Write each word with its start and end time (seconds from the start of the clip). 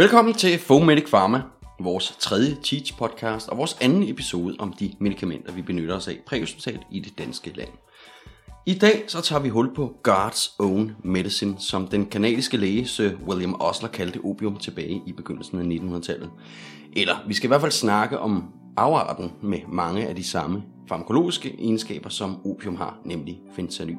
Velkommen 0.00 0.34
til 0.34 0.58
Fomedic 0.58 1.10
Pharma, 1.10 1.42
vores 1.80 2.16
tredje 2.18 2.56
Teach 2.62 2.98
podcast 2.98 3.48
og 3.48 3.58
vores 3.58 3.76
anden 3.80 4.08
episode 4.08 4.56
om 4.58 4.72
de 4.72 4.94
medicamenter, 4.98 5.52
vi 5.52 5.62
benytter 5.62 5.96
os 5.96 6.08
af 6.08 6.18
præhospitalt 6.26 6.80
i 6.90 7.00
det 7.00 7.18
danske 7.18 7.52
land. 7.56 7.68
I 8.66 8.74
dag 8.74 9.04
så 9.06 9.20
tager 9.20 9.42
vi 9.42 9.48
hul 9.48 9.74
på 9.74 9.96
God's 10.08 10.56
Own 10.58 10.96
Medicine, 11.04 11.54
som 11.58 11.86
den 11.86 12.06
kanadiske 12.06 12.56
læge 12.56 12.86
Sir 12.86 13.10
William 13.28 13.54
Osler 13.60 13.88
kaldte 13.88 14.20
opium 14.24 14.56
tilbage 14.56 15.02
i 15.06 15.12
begyndelsen 15.12 15.58
af 15.58 15.76
1900-tallet. 15.76 16.30
Eller 16.92 17.14
vi 17.26 17.34
skal 17.34 17.46
i 17.46 17.48
hvert 17.48 17.60
fald 17.60 17.72
snakke 17.72 18.18
om 18.18 18.52
afarten 18.76 19.32
med 19.42 19.58
mange 19.68 20.06
af 20.06 20.16
de 20.16 20.24
samme 20.24 20.62
farmakologiske 20.88 21.54
egenskaber, 21.58 22.08
som 22.08 22.46
opium 22.46 22.76
har, 22.76 22.98
nemlig 23.04 23.40
fentanyl. 23.56 23.96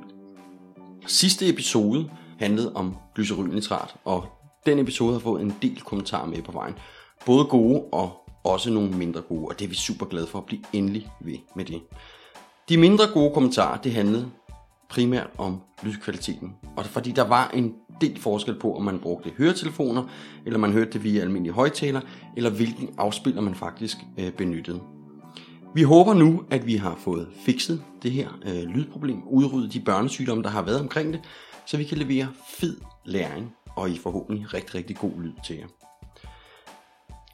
Sidste 1.07 1.49
episode 1.49 2.09
handlede 2.39 2.73
om 2.75 2.95
glycerylnitrat, 3.15 3.95
og 4.05 4.40
den 4.65 4.79
episode 4.79 5.13
har 5.13 5.19
fået 5.19 5.41
en 5.41 5.55
del 5.61 5.81
kommentarer 5.81 6.27
med 6.27 6.41
på 6.41 6.51
vejen. 6.51 6.75
Både 7.25 7.45
gode 7.45 7.83
og 7.91 8.21
også 8.43 8.69
nogle 8.69 8.91
mindre 8.91 9.21
gode, 9.21 9.47
og 9.47 9.59
det 9.59 9.65
er 9.65 9.69
vi 9.69 9.75
super 9.75 10.05
glade 10.05 10.27
for 10.27 10.39
at 10.39 10.45
blive 10.45 10.61
endelig 10.73 11.11
ved 11.21 11.37
med 11.55 11.65
det. 11.65 11.81
De 12.69 12.77
mindre 12.77 13.05
gode 13.13 13.33
kommentarer, 13.33 13.81
det 13.81 13.93
handlede 13.93 14.31
primært 14.89 15.29
om 15.37 15.61
lydkvaliteten. 15.83 16.55
Og 16.77 16.85
fordi 16.85 17.11
der 17.11 17.27
var 17.27 17.49
en 17.53 17.73
del 18.01 18.19
forskel 18.19 18.59
på, 18.59 18.75
om 18.75 18.83
man 18.83 18.99
brugte 18.99 19.31
høretelefoner, 19.37 20.03
eller 20.45 20.59
man 20.59 20.71
hørte 20.71 20.91
det 20.91 21.03
via 21.03 21.21
almindelige 21.21 21.53
højtaler, 21.53 22.01
eller 22.37 22.49
hvilken 22.49 22.89
afspiller 22.97 23.41
man 23.41 23.55
faktisk 23.55 23.97
øh, 24.17 24.31
benyttede. 24.31 24.81
Vi 25.75 25.83
håber 25.83 26.13
nu, 26.13 26.43
at 26.49 26.67
vi 26.67 26.75
har 26.75 26.95
fået 26.95 27.27
fikset 27.45 27.83
det 28.03 28.11
her 28.11 28.29
øh, 28.45 28.63
lydproblem, 28.63 29.21
udryddet 29.27 29.73
de 29.73 29.79
børnesygdomme, 29.79 30.43
der 30.43 30.49
har 30.49 30.61
været 30.61 30.79
omkring 30.79 31.13
det, 31.13 31.21
så 31.65 31.77
vi 31.77 31.83
kan 31.83 31.97
levere 31.97 32.27
fed 32.59 32.77
læring 33.05 33.51
og 33.75 33.89
i 33.89 33.97
forhåbentlig 33.97 34.53
rigtig, 34.53 34.75
rigtig 34.75 34.95
god 34.95 35.11
lyd 35.21 35.33
til 35.45 35.55
jer. 35.55 35.67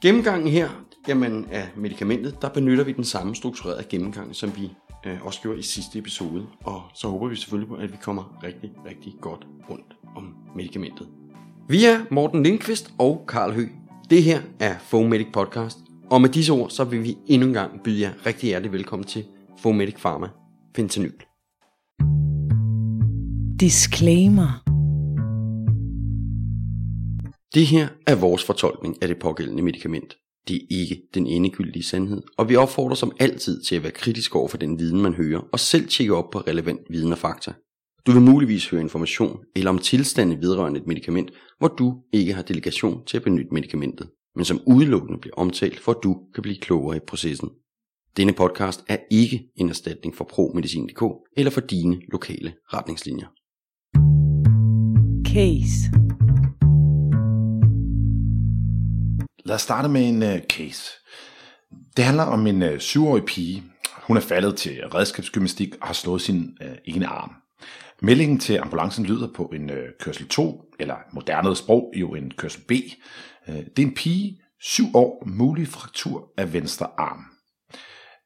Gennemgangen 0.02 0.48
her 0.48 0.70
jamen, 1.08 1.48
af 1.52 1.70
medicamentet, 1.76 2.42
der 2.42 2.50
benytter 2.50 2.84
vi 2.84 2.92
den 2.92 3.04
samme 3.04 3.36
strukturerede 3.36 3.84
gennemgang, 3.90 4.36
som 4.36 4.52
vi 4.56 4.72
øh, 5.06 5.26
også 5.26 5.42
gjorde 5.42 5.60
i 5.60 5.62
sidste 5.62 6.00
episode. 6.00 6.46
Og 6.64 6.82
så 6.94 7.08
håber 7.08 7.28
vi 7.28 7.36
selvfølgelig 7.36 7.70
på, 7.70 7.76
at 7.76 7.92
vi 7.92 7.98
kommer 8.02 8.40
rigtig, 8.44 8.72
rigtig 8.86 9.14
godt 9.22 9.48
rundt 9.70 9.96
om 10.16 10.36
medicamentet. 10.56 11.08
Vi 11.70 11.86
er 11.86 12.00
Morten 12.12 12.44
Lindqvist 12.44 12.94
og 13.00 13.26
Karl 13.28 13.54
Hø. 13.54 13.66
Det 14.10 14.24
her 14.24 14.42
er 14.60 14.76
Fomedic 14.80 15.28
Podcast. 15.34 15.78
Og 16.10 16.22
med 16.22 16.30
disse 16.30 16.54
ord, 16.54 16.70
så 16.70 16.84
vil 16.84 17.04
vi 17.04 17.18
endnu 17.28 17.48
en 17.48 17.54
gang 17.54 17.84
byde 17.84 18.02
jer 18.02 18.12
rigtig 18.26 18.48
hjertelig 18.48 18.72
velkommen 18.72 19.06
til 19.06 19.26
Fomedic 19.60 19.96
Pharma 19.96 20.28
Fentanyl. 20.76 21.12
Disclaimer. 23.60 24.67
Det 27.54 27.68
her 27.68 27.88
er 28.08 28.16
vores 28.16 28.44
fortolkning 28.44 29.02
af 29.02 29.08
det 29.08 29.20
pågældende 29.20 29.64
medicament. 29.64 30.18
Det 30.48 30.56
er 30.56 30.66
ikke 30.70 31.02
den 31.14 31.28
endegyldige 31.28 31.84
sandhed, 31.84 32.22
og 32.38 32.50
vi 32.50 32.56
opfordrer 32.56 32.96
som 32.96 33.12
altid 33.20 33.64
til 33.64 33.76
at 33.76 33.84
være 33.84 33.92
kritisk 33.92 34.36
over 34.36 34.48
for 34.48 34.58
den 34.58 34.80
viden, 34.80 35.02
man 35.02 35.14
hører, 35.14 35.42
og 35.52 35.60
selv 35.60 35.88
tjekke 35.88 36.16
op 36.16 36.30
på 36.32 36.40
relevant 36.40 36.82
viden 36.90 37.12
og 37.12 37.18
fakta. 37.18 37.54
Du 38.08 38.12
vil 38.12 38.22
muligvis 38.22 38.70
høre 38.70 38.82
information 38.82 39.40
eller 39.56 39.70
om 39.70 39.80
tilstande 39.80 40.42
vedrørende 40.42 40.80
et 40.80 40.88
medicament, 40.88 41.32
hvor 41.60 41.68
du 41.68 41.96
ikke 42.14 42.34
har 42.34 42.42
delegation 42.42 43.06
til 43.06 43.18
at 43.18 43.24
benytte 43.24 43.54
medicamentet, 43.54 44.10
men 44.36 44.46
som 44.46 44.62
udelukkende 44.68 45.20
bliver 45.20 45.36
omtalt, 45.36 45.80
for 45.80 45.92
at 45.92 46.04
du 46.04 46.18
kan 46.34 46.42
blive 46.42 46.58
klogere 46.58 46.98
i 46.98 47.00
processen. 47.08 47.50
Denne 48.18 48.34
podcast 48.34 48.84
er 48.88 48.98
ikke 49.12 49.50
en 49.56 49.70
erstatning 49.70 50.16
for 50.16 50.24
ProMedicin.dk 50.24 51.04
eller 51.38 51.52
for 51.52 51.62
dine 51.62 52.02
lokale 52.12 52.54
retningslinjer. 52.74 53.28
Case. 55.28 55.92
Lad 59.48 59.56
os 59.56 59.62
starte 59.62 59.90
med 59.90 60.10
en 60.10 60.24
uh, 60.24 60.40
case. 60.50 60.92
Det 61.98 62.06
handler 62.06 62.24
om 62.24 62.48
en 62.48 62.64
uh, 62.64 62.78
syvårig 62.78 63.26
pige. 63.26 63.64
Hun 64.04 64.18
er 64.18 64.22
faldet 64.22 64.56
til 64.56 64.88
redskabsgymnastik 64.94 65.76
og 65.82 65.88
har 65.88 65.94
slået 65.94 66.22
sin 66.22 66.58
uh, 66.62 66.72
ene 66.86 67.08
arm. 67.08 67.32
Meldingen 68.02 68.40
til 68.40 68.58
ambulancen 68.58 69.06
lyder 69.06 69.28
på 69.36 69.44
en 69.44 69.70
uh, 69.70 69.78
kørsel 70.00 70.28
2, 70.28 70.64
eller 70.80 70.96
moderne 71.14 71.56
sprog 71.56 71.94
jo 71.96 72.16
en 72.16 72.32
kørsel 72.38 72.62
B. 72.62 72.72
Uh, 73.48 73.56
det 73.56 73.80
er 73.80 73.88
en 73.88 73.94
pige, 73.94 74.42
syv 74.62 74.86
år, 74.94 75.24
mulig 75.26 75.68
fraktur 75.68 76.34
af 76.38 76.54
venstre 76.54 76.88
arm. 76.98 77.26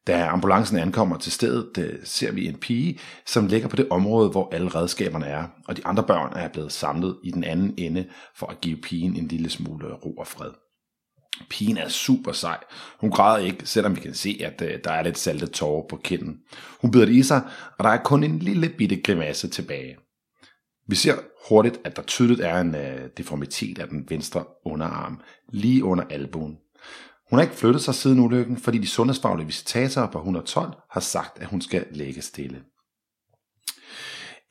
Da 0.06 0.26
ambulancen 0.26 0.78
ankommer 0.78 1.18
til 1.18 1.32
stedet, 1.32 1.78
uh, 1.78 2.00
ser 2.04 2.32
vi 2.32 2.48
en 2.48 2.58
pige, 2.58 2.98
som 3.26 3.46
ligger 3.46 3.68
på 3.68 3.76
det 3.76 3.88
område, 3.90 4.30
hvor 4.30 4.54
alle 4.54 4.68
redskaberne 4.68 5.26
er, 5.26 5.44
og 5.68 5.76
de 5.76 5.86
andre 5.86 6.02
børn 6.02 6.32
er 6.36 6.48
blevet 6.48 6.72
samlet 6.72 7.16
i 7.24 7.30
den 7.30 7.44
anden 7.44 7.74
ende 7.78 8.08
for 8.36 8.46
at 8.46 8.60
give 8.60 8.76
pigen 8.76 9.16
en 9.16 9.28
lille 9.28 9.50
smule 9.50 9.94
ro 9.94 10.12
og 10.12 10.26
fred. 10.26 10.50
Pigen 11.50 11.76
er 11.76 11.88
super 11.88 12.32
sej. 12.32 12.58
Hun 13.00 13.10
græder 13.10 13.46
ikke, 13.46 13.66
selvom 13.66 13.96
vi 13.96 14.00
kan 14.00 14.14
se, 14.14 14.40
at 14.44 14.62
øh, 14.62 14.78
der 14.84 14.90
er 14.90 15.02
lidt 15.02 15.18
salte 15.18 15.46
tårer 15.46 15.88
på 15.88 15.96
kinden. 15.96 16.38
Hun 16.80 16.90
bider 16.90 17.04
det 17.04 17.14
i 17.14 17.22
sig, 17.22 17.42
og 17.78 17.84
der 17.84 17.90
er 17.90 18.02
kun 18.02 18.24
en 18.24 18.38
lille 18.38 18.68
bitte 18.68 18.96
grimasse 18.96 19.48
tilbage. 19.48 19.96
Vi 20.88 20.94
ser 20.94 21.14
hurtigt, 21.48 21.80
at 21.84 21.96
der 21.96 22.02
tydeligt 22.02 22.40
er 22.40 22.60
en 22.60 22.74
uh, 22.74 23.08
deformitet 23.16 23.78
af 23.78 23.88
den 23.88 24.06
venstre 24.08 24.44
underarm, 24.64 25.20
lige 25.48 25.84
under 25.84 26.04
albuen. 26.10 26.58
Hun 27.30 27.38
har 27.38 27.42
ikke 27.42 27.56
flyttet 27.56 27.82
sig 27.82 27.94
siden 27.94 28.20
ulykken, 28.20 28.56
fordi 28.56 28.78
de 28.78 28.86
sundhedsfaglige 28.86 29.46
visitatorer 29.46 30.10
på 30.10 30.18
112 30.18 30.72
har 30.90 31.00
sagt, 31.00 31.38
at 31.38 31.46
hun 31.46 31.60
skal 31.60 31.86
lægge 31.90 32.22
stille. 32.22 32.62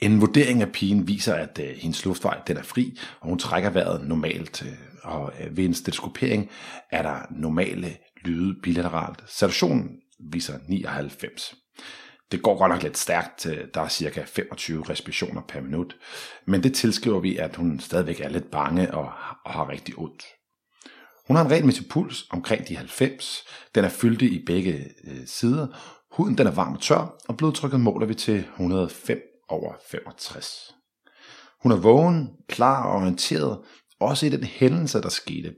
En 0.02 0.22
vurdering 0.22 0.62
af 0.62 0.72
pigen 0.72 1.08
viser, 1.08 1.34
at 1.34 1.60
øh, 1.64 1.78
hendes 1.78 2.06
luftvej 2.06 2.40
den 2.48 2.58
er 2.58 2.64
fri, 2.64 2.98
og 3.20 3.30
hun 3.30 3.40
trækker 3.40 3.70
vejret 3.70 4.08
normalt. 4.08 4.64
Øh, 4.66 4.74
og 5.04 5.34
uh, 5.40 5.58
ved 5.58 5.66
en 5.66 5.74
stetoskopering 5.74 6.50
er 6.92 7.02
der 7.02 7.20
normale 7.32 7.98
lyde 8.22 8.56
bilateralt. 8.64 9.24
Saturationen 9.28 9.90
viser 10.32 10.60
99. 10.68 11.56
Det 12.32 12.42
går 12.42 12.58
godt 12.58 12.72
nok 12.72 12.84
lidt 12.84 12.98
stærkt. 12.98 13.48
Der 13.74 13.82
er 13.82 13.88
cirka 13.88 14.24
25 14.28 14.84
respirationer 14.90 15.42
per 15.48 15.62
minut. 15.62 15.96
Men 16.48 16.64
det 16.64 16.74
tilskriver 16.74 17.20
vi, 17.20 17.38
at 17.38 17.56
hun 17.56 17.80
stadigvæk 17.80 18.20
er 18.20 18.30
lidt 18.30 18.52
bange 18.52 18.94
og, 18.94 19.12
og 19.46 19.52
har 19.52 19.70
rigtig 19.70 19.98
ondt. 19.98 20.24
Hun 21.28 21.36
har 21.36 21.46
en 21.46 21.52
regelmæssig 21.52 21.88
puls 21.90 22.26
omkring 22.30 22.68
de 22.68 22.76
90. 22.76 23.44
Den 23.76 23.86
er 23.86 23.90
fyldt 23.90 24.22
i 24.22 24.44
begge 24.46 24.86
øh, 25.08 25.26
sider. 25.26 25.68
Huden 26.12 26.38
den 26.38 26.48
er 26.48 26.52
varm 26.52 26.74
og 26.74 26.82
tør, 26.82 27.16
og 27.28 27.38
blodtrykket 27.38 27.80
måler 27.80 28.06
vi 28.06 28.14
til 28.14 28.40
105 28.40 29.31
over 29.52 29.74
65. 29.92 30.76
Hun 31.64 31.72
er 31.72 31.76
vågen, 31.76 32.30
klar 32.50 32.84
og 32.84 33.02
orienteret, 33.02 33.60
også 34.00 34.26
i 34.26 34.30
den 34.30 34.44
hændelse, 34.44 35.02
der 35.02 35.10
skete. 35.10 35.56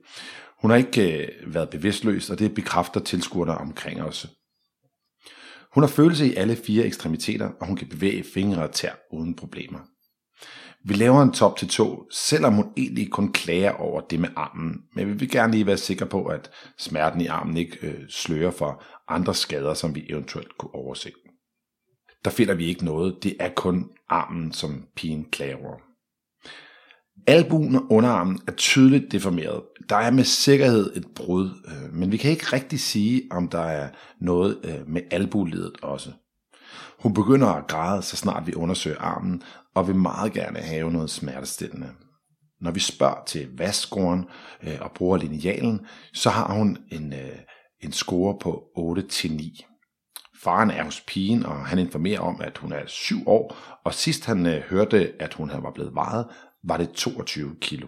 Hun 0.61 0.71
har 0.71 0.77
ikke 0.77 1.27
øh, 1.27 1.53
været 1.53 1.69
bevidstløs, 1.69 2.29
og 2.29 2.39
det 2.39 2.55
bekræfter 2.55 2.99
tilskuerne 2.99 3.57
omkring 3.57 4.01
os. 4.01 4.27
Hun 5.73 5.83
har 5.83 5.87
følelse 5.87 6.27
i 6.27 6.35
alle 6.35 6.55
fire 6.55 6.85
ekstremiteter, 6.85 7.49
og 7.61 7.67
hun 7.67 7.75
kan 7.75 7.87
bevæge 7.87 8.23
fingre 8.33 8.63
og 8.63 8.71
tær 8.71 8.93
uden 9.11 9.35
problemer. 9.35 9.79
Vi 10.85 10.93
laver 10.93 11.21
en 11.21 11.31
top 11.31 11.57
til 11.57 11.67
to, 11.67 12.03
selvom 12.11 12.53
hun 12.53 12.73
egentlig 12.77 13.11
kun 13.11 13.33
klager 13.33 13.71
over 13.71 14.01
det 14.01 14.19
med 14.19 14.29
armen, 14.35 14.81
men 14.95 15.07
vi 15.07 15.13
vil 15.13 15.29
gerne 15.29 15.53
lige 15.53 15.65
være 15.65 15.77
sikre 15.77 16.05
på, 16.05 16.25
at 16.25 16.51
smerten 16.77 17.21
i 17.21 17.27
armen 17.27 17.57
ikke 17.57 17.87
øh, 17.87 18.09
slører 18.09 18.51
for 18.51 18.83
andre 19.07 19.33
skader, 19.33 19.73
som 19.73 19.95
vi 19.95 20.05
eventuelt 20.09 20.57
kunne 20.57 20.75
overse. 20.75 21.11
Der 22.25 22.31
finder 22.31 22.53
vi 22.53 22.65
ikke 22.65 22.85
noget, 22.85 23.23
det 23.23 23.35
er 23.39 23.49
kun 23.49 23.89
armen, 24.09 24.53
som 24.53 24.87
pigen 24.95 25.25
klager 25.31 25.57
over. 25.57 25.77
Albuen 27.27 27.75
og 27.75 27.83
underarmen 27.89 28.39
er 28.47 28.51
tydeligt 28.51 29.11
deformeret. 29.11 29.61
Der 29.89 29.95
er 29.95 30.11
med 30.11 30.23
sikkerhed 30.23 30.95
et 30.95 31.05
brud, 31.15 31.49
øh, 31.67 31.93
men 31.93 32.11
vi 32.11 32.17
kan 32.17 32.31
ikke 32.31 32.45
rigtig 32.53 32.79
sige, 32.79 33.21
om 33.31 33.47
der 33.47 33.61
er 33.61 33.89
noget 34.21 34.59
øh, 34.63 34.87
med 34.87 35.01
albuledet 35.11 35.77
også. 35.81 36.11
Hun 36.99 37.13
begynder 37.13 37.47
at 37.47 37.67
græde, 37.67 38.01
så 38.01 38.15
snart 38.17 38.47
vi 38.47 38.53
undersøger 38.53 38.99
armen, 38.99 39.41
og 39.75 39.87
vil 39.87 39.95
meget 39.95 40.33
gerne 40.33 40.59
have 40.59 40.91
noget 40.91 41.09
smertestillende. 41.09 41.89
Når 42.61 42.71
vi 42.71 42.79
spørger 42.79 43.23
til 43.25 43.47
vaskskoren 43.57 44.25
øh, 44.63 44.77
og 44.81 44.91
bruger 44.91 45.17
linealen, 45.17 45.79
så 46.13 46.29
har 46.29 46.53
hun 46.53 46.77
en, 46.91 47.13
øh, 47.13 47.39
en 47.81 47.91
score 47.91 48.37
på 48.39 48.63
8-9. 48.77 49.72
Faren 50.43 50.71
er 50.71 50.83
hos 50.83 51.01
pigen, 51.07 51.45
og 51.45 51.65
han 51.65 51.79
informerer 51.79 52.19
om, 52.19 52.41
at 52.41 52.57
hun 52.57 52.71
er 52.71 52.85
7 52.85 53.27
år, 53.27 53.55
og 53.83 53.93
sidst 53.93 54.25
han 54.25 54.45
øh, 54.45 54.61
hørte, 54.61 55.13
at 55.19 55.33
hun 55.33 55.49
var 55.49 55.71
blevet 55.71 55.95
vejet, 55.95 56.27
var 56.63 56.77
det 56.77 56.91
22 56.91 57.55
kilo. 57.61 57.87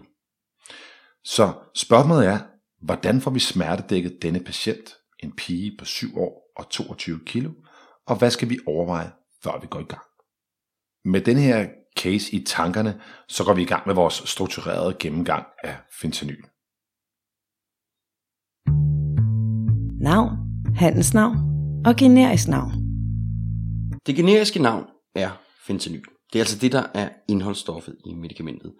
Så 1.24 1.52
spørgsmålet 1.74 2.26
er, 2.26 2.38
hvordan 2.82 3.20
får 3.20 3.30
vi 3.30 3.40
smertedækket 3.40 4.18
denne 4.22 4.40
patient, 4.40 4.94
en 5.18 5.32
pige 5.36 5.76
på 5.78 5.84
7 5.84 6.18
år 6.18 6.52
og 6.56 6.70
22 6.70 7.20
kilo, 7.26 7.50
og 8.06 8.16
hvad 8.16 8.30
skal 8.30 8.50
vi 8.50 8.58
overveje, 8.66 9.12
før 9.42 9.60
vi 9.60 9.66
går 9.66 9.80
i 9.80 9.84
gang? 9.88 10.04
Med 11.04 11.20
den 11.20 11.36
her 11.36 11.68
case 11.98 12.32
i 12.32 12.44
tankerne, 12.44 13.00
så 13.28 13.44
går 13.44 13.54
vi 13.54 13.62
i 13.62 13.66
gang 13.66 13.82
med 13.86 13.94
vores 13.94 14.14
strukturerede 14.14 14.96
gennemgang 15.00 15.46
af 15.64 15.76
fentanyl. 16.00 16.42
Navn, 20.00 20.30
handelsnavn 20.76 21.55
og 21.86 21.96
generisk 21.96 22.48
navn. 22.48 22.72
Det 24.06 24.16
generiske 24.16 24.62
navn 24.62 24.84
er 25.14 25.30
fentanyl. 25.66 26.02
Det 26.32 26.38
er 26.38 26.42
altså 26.42 26.58
det, 26.58 26.72
der 26.72 26.82
er 26.94 27.08
indholdsstoffet 27.28 27.96
i 28.04 28.14
medicamentet. 28.14 28.72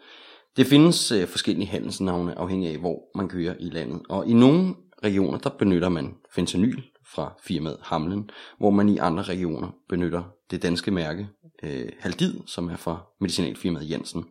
Det 0.56 0.67
findes 0.67 1.12
øh, 1.12 1.29
forskellige 1.29 1.67
handelsnavne 1.67 2.38
afhængig 2.38 2.70
af, 2.70 2.79
hvor 2.79 3.19
man 3.19 3.29
kører 3.29 3.55
i 3.61 3.70
landet. 3.70 4.03
Og 4.08 4.26
i 4.26 4.32
nogle 4.32 4.75
regioner, 5.05 5.38
der 5.38 5.50
benytter 5.50 5.88
man 5.88 6.14
fentanyl 6.35 6.82
fra 7.14 7.35
firmaet 7.44 7.79
Hamlen, 7.82 8.31
hvor 8.58 8.70
man 8.70 8.88
i 8.88 8.99
andre 8.99 9.23
regioner 9.23 9.69
benytter 9.88 10.23
det 10.50 10.62
danske 10.62 10.91
mærke 10.91 11.29
øh, 11.62 11.88
Haldid, 12.00 12.35
som 12.47 12.69
er 12.69 12.76
fra 12.76 13.06
medicinalfirmaet 13.20 13.91
Jensen. 13.91 14.25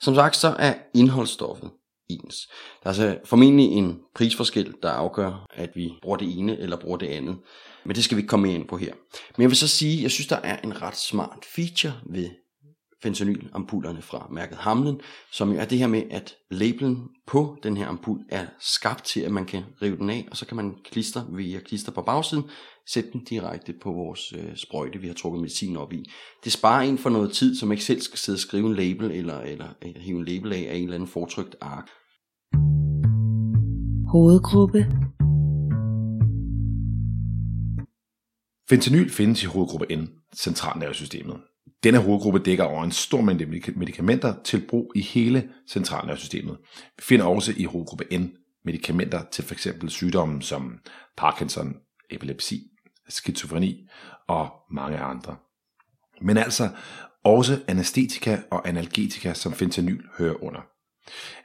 Som 0.00 0.14
sagt, 0.14 0.36
så 0.36 0.48
er 0.58 0.74
indholdsstoffet 0.94 1.70
ens. 2.08 2.48
Der 2.82 2.90
er 2.90 2.94
altså 2.94 3.18
formentlig 3.24 3.66
en 3.66 4.00
prisforskel, 4.14 4.74
der 4.82 4.90
afgør, 4.90 5.46
at 5.54 5.70
vi 5.74 5.92
bruger 6.02 6.16
det 6.16 6.38
ene 6.38 6.58
eller 6.58 6.76
bruger 6.76 6.98
det 6.98 7.06
andet. 7.06 7.36
Men 7.84 7.96
det 7.96 8.04
skal 8.04 8.16
vi 8.16 8.20
ikke 8.20 8.28
komme 8.28 8.54
ind 8.54 8.68
på 8.68 8.76
her. 8.76 8.92
Men 9.36 9.42
jeg 9.42 9.50
vil 9.50 9.56
så 9.56 9.68
sige, 9.68 9.96
at 9.96 10.02
jeg 10.02 10.10
synes, 10.10 10.26
der 10.26 10.36
er 10.36 10.56
en 10.64 10.82
ret 10.82 10.96
smart 10.96 11.44
feature 11.54 11.94
ved 12.06 12.30
fentanylampullerne 13.02 14.02
fra 14.02 14.28
mærket 14.30 14.58
Hamlen, 14.58 15.00
som 15.32 15.52
jo 15.52 15.58
er 15.58 15.64
det 15.64 15.78
her 15.78 15.86
med, 15.86 16.02
at 16.10 16.34
labelen 16.50 17.08
på 17.26 17.56
den 17.62 17.76
her 17.76 17.86
ampul 17.86 18.20
er 18.28 18.46
skabt 18.60 19.04
til, 19.04 19.20
at 19.20 19.32
man 19.32 19.44
kan 19.44 19.62
rive 19.82 19.96
den 19.96 20.10
af, 20.10 20.28
og 20.30 20.36
så 20.36 20.46
kan 20.46 20.56
man 20.56 20.74
klister 20.84 21.24
via 21.36 21.60
klister 21.60 21.92
på 21.92 22.02
bagsiden, 22.02 22.44
sætte 22.88 23.12
den 23.12 23.24
direkte 23.24 23.74
på 23.82 23.92
vores 23.92 24.32
øh, 24.32 24.56
sprøjte, 24.56 24.98
vi 24.98 25.06
har 25.06 25.14
trukket 25.14 25.40
medicin 25.40 25.76
op 25.76 25.92
i. 25.92 26.10
Det 26.44 26.52
sparer 26.52 26.82
en 26.82 26.98
for 26.98 27.10
noget 27.10 27.32
tid, 27.32 27.56
som 27.56 27.72
ikke 27.72 27.84
selv 27.84 28.00
skal 28.00 28.18
sidde 28.18 28.36
og 28.36 28.40
skrive 28.40 28.66
en 28.66 28.74
label, 28.74 29.10
eller, 29.10 29.40
eller, 29.40 29.68
eller 29.82 30.00
hive 30.00 30.18
en 30.18 30.24
label 30.24 30.52
af 30.52 30.66
af 30.70 30.74
en 30.74 30.82
eller 30.82 30.94
anden 30.94 31.08
fortrykt 31.08 31.56
ark. 31.60 31.88
Hovedgruppe. 34.12 34.78
Fentanyl 38.68 39.10
findes 39.10 39.42
i 39.42 39.46
hovedgruppe 39.46 39.96
N, 39.96 40.08
centralnervesystemet. 40.36 41.40
Denne 41.86 41.98
hovedgruppe 41.98 42.38
dækker 42.38 42.64
over 42.64 42.84
en 42.84 42.90
stor 42.90 43.20
mængde 43.20 43.46
medicamenter 43.76 44.34
til 44.44 44.66
brug 44.68 44.92
i 44.94 45.00
hele 45.00 45.48
centralnervesystemet. 45.68 46.56
Vi 46.96 47.02
finder 47.02 47.26
også 47.26 47.52
i 47.56 47.64
hovedgruppe 47.64 48.18
N 48.18 48.28
medicamenter 48.64 49.22
til 49.32 49.44
f.eks. 49.44 49.68
sygdomme 49.88 50.42
som 50.42 50.78
Parkinson, 51.16 51.74
epilepsi, 52.10 52.62
skizofreni 53.08 53.88
og 54.28 54.48
mange 54.72 54.98
andre. 54.98 55.36
Men 56.22 56.36
altså 56.36 56.68
også 57.24 57.60
anestetika 57.68 58.38
og 58.50 58.68
analgetika, 58.68 59.32
som 59.32 59.52
fentanyl 59.52 60.00
hører 60.18 60.44
under. 60.44 60.60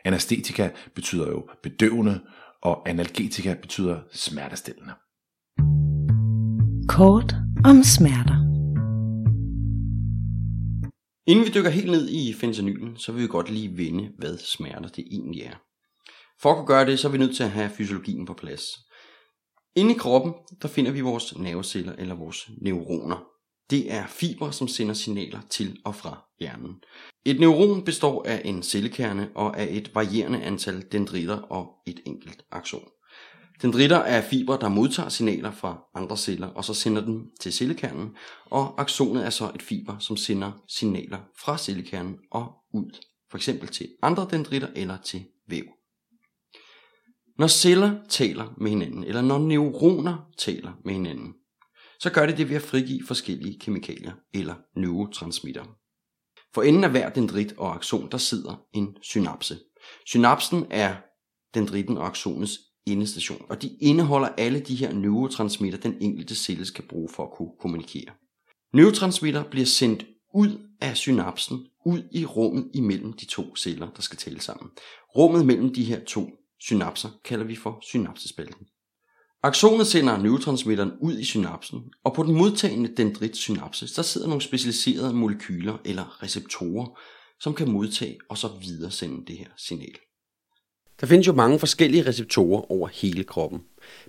Anestetika 0.06 0.70
betyder 0.96 1.28
jo 1.28 1.50
bedøvende, 1.64 2.22
og 2.62 2.90
analgetika 2.90 3.54
betyder 3.62 4.00
smertestillende. 4.14 4.94
Kort 6.88 7.36
om 7.66 7.84
smerter. 7.84 8.51
Inden 11.28 11.46
vi 11.46 11.52
dykker 11.52 11.70
helt 11.70 11.92
ned 11.92 12.10
i 12.10 12.34
fentanylen, 12.34 12.98
så 12.98 13.12
vil 13.12 13.24
vi 13.24 13.28
godt 13.28 13.50
lige 13.50 13.78
vende, 13.78 14.12
hvad 14.18 14.38
smerter 14.38 14.90
det 14.90 15.08
egentlig 15.12 15.42
er. 15.42 15.56
For 16.42 16.50
at 16.50 16.56
kunne 16.56 16.68
gøre 16.68 16.86
det, 16.86 17.00
så 17.00 17.08
er 17.08 17.12
vi 17.12 17.18
nødt 17.18 17.36
til 17.36 17.44
at 17.44 17.52
have 17.52 17.70
fysiologien 17.70 18.26
på 18.26 18.34
plads. 18.34 18.64
Inde 19.76 19.92
i 19.92 19.98
kroppen, 19.98 20.34
der 20.62 20.68
finder 20.68 20.92
vi 20.92 21.02
vores 21.02 21.38
nerveceller 21.38 21.96
eller 21.98 22.16
vores 22.16 22.50
neuroner. 22.62 23.24
Det 23.70 23.92
er 23.94 24.08
fiber, 24.08 24.52
som 24.52 24.68
sender 24.68 24.94
signaler 24.94 25.42
til 25.50 25.78
og 25.86 25.96
fra 25.96 26.26
hjernen. 26.40 26.76
Et 27.26 27.40
neuron 27.40 27.86
består 27.86 28.24
af 28.28 28.42
en 28.46 28.64
cellekerne 28.64 29.30
og 29.36 29.60
af 29.60 29.68
et 29.72 29.96
varierende 29.96 30.44
antal 30.44 30.86
dendritter 30.92 31.38
og 31.38 31.68
et 31.88 32.00
enkelt 32.06 32.44
akson. 32.52 32.88
Dendritter 33.62 33.98
er 33.98 34.22
fiber, 34.22 34.58
der 34.58 34.70
modtager 34.70 35.10
signaler 35.10 35.52
fra 35.52 35.84
andre 35.96 36.18
celler, 36.18 36.48
og 36.48 36.66
så 36.66 36.74
sender 36.74 37.06
dem 37.06 37.32
til 37.40 37.54
cellekernen, 37.54 38.16
og 38.46 38.82
aksonet 38.82 39.26
er 39.26 39.30
så 39.30 39.52
et 39.56 39.62
fiber, 39.62 40.00
som 40.00 40.18
sender 40.18 40.52
signaler 40.68 41.20
fra 41.40 41.58
cellekernen 41.58 42.18
og 42.32 42.54
ud, 42.74 42.98
for 43.32 43.38
eksempel 43.38 43.68
til 43.68 43.90
andre 44.02 44.28
dendritter 44.32 44.68
eller 44.76 44.98
til 44.98 45.26
væv. 45.48 45.64
Når 47.38 47.48
celler 47.48 47.96
taler 48.10 48.54
med 48.58 48.70
hinanden, 48.70 49.04
eller 49.04 49.22
når 49.22 49.40
neuroner 49.40 50.30
taler 50.38 50.72
med 50.86 50.94
hinanden, 50.94 51.34
så 52.00 52.10
gør 52.10 52.26
det 52.26 52.38
det 52.38 52.50
ved 52.50 52.56
at 52.56 52.62
frigive 52.62 53.08
forskellige 53.08 53.60
kemikalier 53.60 54.14
eller 54.34 54.56
neurotransmitter. 54.76 55.66
For 56.54 56.62
enden 56.62 56.84
af 56.84 56.92
hver 56.92 57.10
dendrit 57.10 57.54
og 57.58 57.76
akson, 57.76 58.12
der 58.12 58.18
sidder 58.18 58.62
en 58.74 58.98
synapse. 59.02 59.60
Synapsen 60.06 60.66
er 60.70 60.96
dendritten 61.54 61.98
og 61.98 62.08
aksonets 62.08 62.60
endestation, 62.86 63.46
og 63.50 63.62
de 63.62 63.78
indeholder 63.80 64.28
alle 64.28 64.60
de 64.60 64.76
her 64.76 64.94
neurotransmitter, 64.94 65.80
den 65.80 65.98
enkelte 66.02 66.36
celle 66.36 66.66
skal 66.66 66.88
bruge 66.88 67.10
for 67.10 67.24
at 67.24 67.32
kunne 67.38 67.52
kommunikere. 67.60 68.12
Neurotransmitter 68.74 69.44
bliver 69.44 69.66
sendt 69.66 70.06
ud 70.34 70.68
af 70.82 70.98
synapsen, 70.98 71.68
ud 71.86 72.04
i 72.12 72.26
rummet 72.26 72.72
imellem 72.74 73.14
de 73.14 73.26
to 73.26 73.56
celler, 73.56 73.90
der 73.96 74.02
skal 74.02 74.18
tale 74.18 74.42
sammen. 74.42 74.70
Rummet 75.16 75.46
mellem 75.46 75.74
de 75.74 75.84
her 75.84 76.00
to 76.06 76.30
synapser 76.60 77.10
kalder 77.26 77.46
vi 77.46 77.56
for 77.56 77.80
synapsespalten. 77.92 78.66
Aksonet 79.44 79.88
sender 79.88 80.18
neurotransmitteren 80.18 80.92
ud 81.00 81.20
i 81.20 81.24
synapsen, 81.24 81.80
og 82.04 82.14
på 82.14 82.24
den 82.24 82.36
modtagende 82.36 82.96
dendritsynapse, 82.98 83.96
der 83.96 84.02
sidder 84.02 84.28
nogle 84.28 84.42
specialiserede 84.42 85.14
molekyler 85.14 85.78
eller 85.86 86.24
receptorer, 86.24 87.00
som 87.40 87.54
kan 87.54 87.72
modtage 87.72 88.18
og 88.30 88.38
så 88.38 88.48
videresende 88.62 89.26
det 89.28 89.38
her 89.38 89.50
signal. 89.58 89.96
Der 91.02 91.08
findes 91.08 91.28
jo 91.28 91.34
mange 91.34 91.60
forskellige 91.60 92.06
receptorer 92.06 92.72
over 92.72 92.88
hele 92.88 93.24
kroppen. 93.24 93.64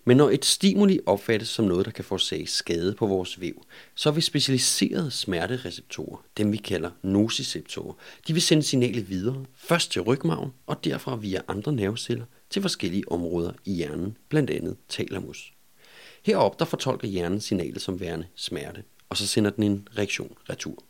Men 0.05 0.17
når 0.17 0.31
et 0.31 0.45
stimuli 0.45 1.01
opfattes 1.07 1.49
som 1.49 1.65
noget, 1.65 1.87
der 1.87 1.93
kan 1.93 2.05
forårsage 2.05 2.47
skade 2.47 2.95
på 2.95 3.07
vores 3.07 3.41
væv, 3.41 3.65
så 3.95 4.11
vil 4.11 4.23
specialiserede 4.23 5.11
smertereceptorer, 5.11 6.25
dem 6.37 6.53
vi 6.53 6.57
kalder 6.57 6.91
nociceptorer, 7.03 7.95
de 8.29 8.33
vil 8.33 8.43
sende 8.43 8.63
signalet 8.63 9.11
videre, 9.11 9.45
først 9.55 9.93
til 9.93 10.03
rygmarven 10.03 10.51
og 10.67 10.85
derfra 10.85 11.17
via 11.17 11.41
andre 11.49 11.73
nerveceller 11.73 12.25
til 12.51 12.63
forskellige 12.63 13.13
områder 13.13 13.53
i 13.65 13.73
hjernen, 13.73 14.17
blandt 14.29 14.51
andet 14.51 14.77
thalamus. 14.89 15.53
Herop 16.23 16.59
der 16.59 16.65
fortolker 16.65 17.09
hjernen 17.09 17.41
signalet 17.41 17.83
som 17.83 18.01
værende 18.01 18.27
smerte, 18.35 18.83
og 19.09 19.17
så 19.17 19.27
sender 19.27 19.51
den 19.51 19.65
en 19.65 19.89
reaktion 19.99 20.37
retur. 20.51 20.85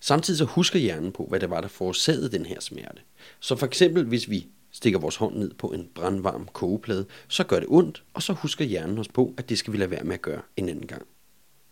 Samtidig 0.00 0.38
så 0.38 0.44
husker 0.44 0.78
hjernen 0.78 1.12
på, 1.12 1.26
hvad 1.28 1.40
det 1.40 1.50
var, 1.50 1.60
der 1.60 1.68
forårsagede 1.68 2.30
den 2.30 2.46
her 2.46 2.60
smerte. 2.60 2.98
Så 3.40 3.56
for 3.56 3.66
eksempel, 3.66 4.04
hvis 4.04 4.30
vi 4.30 4.46
stikker 4.72 4.98
vores 4.98 5.16
hånd 5.16 5.36
ned 5.36 5.50
på 5.54 5.66
en 5.66 5.88
brandvarm 5.94 6.48
kogeplade, 6.52 7.06
så 7.28 7.44
gør 7.44 7.60
det 7.60 7.68
ondt, 7.68 8.04
og 8.14 8.22
så 8.22 8.32
husker 8.32 8.64
hjernen 8.64 8.98
os 8.98 9.08
på, 9.08 9.34
at 9.36 9.48
det 9.48 9.58
skal 9.58 9.72
vi 9.72 9.78
lade 9.78 9.90
være 9.90 10.04
med 10.04 10.14
at 10.14 10.22
gøre 10.22 10.42
en 10.56 10.68
anden 10.68 10.86
gang. 10.86 11.02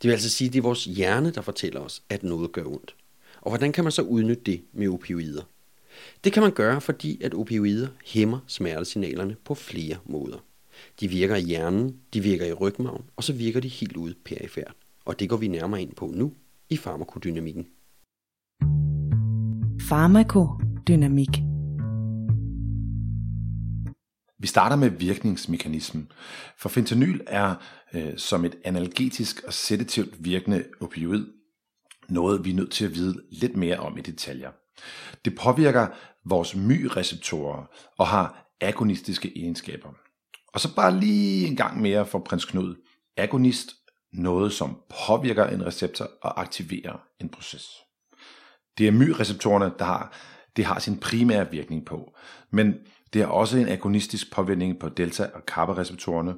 Det 0.02 0.08
vil 0.08 0.12
altså 0.12 0.30
sige, 0.30 0.48
at 0.48 0.52
det 0.52 0.58
er 0.58 0.62
vores 0.62 0.84
hjerne, 0.84 1.30
der 1.30 1.40
fortæller 1.40 1.80
os, 1.80 2.02
at 2.08 2.22
noget 2.22 2.52
gør 2.52 2.64
ondt. 2.64 2.94
Og 3.40 3.50
hvordan 3.50 3.72
kan 3.72 3.84
man 3.84 3.92
så 3.92 4.02
udnytte 4.02 4.42
det 4.42 4.62
med 4.72 4.88
opioider? 4.88 5.42
Det 6.24 6.32
kan 6.32 6.42
man 6.42 6.52
gøre, 6.52 6.80
fordi 6.80 7.22
at 7.22 7.34
opioider 7.34 7.88
hæmmer 8.06 8.38
smertesignalerne 8.46 9.36
på 9.44 9.54
flere 9.54 9.96
måder. 10.04 10.44
De 11.00 11.08
virker 11.08 11.36
i 11.36 11.42
hjernen, 11.42 11.96
de 12.14 12.20
virker 12.20 12.46
i 12.46 12.52
rygmagen, 12.52 13.02
og 13.16 13.24
så 13.24 13.32
virker 13.32 13.60
de 13.60 13.68
helt 13.68 13.96
ude 13.96 14.14
perifært. 14.24 14.74
Og 15.04 15.20
det 15.20 15.28
går 15.28 15.36
vi 15.36 15.48
nærmere 15.48 15.82
ind 15.82 15.94
på 15.94 16.12
nu 16.14 16.32
i 16.70 16.76
farmakodynamikken. 16.76 17.66
Farmakodynamik. 19.88 21.47
Vi 24.38 24.46
starter 24.46 24.76
med 24.76 24.90
virkningsmekanismen, 24.90 26.12
for 26.56 26.68
fentanyl 26.68 27.20
er 27.26 27.54
øh, 27.94 28.18
som 28.18 28.44
et 28.44 28.56
analgetisk 28.64 29.42
og 29.46 29.52
sedativt 29.52 30.24
virkende 30.24 30.64
opioid 30.80 31.26
noget, 32.08 32.44
vi 32.44 32.50
er 32.50 32.54
nødt 32.54 32.72
til 32.72 32.84
at 32.84 32.94
vide 32.94 33.22
lidt 33.30 33.56
mere 33.56 33.76
om 33.76 33.98
i 33.98 34.00
detaljer. 34.00 34.50
Det 35.24 35.36
påvirker 35.36 35.86
vores 36.24 36.56
my-receptorer 36.56 37.64
og 37.98 38.06
har 38.06 38.54
agonistiske 38.60 39.32
egenskaber. 39.36 39.88
Og 40.54 40.60
så 40.60 40.74
bare 40.74 41.00
lige 41.00 41.46
en 41.46 41.56
gang 41.56 41.80
mere 41.80 42.06
for 42.06 42.18
prins 42.18 42.44
Knud. 42.44 42.74
Agonist, 43.16 43.70
noget 44.12 44.52
som 44.52 44.78
påvirker 45.06 45.46
en 45.46 45.66
receptor 45.66 46.10
og 46.22 46.40
aktiverer 46.40 47.02
en 47.20 47.28
proces. 47.28 47.68
Det 48.78 48.88
er 48.88 48.92
my-receptorerne, 48.92 49.72
der 49.78 49.84
har, 49.84 50.12
det 50.56 50.64
har 50.64 50.78
sin 50.78 50.98
primære 50.98 51.50
virkning 51.50 51.86
på. 51.86 52.16
Men 52.50 52.74
det 53.12 53.22
har 53.22 53.28
også 53.28 53.58
en 53.58 53.68
agonistisk 53.68 54.32
påvirkning 54.32 54.78
på 54.78 54.88
delta- 54.88 55.30
og 55.34 55.46
kappa-receptorerne. 55.46 56.34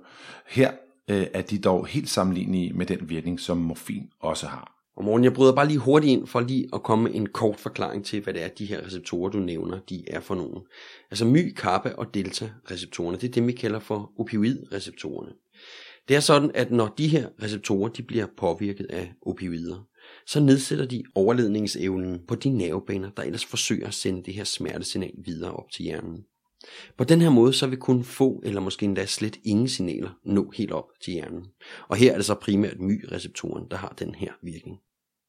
Her 0.46 0.70
øh, 1.10 1.26
er 1.34 1.42
de 1.42 1.58
dog 1.58 1.86
helt 1.86 2.08
sammenlignelige 2.08 2.72
med 2.72 2.86
den 2.86 3.08
virkning, 3.08 3.40
som 3.40 3.56
morfin 3.56 4.08
også 4.20 4.46
har. 4.46 4.76
Og 4.96 5.04
morgen, 5.04 5.24
jeg 5.24 5.32
bryder 5.32 5.54
bare 5.54 5.68
lige 5.68 5.78
hurtigt 5.78 6.10
ind 6.10 6.26
for 6.26 6.40
lige 6.40 6.68
at 6.72 6.82
komme 6.82 7.04
med 7.04 7.14
en 7.14 7.26
kort 7.26 7.60
forklaring 7.60 8.04
til, 8.04 8.20
hvad 8.20 8.34
det 8.34 8.42
er, 8.42 8.48
de 8.48 8.66
her 8.66 8.86
receptorer, 8.86 9.30
du 9.30 9.38
nævner, 9.38 9.78
de 9.88 10.04
er 10.06 10.20
for 10.20 10.34
nogen. 10.34 10.62
Altså 11.10 11.24
my, 11.24 11.54
kappa 11.54 11.92
og 11.98 12.14
delta 12.14 12.50
receptorerne, 12.70 13.18
det 13.18 13.28
er 13.28 13.32
dem, 13.32 13.46
vi 13.46 13.52
kalder 13.52 13.78
for 13.78 14.12
opioidreceptorerne. 14.18 15.32
Det 16.08 16.16
er 16.16 16.20
sådan, 16.20 16.50
at 16.54 16.70
når 16.70 16.94
de 16.98 17.08
her 17.08 17.28
receptorer 17.42 17.88
de 17.88 18.02
bliver 18.02 18.26
påvirket 18.36 18.86
af 18.90 19.12
opioider, 19.26 19.86
så 20.26 20.40
nedsætter 20.40 20.86
de 20.86 21.02
overledningsevnen 21.14 22.20
på 22.28 22.34
de 22.34 22.48
nervebaner, 22.48 23.10
der 23.10 23.22
ellers 23.22 23.44
forsøger 23.44 23.86
at 23.86 23.94
sende 23.94 24.22
det 24.22 24.34
her 24.34 24.44
smertesignal 24.44 25.12
videre 25.24 25.52
op 25.52 25.70
til 25.72 25.82
hjernen. 25.82 26.24
På 26.96 27.04
den 27.04 27.20
her 27.20 27.30
måde 27.30 27.52
så 27.52 27.66
vil 27.66 27.78
kun 27.78 28.04
få 28.04 28.42
eller 28.44 28.60
måske 28.60 28.84
endda 28.84 29.06
slet 29.06 29.38
ingen 29.44 29.68
signaler 29.68 30.10
nå 30.24 30.50
helt 30.56 30.72
op 30.72 30.86
til 31.02 31.12
hjernen. 31.12 31.46
Og 31.88 31.96
her 31.96 32.12
er 32.12 32.16
det 32.16 32.24
så 32.24 32.34
primært 32.34 32.80
my-receptoren, 32.80 33.66
der 33.70 33.76
har 33.76 33.94
den 33.98 34.14
her 34.14 34.32
virkning. 34.42 34.78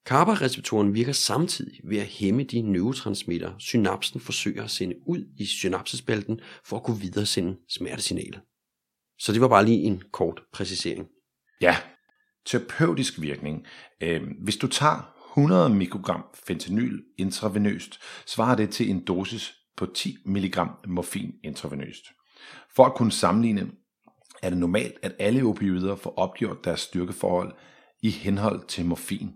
GABA-receptoren 0.06 0.94
virker 0.94 1.12
samtidig 1.12 1.80
ved 1.84 1.98
at 1.98 2.08
hæmme 2.08 2.44
de 2.44 2.62
neurotransmitter, 2.62 3.54
synapsen 3.58 4.20
forsøger 4.20 4.64
at 4.64 4.72
sende 4.72 4.96
ud 5.08 5.26
i 5.38 5.46
synapsespalten 5.46 6.40
for 6.66 6.78
at 6.78 6.84
kunne 6.84 7.00
videresende 7.00 7.58
smertesignalet. 7.70 8.42
Så 9.20 9.34
det 9.34 9.42
var 9.42 9.48
bare 9.48 9.66
lige 9.66 9.84
en 9.84 10.04
kort 10.12 10.42
præcisering. 10.54 11.08
Ja, 11.62 11.78
terapeutisk 12.46 13.22
virkning. 13.22 13.66
Øhm, 14.02 14.30
hvis 14.44 14.58
du 14.58 14.68
tager 14.68 15.14
100 15.32 15.70
mikrogram 15.70 16.24
fentanyl 16.48 17.04
intravenøst, 17.18 18.00
svarer 18.26 18.56
det 18.56 18.70
til 18.70 18.90
en 18.90 19.06
dosis 19.06 19.61
på 19.78 19.86
10 19.86 20.18
mg 20.26 20.58
morfin 20.88 21.34
intravenøst. 21.44 22.06
For 22.76 22.86
at 22.86 22.96
kunne 22.96 23.12
sammenligne, 23.12 23.72
er 24.42 24.50
det 24.50 24.60
normalt, 24.60 24.94
at 25.02 25.16
alle 25.20 25.44
opioider 25.44 25.96
får 25.96 26.14
opgjort 26.18 26.66
deres 26.66 26.80
styrkeforhold 26.80 27.54
i 28.02 28.10
henhold 28.10 28.68
til 28.68 28.86
morfin. 28.86 29.34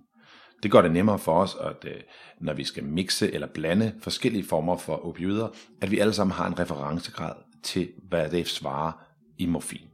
Det 0.63 0.71
gør 0.71 0.81
det 0.81 0.91
nemmere 0.91 1.19
for 1.19 1.41
os, 1.41 1.55
at 1.61 1.85
øh, 1.85 2.01
når 2.39 2.53
vi 2.53 2.63
skal 2.63 2.83
mixe 2.83 3.33
eller 3.33 3.47
blande 3.47 3.93
forskellige 4.01 4.45
former 4.45 4.77
for 4.77 5.05
opioider, 5.05 5.47
at 5.81 5.91
vi 5.91 5.99
alle 5.99 6.13
sammen 6.13 6.33
har 6.33 6.47
en 6.47 6.59
referencegrad 6.59 7.33
til, 7.63 7.89
hvad 8.09 8.29
det 8.29 8.47
svarer 8.47 8.91
i 9.37 9.45
morfin. 9.45 9.87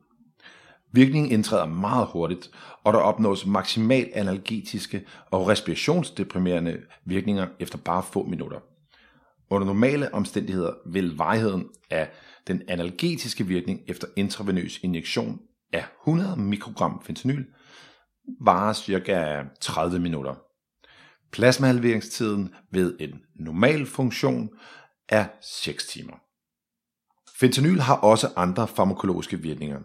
Virkningen 0.91 1.31
indtræder 1.31 1.65
meget 1.65 2.07
hurtigt, 2.07 2.51
og 2.83 2.93
der 2.93 2.99
opnås 2.99 3.45
maksimal 3.45 4.09
analgetiske 4.13 5.03
og 5.31 5.47
respirationsdeprimerende 5.47 6.81
virkninger 7.05 7.47
efter 7.59 7.77
bare 7.77 8.03
få 8.03 8.23
minutter. 8.23 8.59
Under 9.51 9.65
normale 9.65 10.13
omstændigheder 10.13 10.73
vil 10.85 11.17
varigheden 11.17 11.69
af 11.89 12.11
den 12.47 12.61
analgetiske 12.67 13.47
virkning 13.47 13.81
efter 13.87 14.07
intravenøs 14.15 14.79
injektion 14.83 15.39
af 15.73 15.85
100 16.01 16.35
mikrogram 16.37 17.01
fentanyl 17.05 17.45
varer 18.41 18.73
ca. 18.73 19.43
30 19.61 19.99
minutter. 19.99 20.35
Plasmahalveringstiden 21.31 22.53
ved 22.71 22.97
en 22.99 23.21
normal 23.35 23.85
funktion 23.85 24.49
er 25.09 25.25
6 25.41 25.87
timer. 25.87 26.13
Fentanyl 27.39 27.79
har 27.79 27.95
også 27.95 28.29
andre 28.35 28.67
farmakologiske 28.67 29.39
virkninger. 29.39 29.79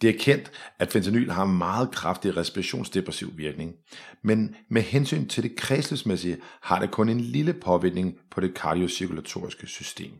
Det 0.00 0.10
er 0.10 0.18
kendt, 0.18 0.50
at 0.78 0.92
fentanyl 0.92 1.30
har 1.30 1.44
en 1.44 1.58
meget 1.58 1.90
kraftig 1.90 2.36
respirationsdepressiv 2.36 3.32
virkning, 3.36 3.74
men 4.22 4.56
med 4.68 4.82
hensyn 4.82 5.28
til 5.28 5.42
det 5.42 5.56
kredsløbsmæssige 5.56 6.38
har 6.62 6.80
det 6.80 6.90
kun 6.90 7.08
en 7.08 7.20
lille 7.20 7.52
påvirkning 7.52 8.18
på 8.30 8.40
det 8.40 8.54
kardiocirkulatoriske 8.54 9.66
system. 9.66 10.12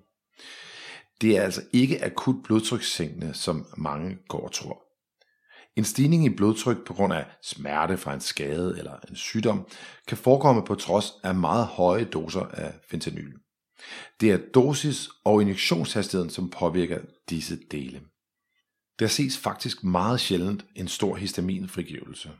Det 1.20 1.36
er 1.36 1.42
altså 1.42 1.62
ikke 1.72 2.04
akut 2.04 2.36
blodtrykssænkende, 2.44 3.34
som 3.34 3.66
mange 3.76 4.18
går 4.28 4.40
og 4.40 4.52
tror. 4.52 4.82
En 5.76 5.84
stigning 5.84 6.24
i 6.24 6.36
blodtryk 6.36 6.86
på 6.86 6.94
grund 6.94 7.12
af 7.12 7.26
smerte 7.42 7.96
fra 7.96 8.14
en 8.14 8.20
skade 8.20 8.74
eller 8.78 8.96
en 9.08 9.16
sygdom 9.16 9.66
kan 10.08 10.16
forekomme 10.16 10.64
på 10.64 10.74
trods 10.74 11.12
af 11.24 11.34
meget 11.34 11.66
høje 11.66 12.04
doser 12.04 12.40
af 12.40 12.74
fentanyl. 12.90 13.32
Det 14.20 14.30
er 14.30 14.38
dosis 14.54 15.08
og 15.24 15.40
injektionshastigheden, 15.42 16.30
som 16.30 16.50
påvirker 16.50 16.98
disse 17.30 17.58
dele. 17.70 18.00
Der 19.00 19.06
ses 19.06 19.38
faktisk 19.38 19.84
meget 19.84 20.20
sjældent 20.20 20.66
en 20.74 20.88
stor 20.88 21.16
histaminfrigivelse. 21.16 22.30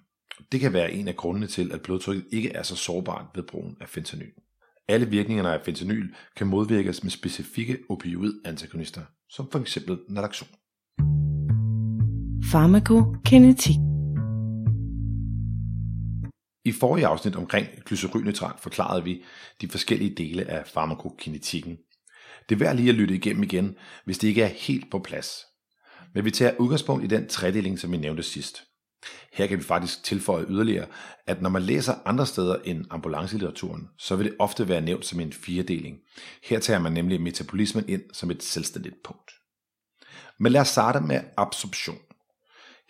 Det 0.52 0.60
kan 0.60 0.72
være 0.72 0.92
en 0.92 1.08
af 1.08 1.16
grundene 1.16 1.46
til, 1.46 1.72
at 1.72 1.82
blodtrykket 1.82 2.24
ikke 2.32 2.52
er 2.52 2.62
så 2.62 2.76
sårbart 2.76 3.26
ved 3.34 3.42
brugen 3.42 3.76
af 3.80 3.88
fentanyl. 3.88 4.32
Alle 4.88 5.06
virkningerne 5.06 5.52
af 5.52 5.60
fentanyl 5.64 6.14
kan 6.36 6.46
modvirkes 6.46 7.02
med 7.02 7.10
specifikke 7.10 7.78
opioid-antagonister, 7.88 9.02
som 9.30 9.50
f.eks. 9.52 9.78
naloxon. 10.08 10.48
Farmakokinetik. 12.52 13.76
I 16.64 16.72
forrige 16.72 17.06
afsnit 17.06 17.36
omkring 17.36 17.66
glycerylnitrat 17.84 18.60
forklarede 18.60 19.04
vi 19.04 19.22
de 19.60 19.68
forskellige 19.68 20.14
dele 20.14 20.44
af 20.44 20.66
farmakokinetikken. 20.66 21.78
Det 22.48 22.54
er 22.54 22.58
værd 22.58 22.76
lige 22.76 22.88
at 22.88 22.94
lytte 22.94 23.14
igennem 23.14 23.42
igen, 23.42 23.76
hvis 24.04 24.18
det 24.18 24.28
ikke 24.28 24.42
er 24.42 24.46
helt 24.46 24.90
på 24.90 24.98
plads. 24.98 25.49
Men 26.14 26.24
vi 26.24 26.30
tager 26.30 26.56
udgangspunkt 26.58 27.04
i 27.04 27.06
den 27.06 27.28
tredeling, 27.28 27.78
som 27.78 27.92
vi 27.92 27.96
nævnte 27.96 28.22
sidst. 28.22 28.62
Her 29.32 29.46
kan 29.46 29.58
vi 29.58 29.62
faktisk 29.62 30.04
tilføje 30.04 30.46
yderligere, 30.48 30.86
at 31.26 31.42
når 31.42 31.50
man 31.50 31.62
læser 31.62 31.94
andre 32.04 32.26
steder 32.26 32.56
end 32.64 32.84
ambulancelitteraturen, 32.90 33.88
så 33.98 34.16
vil 34.16 34.26
det 34.26 34.36
ofte 34.38 34.68
være 34.68 34.80
nævnt 34.80 35.06
som 35.06 35.20
en 35.20 35.32
firedeling. 35.32 35.98
Her 36.44 36.60
tager 36.60 36.80
man 36.80 36.92
nemlig 36.92 37.20
metabolismen 37.20 37.88
ind 37.88 38.02
som 38.12 38.30
et 38.30 38.42
selvstændigt 38.42 38.94
punkt. 39.04 39.30
Men 40.38 40.52
lad 40.52 40.60
os 40.60 40.68
starte 40.68 41.00
med 41.00 41.20
absorption. 41.36 41.98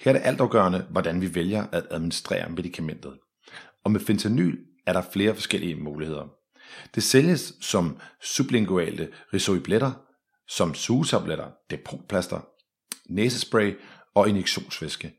Her 0.01 0.13
er 0.13 0.19
det 0.19 0.27
altafgørende, 0.27 0.87
hvordan 0.91 1.21
vi 1.21 1.35
vælger 1.35 1.67
at 1.73 1.87
administrere 1.91 2.51
medicamentet. 2.51 3.19
Og 3.85 3.91
med 3.91 4.01
fentanyl 4.01 4.59
er 4.87 4.93
der 4.93 5.03
flere 5.13 5.35
forskellige 5.35 5.75
muligheder. 5.75 6.29
Det 6.95 7.03
sælges 7.03 7.53
som 7.61 7.99
sublinguale 8.23 9.09
risoibletter, 9.35 9.93
som 10.49 10.75
sugetabletter, 10.75 11.51
depotplaster, 11.71 12.41
næsespray 13.11 13.75
og 14.15 14.29
injektionsvæske. 14.29 15.13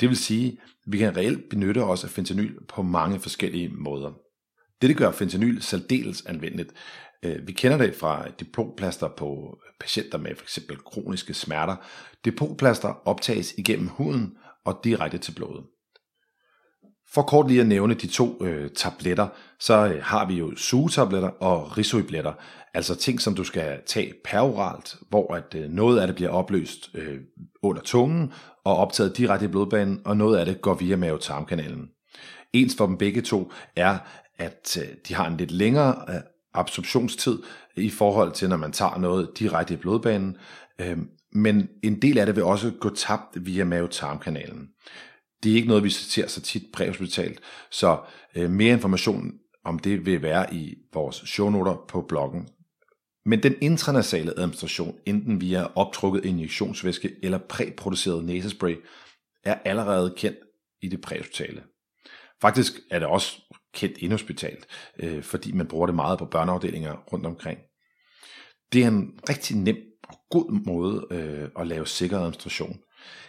Det 0.00 0.08
vil 0.08 0.16
sige, 0.16 0.52
at 0.52 0.92
vi 0.92 0.98
kan 0.98 1.16
reelt 1.16 1.48
benytte 1.50 1.84
os 1.84 2.04
af 2.04 2.10
fentanyl 2.10 2.58
på 2.68 2.82
mange 2.82 3.20
forskellige 3.20 3.68
måder. 3.68 4.12
Dette 4.82 4.94
gør 4.94 5.10
fentanyl 5.10 5.62
særdeles 5.62 6.26
anvendeligt. 6.26 6.72
Øh, 7.22 7.46
vi 7.46 7.52
kender 7.52 7.78
det 7.78 7.94
fra 7.94 8.28
depotplaster 8.40 9.08
på 9.08 9.58
patienter 9.80 10.18
med 10.18 10.34
f.eks. 10.36 10.58
kroniske 10.84 11.34
smerter. 11.34 11.76
Depotplaster 12.24 13.08
optages 13.08 13.54
igennem 13.58 13.88
huden 13.88 14.36
og 14.64 14.80
direkte 14.84 15.18
til 15.18 15.34
blodet. 15.34 15.64
For 17.14 17.22
kort 17.22 17.48
lige 17.48 17.60
at 17.60 17.66
nævne 17.66 17.94
de 17.94 18.06
to 18.06 18.44
øh, 18.44 18.70
tabletter, 18.70 19.28
så 19.60 19.86
øh, 19.86 20.02
har 20.02 20.26
vi 20.26 20.34
jo 20.34 20.56
sugetabletter 20.56 21.28
og 21.28 21.78
risoibletter, 21.78 22.32
altså 22.74 22.94
ting, 22.94 23.20
som 23.20 23.34
du 23.34 23.44
skal 23.44 23.80
tage 23.86 24.12
peroralt, 24.24 24.96
hvor 25.08 25.34
at 25.34 25.54
øh, 25.54 25.70
noget 25.70 26.00
af 26.00 26.06
det 26.06 26.16
bliver 26.16 26.30
opløst 26.30 26.90
øh, 26.94 27.20
under 27.62 27.82
tungen 27.82 28.32
og 28.64 28.76
optaget 28.76 29.16
direkte 29.16 29.46
i 29.46 29.48
blodbanen, 29.48 30.00
og 30.04 30.16
noget 30.16 30.38
af 30.38 30.46
det 30.46 30.60
går 30.60 30.74
via 30.74 30.96
mavetarmkanalen. 30.96 31.88
Ens 32.52 32.76
for 32.76 32.86
dem 32.86 32.96
begge 32.96 33.20
to 33.20 33.52
er, 33.76 33.98
at 34.38 34.78
øh, 34.82 34.88
de 35.08 35.14
har 35.14 35.26
en 35.26 35.36
lidt 35.36 35.50
længere 35.50 35.94
øh, 36.08 36.20
absorptionstid 36.54 37.38
i 37.76 37.90
forhold 37.90 38.32
til, 38.32 38.48
når 38.48 38.56
man 38.56 38.72
tager 38.72 38.98
noget 38.98 39.28
direkte 39.38 39.74
i 39.74 39.76
blodbanen, 39.76 40.36
øh, 40.78 40.98
men 41.32 41.68
en 41.82 42.02
del 42.02 42.18
af 42.18 42.26
det 42.26 42.36
vil 42.36 42.44
også 42.44 42.72
gå 42.80 42.94
tabt 42.94 43.46
via 43.46 43.64
mavetarmkanalen. 43.64 44.68
Det 45.44 45.52
er 45.52 45.56
ikke 45.56 45.68
noget, 45.68 45.84
vi 45.84 45.90
ser 45.90 46.26
så 46.26 46.40
tit 46.40 46.62
præhospitalt, 46.72 47.40
så 47.70 47.98
øh, 48.34 48.50
mere 48.50 48.72
information 48.72 49.32
om 49.64 49.78
det 49.78 50.06
vil 50.06 50.22
være 50.22 50.54
i 50.54 50.74
vores 50.94 51.16
shownoter 51.16 51.84
på 51.88 52.02
bloggen. 52.02 52.48
Men 53.24 53.42
den 53.42 53.54
intranasale 53.60 54.38
administration, 54.38 54.98
enten 55.06 55.40
via 55.40 55.66
optrukket 55.74 56.24
injektionsvæske 56.24 57.10
eller 57.22 57.38
præproduceret 57.38 58.24
næsespray, 58.24 58.76
er 59.44 59.54
allerede 59.64 60.14
kendt 60.16 60.38
i 60.82 60.88
det 60.88 61.00
præhospitale. 61.00 61.62
Faktisk 62.40 62.72
er 62.90 62.98
det 62.98 63.08
også 63.08 63.40
kendt 63.74 63.98
inhospitalt, 63.98 64.66
øh, 64.98 65.22
fordi 65.22 65.52
man 65.52 65.66
bruger 65.66 65.86
det 65.86 65.94
meget 65.94 66.18
på 66.18 66.24
børneafdelinger 66.24 66.94
rundt 67.12 67.26
omkring. 67.26 67.58
Det 68.72 68.82
er 68.84 68.88
en 68.88 69.18
rigtig 69.28 69.56
nem 69.56 69.76
og 70.08 70.16
god 70.30 70.64
måde 70.66 71.06
øh, 71.10 71.48
at 71.58 71.66
lave 71.66 71.86
sikker 71.86 72.18
administration. 72.18 72.80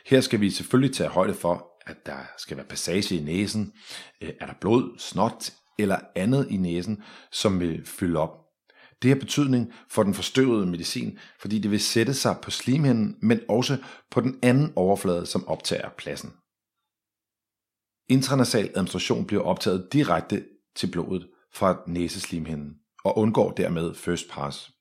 Her 0.06 0.22
skal 0.22 0.42
vi 0.42 0.50
selvfølgelig 0.50 0.96
tage 0.96 1.10
højde 1.10 1.34
for, 1.34 1.75
at 1.86 2.06
der 2.06 2.18
skal 2.38 2.58
være 2.58 2.66
passage 2.66 3.16
i 3.16 3.24
næsen, 3.24 3.74
øh, 4.22 4.34
er 4.40 4.46
der 4.46 4.54
blod, 4.62 5.00
snot 5.00 5.54
eller 5.80 6.00
andet 6.16 6.48
i 6.52 6.58
næsen, 6.58 7.04
som 7.32 7.60
vil 7.60 7.86
fylde 7.86 8.20
op. 8.20 8.46
Det 9.02 9.10
har 9.10 9.20
betydning 9.20 9.74
for 9.90 10.04
den 10.04 10.14
forstøvede 10.14 10.66
medicin, 10.66 11.20
fordi 11.40 11.60
det 11.60 11.72
vil 11.72 11.80
sætte 11.80 12.14
sig 12.14 12.38
på 12.42 12.52
slimhinden, 12.52 13.18
men 13.22 13.40
også 13.50 13.78
på 14.12 14.22
den 14.22 14.40
anden 14.44 14.74
overflade, 14.76 15.26
som 15.26 15.48
optager 15.48 15.90
pladsen. 15.90 16.34
Intranasal 18.10 18.70
administration 18.70 19.26
bliver 19.26 19.44
optaget 19.44 19.94
direkte 19.94 20.46
til 20.76 20.92
blodet 20.92 21.28
fra 21.54 21.84
næseslimhinden 21.88 22.76
og 23.04 23.18
undgår 23.18 23.52
dermed 23.52 23.94
first 23.94 24.30
pass. 24.30 24.75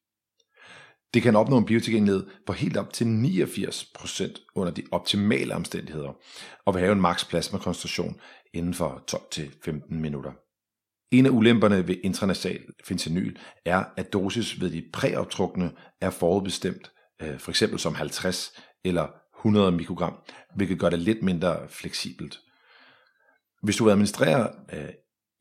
Det 1.14 1.22
kan 1.22 1.36
opnå 1.36 1.58
en 1.58 1.64
biotilgængelighed 1.64 2.26
på 2.46 2.52
helt 2.52 2.76
op 2.76 2.92
til 2.92 3.04
89% 3.04 4.52
under 4.54 4.72
de 4.72 4.82
optimale 4.90 5.54
omstændigheder, 5.54 6.12
og 6.64 6.74
vil 6.74 6.80
have 6.80 6.92
en 6.92 7.00
maks 7.00 7.24
plasmakoncentration 7.24 8.20
inden 8.54 8.74
for 8.74 9.04
12-15 9.10 9.94
minutter. 9.94 10.32
En 11.10 11.26
af 11.26 11.30
ulemperne 11.30 11.88
ved 11.88 11.96
intranasal 12.04 12.60
fentanyl 12.84 13.36
er, 13.64 13.84
at 13.96 14.12
dosis 14.12 14.60
ved 14.60 14.70
de 14.70 14.84
præoptrukne 14.92 15.72
er 16.00 16.10
forudbestemt, 16.10 16.92
øh, 17.22 17.38
for 17.38 17.50
eksempel 17.50 17.78
som 17.78 17.94
50 17.94 18.52
eller 18.84 19.08
100 19.38 19.72
mikrogram, 19.72 20.14
hvilket 20.56 20.78
gør 20.78 20.90
det 20.90 20.98
lidt 20.98 21.22
mindre 21.22 21.68
fleksibelt. 21.68 22.40
Hvis 23.62 23.76
du 23.76 23.90
administrerer 23.90 24.48
øh, 24.72 24.88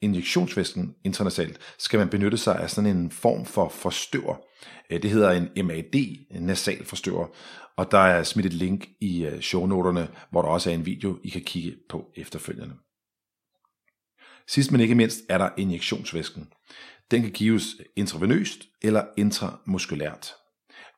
injektionsvæsken 0.03 0.95
internationalt, 1.03 1.59
skal 1.77 1.99
man 1.99 2.09
benytte 2.09 2.37
sig 2.37 2.59
af 2.59 2.69
sådan 2.69 2.97
en 2.97 3.11
form 3.11 3.45
for 3.45 3.69
forstøver. 3.69 4.35
Øh, 4.89 5.01
det 5.01 5.11
hedder 5.11 5.31
en 5.31 5.67
MAD, 5.67 5.95
en 6.31 6.43
nasal 6.43 6.85
forstøver, 6.85 7.27
og 7.77 7.91
der 7.91 7.97
er 7.97 8.23
smidt 8.23 8.45
et 8.45 8.53
link 8.53 8.87
i 9.01 9.25
øh, 9.25 9.41
shownoterne, 9.41 10.07
hvor 10.31 10.41
der 10.41 10.49
også 10.49 10.69
er 10.69 10.73
en 10.73 10.85
video, 10.85 11.17
I 11.23 11.29
kan 11.29 11.41
kigge 11.41 11.75
på 11.89 12.11
efterfølgende. 12.15 12.75
Sidst 14.47 14.71
men 14.71 14.81
ikke 14.81 14.95
mindst 14.95 15.19
er 15.29 15.37
der 15.37 15.49
injektionsvæsken. 15.57 16.47
Den 17.11 17.21
kan 17.21 17.31
gives 17.31 17.65
intravenøst 17.95 18.59
eller 18.81 19.03
intramuskulært. 19.17 20.33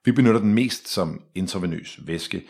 Vi 0.05 0.11
benytter 0.11 0.39
den 0.39 0.53
mest 0.53 0.87
som 0.87 1.21
intravenøs 1.35 1.99
væske, 2.07 2.43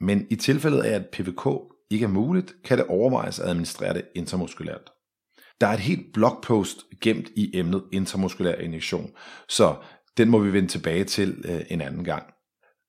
men 0.00 0.26
i 0.30 0.36
tilfældet 0.36 0.82
af, 0.82 0.94
at 0.94 1.06
PVK 1.12 1.48
ikke 1.90 2.04
er 2.04 2.08
muligt, 2.08 2.54
kan 2.64 2.78
det 2.78 2.86
overvejes 2.86 3.40
at 3.40 3.48
administrere 3.48 3.94
det 3.94 4.04
intramuskulært. 4.14 4.90
Der 5.60 5.66
er 5.66 5.72
et 5.72 5.80
helt 5.80 6.12
blogpost 6.12 6.86
gemt 7.00 7.28
i 7.36 7.50
emnet 7.58 7.84
intramuskulær 7.92 8.54
injektion, 8.54 9.10
så 9.48 9.76
den 10.16 10.28
må 10.28 10.38
vi 10.38 10.52
vende 10.52 10.68
tilbage 10.68 11.04
til 11.04 11.42
øh, 11.44 11.60
en 11.70 11.80
anden 11.80 12.04
gang. 12.04 12.32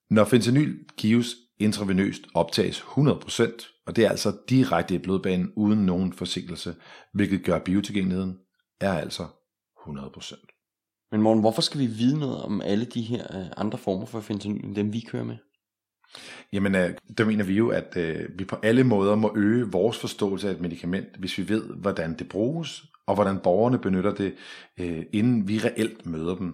Når 0.10 0.26
fentanyl 0.26 0.80
gives 0.98 1.36
intravenøst 1.60 2.22
optages 2.34 2.80
100%, 2.80 3.84
og 3.88 3.96
det 3.96 4.06
er 4.06 4.10
altså 4.10 4.38
direkte 4.50 4.96
i 4.96 4.98
blodbanen 4.98 5.54
uden 5.56 5.86
nogen 5.86 6.14
forsinkelse, 6.14 6.76
hvilket 7.14 7.44
gør 7.44 7.60
biotilgængeligheden 7.60 8.38
er 8.82 8.94
altså 8.94 9.24
100%. 9.88 11.08
Men 11.12 11.22
Morten, 11.22 11.42
hvorfor 11.42 11.62
skal 11.62 11.80
vi 11.80 11.86
vide 11.86 12.20
noget 12.20 12.42
om 12.42 12.62
alle 12.62 12.86
de 12.86 13.02
her 13.02 13.38
øh, 13.38 13.48
andre 13.58 13.78
former 13.78 14.06
for 14.06 14.20
fentanyl, 14.20 14.66
end 14.66 14.76
dem 14.76 14.94
vi 14.94 15.00
kører 15.00 15.24
med? 15.24 15.38
Jamen, 16.54 16.76
øh, 16.76 16.94
der 17.18 17.26
mener 17.26 17.44
vi 17.44 17.54
jo, 17.54 17.70
at 17.70 17.98
øh, 17.98 18.30
vi 18.36 18.46
på 18.46 18.58
alle 18.64 18.84
måder 18.84 19.16
må 19.16 19.34
øge 19.36 19.72
vores 19.72 19.98
forståelse 19.98 20.48
af 20.48 20.52
et 20.52 20.62
medicament, 20.62 21.08
hvis 21.20 21.38
vi 21.38 21.50
ved, 21.50 21.64
hvordan 21.64 22.14
det 22.14 22.30
bruges, 22.30 22.84
og 23.08 23.16
hvordan 23.16 23.40
borgerne 23.40 23.80
benytter 23.80 24.14
det, 24.14 24.34
øh, 24.80 25.04
inden 25.14 25.48
vi 25.48 25.60
reelt 25.60 26.06
møder 26.06 26.36
dem. 26.36 26.54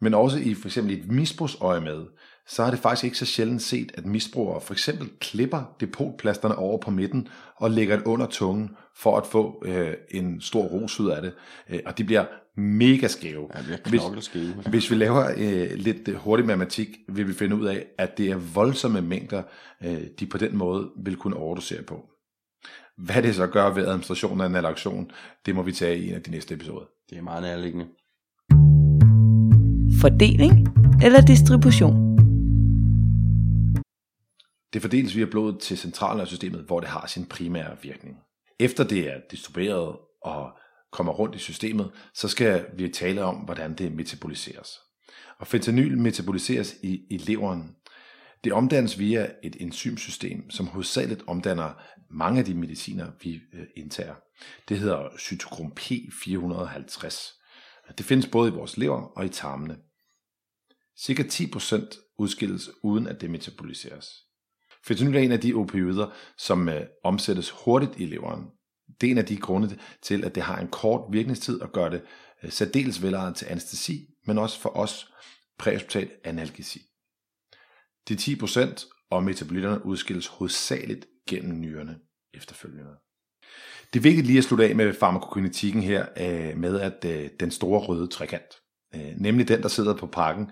Men 0.00 0.14
også 0.14 0.38
i 0.38 0.54
for 0.54 0.68
eksempel 0.68 0.98
et 0.98 1.12
misbrugsøje 1.12 1.80
med, 1.80 2.06
så 2.46 2.62
er 2.62 2.70
det 2.70 2.78
faktisk 2.78 3.04
ikke 3.04 3.18
så 3.18 3.26
sjældent 3.26 3.62
set, 3.62 3.92
at 3.94 4.06
misbrugere 4.06 4.60
for 4.60 4.72
eksempel 4.74 5.10
klipper 5.20 5.76
depotplasterne 5.80 6.56
over 6.56 6.78
på 6.78 6.90
midten 6.90 7.28
og 7.56 7.70
lægger 7.70 7.96
det 7.96 8.04
under 8.04 8.26
tungen 8.26 8.70
for 8.96 9.16
at 9.16 9.26
få 9.26 9.62
øh, 9.66 9.94
en 10.10 10.40
stor 10.40 10.62
ros 10.62 11.00
ud 11.00 11.10
af 11.10 11.22
det. 11.22 11.32
Øh, 11.70 11.80
og 11.86 11.98
de 11.98 12.04
bliver 12.04 12.24
mega 12.56 13.08
skæve. 13.08 13.48
Ja, 13.54 13.62
vi 13.62 13.72
er 13.72 13.76
Hvis- 13.88 14.00
knokleskæve. 14.00 14.54
Hvis 14.70 14.90
vi 14.90 14.96
laver 14.96 15.30
øh, 15.36 15.70
lidt 15.76 16.08
øh, 16.08 16.14
hurtig 16.14 16.46
matematik, 16.46 16.88
vil 17.08 17.28
vi 17.28 17.32
finde 17.32 17.56
ud 17.56 17.66
af, 17.66 17.86
at 17.98 18.18
det 18.18 18.30
er 18.30 18.36
voldsomme 18.36 19.02
mængder, 19.02 19.42
øh, 19.84 20.00
de 20.20 20.26
på 20.26 20.38
den 20.38 20.56
måde 20.56 20.90
vil 21.04 21.16
kunne 21.16 21.36
overdosere 21.36 21.82
på. 21.82 22.08
Hvad 22.98 23.22
det 23.22 23.34
så 23.34 23.46
gør 23.46 23.74
ved 23.74 23.86
administrationen 23.86 24.40
af 24.40 24.46
en 24.46 24.52
naloxon, 24.52 25.10
det 25.46 25.54
må 25.54 25.62
vi 25.62 25.72
tage 25.72 25.98
i 25.98 26.08
en 26.08 26.14
af 26.14 26.22
de 26.22 26.30
næste 26.30 26.54
episoder. 26.54 26.84
Det 27.10 27.18
er 27.18 27.22
meget 27.22 27.42
nærliggende. 27.42 27.86
Fordeling 30.00 30.68
eller 31.04 31.20
distribution. 31.20 32.12
Det 34.72 34.82
fordeles 34.82 35.16
via 35.16 35.24
blodet 35.24 35.58
til 35.58 35.78
centralnervesystemet, 35.78 36.60
hvor 36.66 36.80
det 36.80 36.88
har 36.88 37.06
sin 37.06 37.24
primære 37.26 37.76
virkning. 37.82 38.16
Efter 38.60 38.84
det 38.84 39.08
er 39.12 39.20
distribueret 39.30 39.96
og 40.22 40.50
kommer 40.92 41.12
rundt 41.12 41.36
i 41.36 41.38
systemet, 41.38 41.90
så 42.14 42.28
skal 42.28 42.66
vi 42.76 42.88
tale 42.88 43.24
om, 43.24 43.36
hvordan 43.36 43.74
det 43.74 43.92
metaboliseres. 43.92 44.68
Og 45.38 45.46
fentanyl 45.46 45.98
metaboliseres 45.98 46.76
i, 46.82 47.00
i 47.10 47.16
leveren. 47.16 47.76
Det 48.44 48.52
omdannes 48.52 48.98
via 48.98 49.30
et 49.42 49.56
enzymsystem, 49.60 50.50
som 50.50 50.66
hovedsageligt 50.66 51.22
omdanner 51.26 51.72
mange 52.10 52.38
af 52.38 52.44
de 52.44 52.54
mediciner, 52.54 53.10
vi 53.22 53.40
øh, 53.54 53.66
indtager. 53.76 54.14
Det 54.68 54.78
hedder 54.78 55.08
cytokrom 55.18 55.72
P450. 55.80 57.38
Det 57.98 58.06
findes 58.06 58.26
både 58.26 58.50
i 58.50 58.54
vores 58.54 58.76
lever 58.76 59.02
og 59.02 59.24
i 59.24 59.28
tarmene. 59.28 59.76
Cirka 60.98 61.22
10% 61.22 62.14
udskilles 62.18 62.70
uden 62.82 63.06
at 63.06 63.20
det 63.20 63.30
metaboliseres. 63.30 64.06
Fentanyl 64.86 65.16
er 65.16 65.20
en 65.20 65.32
af 65.32 65.40
de 65.40 65.54
opioider, 65.54 66.14
som 66.38 66.68
øh, 66.68 66.86
omsættes 67.04 67.50
hurtigt 67.50 67.92
i 67.96 68.06
leveren. 68.06 68.44
Det 69.00 69.06
er 69.06 69.10
en 69.10 69.18
af 69.18 69.24
de 69.24 69.36
grunde 69.36 69.78
til, 70.02 70.24
at 70.24 70.34
det 70.34 70.42
har 70.42 70.58
en 70.58 70.68
kort 70.68 71.12
virkningstid 71.12 71.60
og 71.60 71.72
gør 71.72 71.88
det 71.88 72.02
øh, 72.42 72.50
særdeles 72.50 73.02
velegnet 73.02 73.36
til 73.36 73.46
anestesi, 73.50 74.06
men 74.26 74.38
også 74.38 74.60
for 74.60 74.76
os 74.76 75.12
præhospital 75.58 76.10
analgesi. 76.24 76.80
De 78.08 78.14
10% 78.14 79.06
og 79.10 79.24
metabolitterne 79.24 79.86
udskilles 79.86 80.26
hovedsageligt 80.26 81.06
gennem 81.28 81.60
nyrerne 81.60 81.98
efterfølgende. 82.34 82.90
Det 83.92 83.98
er 83.98 84.02
vigtigt 84.02 84.26
lige 84.26 84.38
at 84.38 84.44
slutte 84.44 84.68
af 84.68 84.76
med 84.76 84.94
farmakokinetikken 84.94 85.82
her 85.82 86.06
øh, 86.20 86.58
med, 86.58 86.80
at 86.80 87.04
øh, 87.04 87.30
den 87.40 87.50
store 87.50 87.80
røde 87.80 88.06
trekant, 88.06 88.54
nemlig 89.16 89.48
den, 89.48 89.62
der 89.62 89.68
sidder 89.68 89.96
på 89.96 90.06
pakken, 90.06 90.50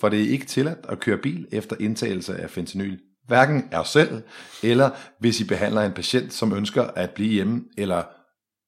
for 0.00 0.08
det 0.08 0.22
er 0.22 0.28
ikke 0.28 0.46
tilladt 0.46 0.78
at 0.88 1.00
køre 1.00 1.18
bil 1.18 1.48
efter 1.52 1.76
indtagelse 1.80 2.36
af 2.36 2.50
fentanyl, 2.50 2.98
hverken 3.26 3.74
os 3.74 3.88
selv, 3.88 4.22
eller 4.62 4.90
hvis 5.20 5.40
I 5.40 5.44
behandler 5.44 5.82
en 5.82 5.92
patient, 5.92 6.32
som 6.32 6.52
ønsker 6.52 6.82
at 6.82 7.10
blive 7.10 7.32
hjemme, 7.32 7.64
eller 7.78 8.02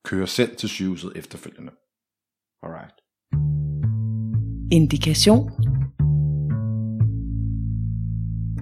køre 0.04 0.26
selv 0.26 0.56
til 0.56 0.68
sygehuset 0.68 1.12
efterfølgende. 1.16 1.72
Alright. 2.62 2.94
Indikation. 4.72 5.50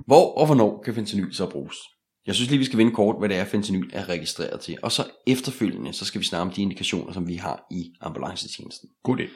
Hvor 0.07 0.39
og 0.39 0.47
hvornår 0.47 0.83
kan 0.85 0.95
fentanyl 0.95 1.35
så 1.35 1.51
bruges? 1.51 1.77
Jeg 2.27 2.35
synes 2.35 2.51
lige, 2.51 2.59
vi 2.59 2.65
skal 2.65 2.79
vende 2.79 2.93
kort, 2.93 3.17
hvad 3.19 3.29
det 3.29 3.37
er, 3.37 3.45
fentanyl 3.45 3.91
er 3.93 4.09
registreret 4.09 4.61
til. 4.61 4.79
Og 4.83 4.93
så 4.93 5.05
efterfølgende, 5.27 5.93
så 5.93 6.05
skal 6.05 6.21
vi 6.21 6.25
snakke 6.25 6.43
om 6.43 6.51
de 6.51 6.63
indikationer, 6.63 7.13
som 7.13 7.29
vi 7.29 7.35
har 7.37 7.67
i 7.71 7.93
ambulancetjenesten. 8.01 8.89
God 9.05 9.19
idé. 9.19 9.29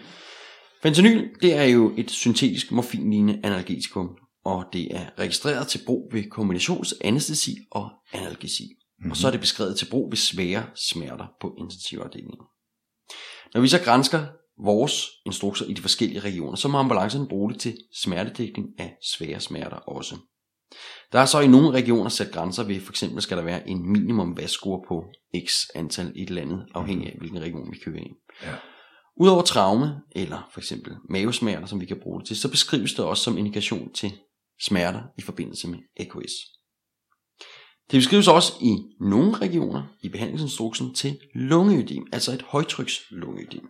Fentanyl, 0.83 1.29
det 1.42 1.55
er 1.55 1.64
jo 1.64 1.92
et 1.97 2.11
syntetisk 2.11 2.73
morfinlignende 2.73 3.40
analgetikum, 3.45 4.09
og 4.47 4.65
det 4.73 4.97
er 4.97 5.07
registreret 5.19 5.69
til 5.69 5.81
brug 5.87 6.09
ved 6.13 6.31
kombinationsanestesi 6.31 7.57
og 7.71 7.91
analgesi. 8.13 8.65
Mm-hmm. 8.65 9.11
Og 9.11 9.17
så 9.17 9.27
er 9.27 9.31
det 9.31 9.41
beskrevet 9.41 9.79
til 9.79 9.91
brug 9.91 10.11
ved 10.11 10.17
svære 10.17 10.67
smerter 10.75 11.27
på 11.41 11.55
intensivafdelingen. 11.59 12.47
Når 13.55 13.61
vi 13.61 13.69
så 13.69 13.81
grænsker 13.85 14.27
vores 14.65 15.07
instrukser 15.27 15.67
i 15.67 15.73
de 15.73 15.83
forskellige 15.83 16.21
regioner, 16.21 16.57
så 16.57 16.69
må 16.69 16.79
ambulancerne 16.79 17.29
bruge 17.29 17.53
det 17.53 17.61
til 17.61 17.77
smertedækning 18.03 18.69
af 18.79 18.97
svære 19.17 19.41
smerter 19.41 19.77
også. 19.77 20.17
Der 21.13 21.19
er 21.21 21.27
så 21.27 21.41
i 21.41 21.47
nogle 21.47 21.71
regioner 21.71 22.09
sat 22.09 22.33
grænser 22.33 22.65
ved, 22.65 22.81
for 22.81 22.93
eksempel 22.93 23.23
skal 23.23 23.37
der 23.37 23.43
være 23.45 23.69
en 23.69 23.93
minimum 23.93 24.37
vaskscore 24.37 24.83
på 24.89 25.05
x 25.47 25.67
antal 25.75 26.13
i 26.15 26.23
et 26.23 26.31
landet, 26.31 26.67
afhængig 26.75 27.13
af 27.13 27.17
hvilken 27.19 27.41
region 27.41 27.73
vi 27.73 27.79
kører 27.79 28.01
i. 28.01 28.11
Ja. 28.43 28.55
Udover 29.21 29.43
traume, 29.43 29.95
eller 30.17 30.49
for 30.53 30.61
eksempel 30.61 30.97
mavesmerter, 31.11 31.67
som 31.67 31.81
vi 31.81 31.87
kan 31.87 32.01
bruge 32.03 32.21
det 32.21 32.27
til, 32.27 32.37
så 32.37 32.51
beskrives 32.51 32.95
det 32.95 33.05
også 33.05 33.23
som 33.23 33.39
indikation 33.39 33.93
til 33.93 34.13
smerter 34.61 35.03
i 35.19 35.23
forbindelse 35.23 35.69
med 35.69 35.79
AKS. 36.01 36.33
Det 37.90 37.99
beskrives 37.99 38.29
også 38.29 38.53
i 38.61 38.77
nogle 39.01 39.37
regioner 39.37 39.83
i 40.03 40.09
behandlingsinstruksen 40.09 40.95
til 40.95 41.19
lungeødem, 41.35 42.07
altså 42.12 42.33
et 42.33 42.42
højtryks 42.42 43.03
lungeødem. 43.11 43.69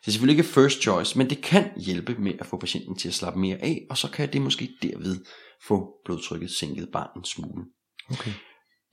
Det 0.00 0.06
er 0.06 0.10
selvfølgelig 0.10 0.38
ikke 0.38 0.50
first 0.50 0.82
choice, 0.82 1.18
men 1.18 1.30
det 1.30 1.42
kan 1.42 1.70
hjælpe 1.76 2.14
med 2.14 2.32
at 2.40 2.46
få 2.46 2.58
patienten 2.58 2.96
til 2.96 3.08
at 3.08 3.14
slappe 3.14 3.40
mere 3.40 3.56
af, 3.56 3.86
og 3.90 3.98
så 3.98 4.10
kan 4.10 4.32
det 4.32 4.42
måske 4.42 4.70
derved 4.82 5.24
få 5.66 5.88
blodtrykket 6.04 6.50
sænket 6.50 6.88
bare 6.92 7.08
en 7.16 7.24
smule. 7.24 7.64
Okay. 8.10 8.32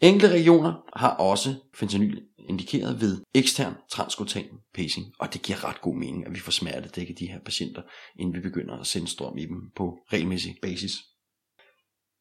Enkelte 0.02 0.34
regioner 0.34 0.74
har 0.96 1.10
også 1.10 1.56
fentanyl 1.76 2.22
indikeret 2.50 3.02
ved 3.02 3.22
ekstern 3.34 3.74
transkutan 3.92 4.50
pacing, 4.74 5.06
og 5.20 5.34
det 5.34 5.42
giver 5.42 5.64
ret 5.64 5.82
god 5.82 5.96
mening, 5.96 6.26
at 6.26 6.36
vi 6.36 6.40
får 6.40 6.52
smertedækket 6.52 7.20
de 7.20 7.28
her 7.28 7.40
patienter, 7.46 7.82
inden 8.20 8.36
vi 8.36 8.40
begynder 8.40 8.78
at 8.78 8.88
sende 8.88 9.08
strøm 9.08 9.38
i 9.38 9.46
dem 9.46 9.72
på 9.76 9.98
regelmæssig 10.14 10.56
basis. 10.62 10.92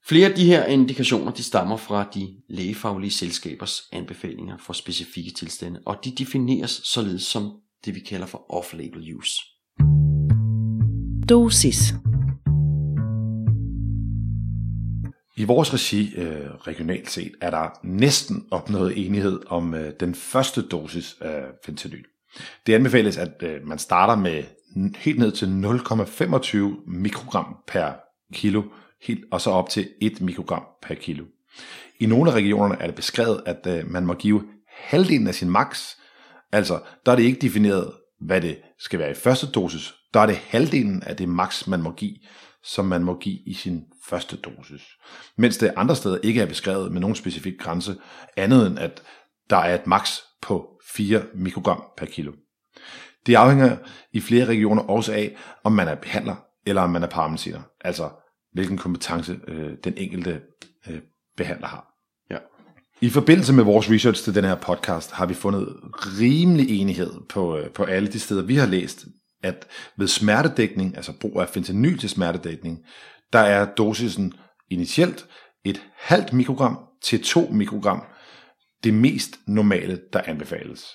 Flere 0.09 0.29
af 0.29 0.35
de 0.35 0.45
her 0.45 0.65
indikationer 0.65 1.33
de 1.33 1.43
stammer 1.43 1.77
fra 1.77 2.09
de 2.15 2.37
lægefaglige 2.49 3.11
selskabers 3.11 3.83
anbefalinger 3.93 4.57
for 4.59 4.73
specifikke 4.73 5.31
tilstande, 5.31 5.81
og 5.87 5.97
de 6.05 6.11
defineres 6.11 6.71
således 6.71 7.23
som 7.23 7.53
det 7.85 7.95
vi 7.95 8.01
kalder 8.01 8.27
for 8.27 8.47
off-label 8.53 9.15
use. 9.17 9.41
Dosis. 11.29 11.95
I 15.37 15.45
vores 15.45 15.75
regi 15.75 16.15
øh, 16.17 16.51
regionalt 16.51 17.11
set 17.11 17.33
er 17.41 17.51
der 17.51 17.69
næsten 17.85 18.47
opnået 18.51 19.07
enighed 19.07 19.41
om 19.47 19.75
øh, 19.75 19.93
den 20.01 20.15
første 20.15 20.63
dosis 20.63 21.17
af 21.21 21.43
fentanyl. 21.65 22.05
Det 22.67 22.75
anbefales, 22.75 23.17
at 23.17 23.43
øh, 23.43 23.67
man 23.67 23.79
starter 23.79 24.17
med 24.17 24.45
helt 24.97 25.19
ned 25.19 25.33
til 25.33 25.47
0,25 25.47 26.91
mikrogram 26.91 27.57
per 27.67 27.93
kilo, 28.33 28.63
helt, 29.05 29.25
og 29.31 29.41
så 29.41 29.51
op 29.51 29.69
til 29.69 29.89
1 30.01 30.21
mikrogram 30.21 30.65
per 30.83 30.95
kilo. 30.95 31.25
I 32.01 32.07
nogle 32.07 32.31
af 32.31 32.35
regionerne 32.35 32.77
er 32.81 32.87
det 32.87 32.95
beskrevet, 32.95 33.43
at 33.47 33.67
øh, 33.67 33.91
man 33.91 34.07
må 34.07 34.15
give 34.15 34.43
halvdelen 34.69 35.27
af 35.27 35.35
sin 35.35 35.51
max. 35.51 35.97
Altså, 36.53 36.81
der 37.07 37.13
er 37.13 37.17
det 37.17 37.23
ikke 37.23 37.41
defineret, 37.41 37.93
hvad 38.21 38.41
det 38.41 38.59
skal 38.79 38.99
være 38.99 39.11
i 39.11 39.15
første 39.15 39.47
dosis. 39.47 39.95
Der 40.15 40.21
er 40.21 40.27
det 40.27 40.37
halvdelen 40.37 41.03
af 41.03 41.17
det 41.17 41.29
max, 41.29 41.67
man 41.67 41.83
må 41.83 41.93
give, 41.93 42.17
som 42.63 42.85
man 42.85 43.05
må 43.05 43.19
give 43.19 43.39
i 43.47 43.55
sin 43.55 43.83
første 44.09 44.37
dosis. 44.37 44.83
Mens 45.37 45.57
det 45.57 45.73
andre 45.77 45.97
steder 45.97 46.19
ikke 46.23 46.41
er 46.41 46.47
beskrevet 46.47 46.93
med 46.93 47.01
nogen 47.01 47.17
specifik 47.17 47.59
grænse, 47.59 47.97
andet 48.37 48.67
end 48.67 48.79
at 48.79 49.03
der 49.51 49.57
er 49.57 49.75
et 49.75 49.87
max 49.87 50.19
på 50.43 50.69
4 50.95 51.23
mikrogram 51.35 51.83
per 51.97 52.07
kilo. 52.07 52.33
Det 53.27 53.35
afhænger 53.35 53.77
i 54.13 54.21
flere 54.21 54.45
regioner 54.45 54.83
også 54.83 55.13
af, 55.13 55.37
om 55.65 55.73
man 55.73 55.89
er 55.89 55.95
behandler 55.95 56.37
eller 56.67 56.83
om 56.83 56.91
man 56.91 57.03
er 57.03 57.07
paramediciner, 57.07 57.61
altså 57.81 58.11
hvilken 58.55 58.79
kompetence 58.79 59.41
øh, 59.49 59.73
den 59.85 59.95
enkelte 59.97 60.41
øh, 60.89 61.01
behandler 61.37 61.67
har. 61.67 61.87
Ja. 62.31 62.39
I 63.01 63.11
forbindelse 63.11 63.53
med 63.53 63.65
vores 63.65 63.91
research 63.91 64.25
til 64.25 64.35
den 64.35 64.45
her 64.45 64.55
podcast, 64.55 65.11
har 65.11 65.27
vi 65.27 65.35
fundet 65.35 65.69
rimelig 65.95 66.81
enighed 66.81 67.13
på, 67.29 67.59
øh, 67.59 67.71
på 67.71 67.85
alle 67.85 68.09
de 68.13 68.21
steder, 68.21 68.43
vi 68.43 68.57
har 68.57 68.67
læst, 68.67 69.07
at 69.43 69.67
ved 69.97 70.09
smertedækning, 70.09 70.97
altså 70.97 71.13
brug 71.21 71.41
af 71.41 71.49
fentanyl 71.49 71.99
til 71.99 72.09
smertedækning, 72.09 72.79
der 73.33 73.39
er 73.39 73.75
dosisen 73.75 74.33
initielt 74.71 75.27
et 75.65 75.83
halvt 75.97 76.33
mikrogram 76.33 76.79
til 77.03 77.23
2 77.23 77.49
mikrogram 77.53 78.03
det 78.85 78.95
mest 78.95 79.37
normale, 79.47 80.01
der 80.13 80.21
anbefales. 80.25 80.87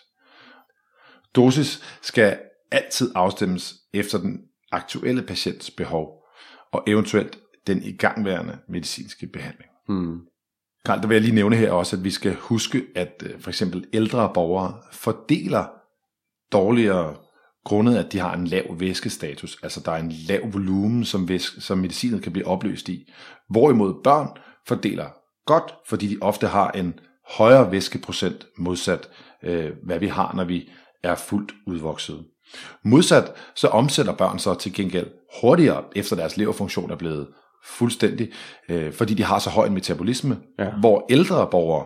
Dosis 1.36 1.84
skal 2.02 2.39
altid 2.72 3.12
afstemmes 3.15 3.76
efter 3.93 4.17
den 4.17 4.39
aktuelle 4.72 5.22
patients 5.22 5.72
behov 5.72 6.24
og 6.72 6.84
eventuelt 6.88 7.39
den 7.74 7.84
igangværende 7.84 8.58
medicinske 8.70 9.28
behandling. 9.28 9.70
Hmm. 9.88 10.20
Karl, 10.86 11.02
der 11.02 11.08
vil 11.08 11.16
jeg 11.16 11.22
lige 11.22 11.36
nævne 11.36 11.56
her 11.56 11.72
også, 11.72 11.96
at 11.96 12.04
vi 12.04 12.12
skal 12.12 12.36
huske, 12.36 12.86
at 12.96 13.24
øh, 13.26 13.40
for 13.40 13.50
eksempel 13.50 13.86
ældre 13.94 14.32
borgere 14.34 14.74
fordeler 14.92 15.66
dårligere 16.52 17.16
grundet, 17.66 17.98
at 17.98 18.12
de 18.12 18.20
har 18.20 18.34
en 18.34 18.48
lav 18.48 18.80
væskestatus, 18.80 19.60
altså 19.64 19.82
der 19.86 19.92
er 19.92 19.98
en 19.98 20.12
lav 20.12 20.54
volumen, 20.54 21.06
som, 21.06 21.30
væske, 21.30 21.62
som 21.62 21.78
medicinet 21.78 22.24
kan 22.24 22.32
blive 22.32 22.48
opløst 22.48 22.90
i. 22.90 23.12
Hvorimod 23.50 24.04
børn 24.04 24.28
fordeler 24.68 25.10
godt, 25.46 25.74
fordi 25.88 26.08
de 26.08 26.18
ofte 26.22 26.48
har 26.48 26.72
en 26.72 27.00
højere 27.38 27.72
væskeprocent 27.72 28.48
modsat, 28.58 29.10
øh, 29.44 29.72
hvad 29.84 30.00
vi 30.00 30.08
har, 30.08 30.34
når 30.36 30.44
vi 30.44 30.70
er 31.04 31.16
fuldt 31.16 31.52
udvokset. 31.68 32.26
Modsat 32.84 33.34
så 33.56 33.68
omsætter 33.68 34.14
børn 34.16 34.40
så 34.40 34.54
til 34.54 34.74
gengæld 34.74 35.08
hurtigere, 35.42 35.84
efter 35.96 36.16
deres 36.16 36.38
leverfunktion 36.38 36.92
er 36.92 36.96
blevet 36.96 37.28
fuldstændig, 37.65 38.32
øh, 38.69 38.93
fordi 38.93 39.13
de 39.13 39.24
har 39.24 39.39
så 39.39 39.50
høj 39.50 39.65
en 39.67 39.74
metabolisme, 39.74 40.38
Ja. 40.60 40.69
hvor 40.80 41.06
ældre 41.10 41.48
borgere 41.52 41.86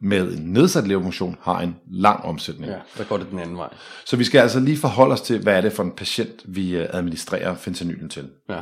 med 0.00 0.32
en 0.32 0.42
nedsat 0.52 0.88
leverfunktion 0.88 1.36
har 1.42 1.60
en 1.60 1.76
lang 1.90 2.24
omsætning. 2.24 2.72
Ja, 2.72 2.78
der 2.98 3.04
går 3.04 3.16
det 3.16 3.30
den 3.30 3.38
anden 3.38 3.56
vej. 3.56 3.68
Så 4.06 4.16
vi 4.16 4.24
skal 4.24 4.38
altså 4.40 4.60
lige 4.60 4.76
forholde 4.76 5.12
os 5.12 5.20
til, 5.20 5.42
hvad 5.42 5.56
er 5.56 5.60
det 5.60 5.72
for 5.72 5.82
en 5.82 5.92
patient, 5.92 6.32
vi 6.44 6.76
øh, 6.76 6.86
administrerer 6.90 7.54
fentanylen 7.54 8.08
til. 8.08 8.30
Ja. 8.48 8.60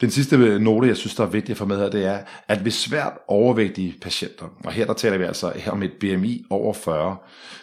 Den 0.00 0.10
sidste 0.10 0.58
note, 0.58 0.88
jeg 0.88 0.96
synes, 0.96 1.14
der 1.14 1.24
er 1.24 1.28
vigtigt 1.28 1.50
at 1.50 1.56
få 1.56 1.64
med 1.64 1.78
her, 1.78 1.90
det 1.90 2.04
er, 2.04 2.18
at 2.48 2.64
ved 2.64 2.72
svært 2.72 3.12
overvægtige 3.28 3.94
patienter, 4.02 4.46
og 4.64 4.72
her 4.72 4.86
der 4.86 4.92
taler 4.92 5.18
vi 5.18 5.24
altså 5.24 5.52
om 5.66 5.82
et 5.82 5.92
BMI 6.00 6.44
over 6.50 6.72
40, 6.72 7.16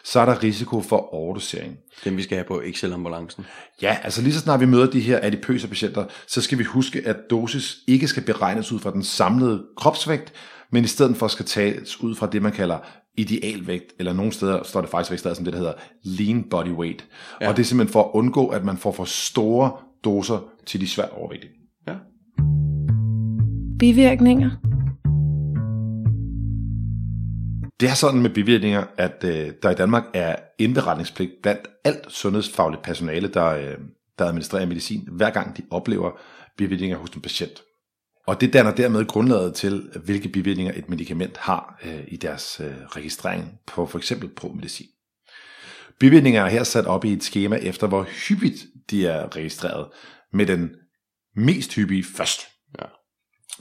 så 0.04 0.20
er 0.20 0.26
der 0.26 0.44
risiko 0.44 0.82
for 0.82 1.14
overdosering. 1.14 1.78
Dem 2.04 2.18
vi 2.18 2.22
skal 2.22 2.38
have 2.38 2.46
på 2.46 2.62
Excel-ambulancen. 2.62 3.46
Ja, 3.82 3.98
altså 4.04 4.22
lige 4.22 4.34
så 4.34 4.40
snart 4.40 4.60
vi 4.60 4.66
møder 4.66 4.90
de 4.90 5.00
her 5.00 5.20
adipøse 5.22 5.68
patienter, 5.68 6.06
så 6.28 6.42
skal 6.42 6.58
vi 6.58 6.64
huske, 6.64 7.02
at 7.06 7.18
dosis 7.30 7.78
ikke 7.88 8.08
skal 8.08 8.24
beregnes 8.24 8.72
ud 8.72 8.80
fra 8.80 8.92
den 8.92 9.04
samlede 9.04 9.64
kropsvægt, 9.78 10.34
men 10.72 10.84
i 10.84 10.88
stedet 10.88 11.18
for 11.18 11.28
skal 11.28 11.46
tages 11.46 12.02
ud 12.02 12.16
fra 12.16 12.28
det, 12.28 12.42
man 12.42 12.52
kalder 12.52 12.78
idealvægt, 13.18 13.94
eller 14.00 14.14
nogle 14.14 14.32
steder 14.32 14.64
står 14.64 14.82
det 14.82 14.90
faktisk 14.90 15.12
registreret 15.12 15.38
som 15.38 15.46
det, 15.46 15.54
der 15.54 15.60
hedder 15.60 15.74
lean 16.04 16.44
body 16.44 16.72
weight. 16.72 17.06
Ja. 17.42 17.50
Og 17.50 17.58
det 17.58 17.64
er 17.64 17.66
simpelthen 17.66 17.94
for 17.94 18.04
at 18.04 18.10
undgå, 18.14 18.48
at 18.48 18.66
man 18.66 18.78
får 18.78 18.92
for 18.92 19.06
store 19.06 19.72
doser 20.04 20.40
til 20.66 20.82
de 20.82 20.88
svært 20.88 21.10
overvægtige. 21.10 21.52
Bivirkninger. 23.80 24.50
Det 27.80 27.90
er 27.90 27.94
sådan 27.94 28.22
med 28.22 28.30
bivirkninger, 28.30 28.84
at 28.98 29.24
øh, 29.24 29.52
der 29.64 29.70
i 29.70 29.76
Danmark 29.76 30.04
er 30.14 30.36
indberetningspligt 30.60 31.32
blandt 31.42 31.68
alt 31.84 32.12
sundhedsfagligt 32.12 32.84
personale, 32.84 33.28
der, 33.28 33.46
øh, 33.46 33.78
der 34.20 34.26
administrerer 34.26 34.66
medicin, 34.66 35.08
hver 35.12 35.30
gang 35.30 35.58
de 35.58 35.64
oplever 35.72 36.12
bivirkninger 36.58 36.98
hos 36.98 37.10
en 37.10 37.22
patient. 37.22 37.64
Og 38.28 38.42
det 38.42 38.54
danner 38.54 38.76
dermed 38.76 39.06
grundlaget 39.06 39.54
til, 39.54 39.90
hvilke 40.06 40.30
bivirkninger 40.30 40.74
et 40.76 40.90
medicament 40.90 41.38
har 41.38 41.80
øh, 41.86 42.04
i 42.08 42.16
deres 42.16 42.62
øh, 42.64 42.76
registrering 42.88 43.60
på 43.68 43.86
for 43.86 43.98
eksempel 43.98 44.30
ProMedicin. 44.30 44.88
Bivirkninger 46.00 46.42
er 46.42 46.50
her 46.50 46.64
sat 46.64 46.86
op 46.86 47.06
i 47.06 47.14
et 47.14 47.24
schema 47.24 47.56
efter, 47.56 47.88
hvor 47.88 48.04
hyppigt 48.04 48.66
de 48.90 49.08
er 49.08 49.36
registreret, 49.36 49.88
med 50.34 50.46
den 50.46 50.70
mest 51.38 51.76
hyppige 51.76 52.04
først. 52.04 52.42
Ja. 52.82 52.86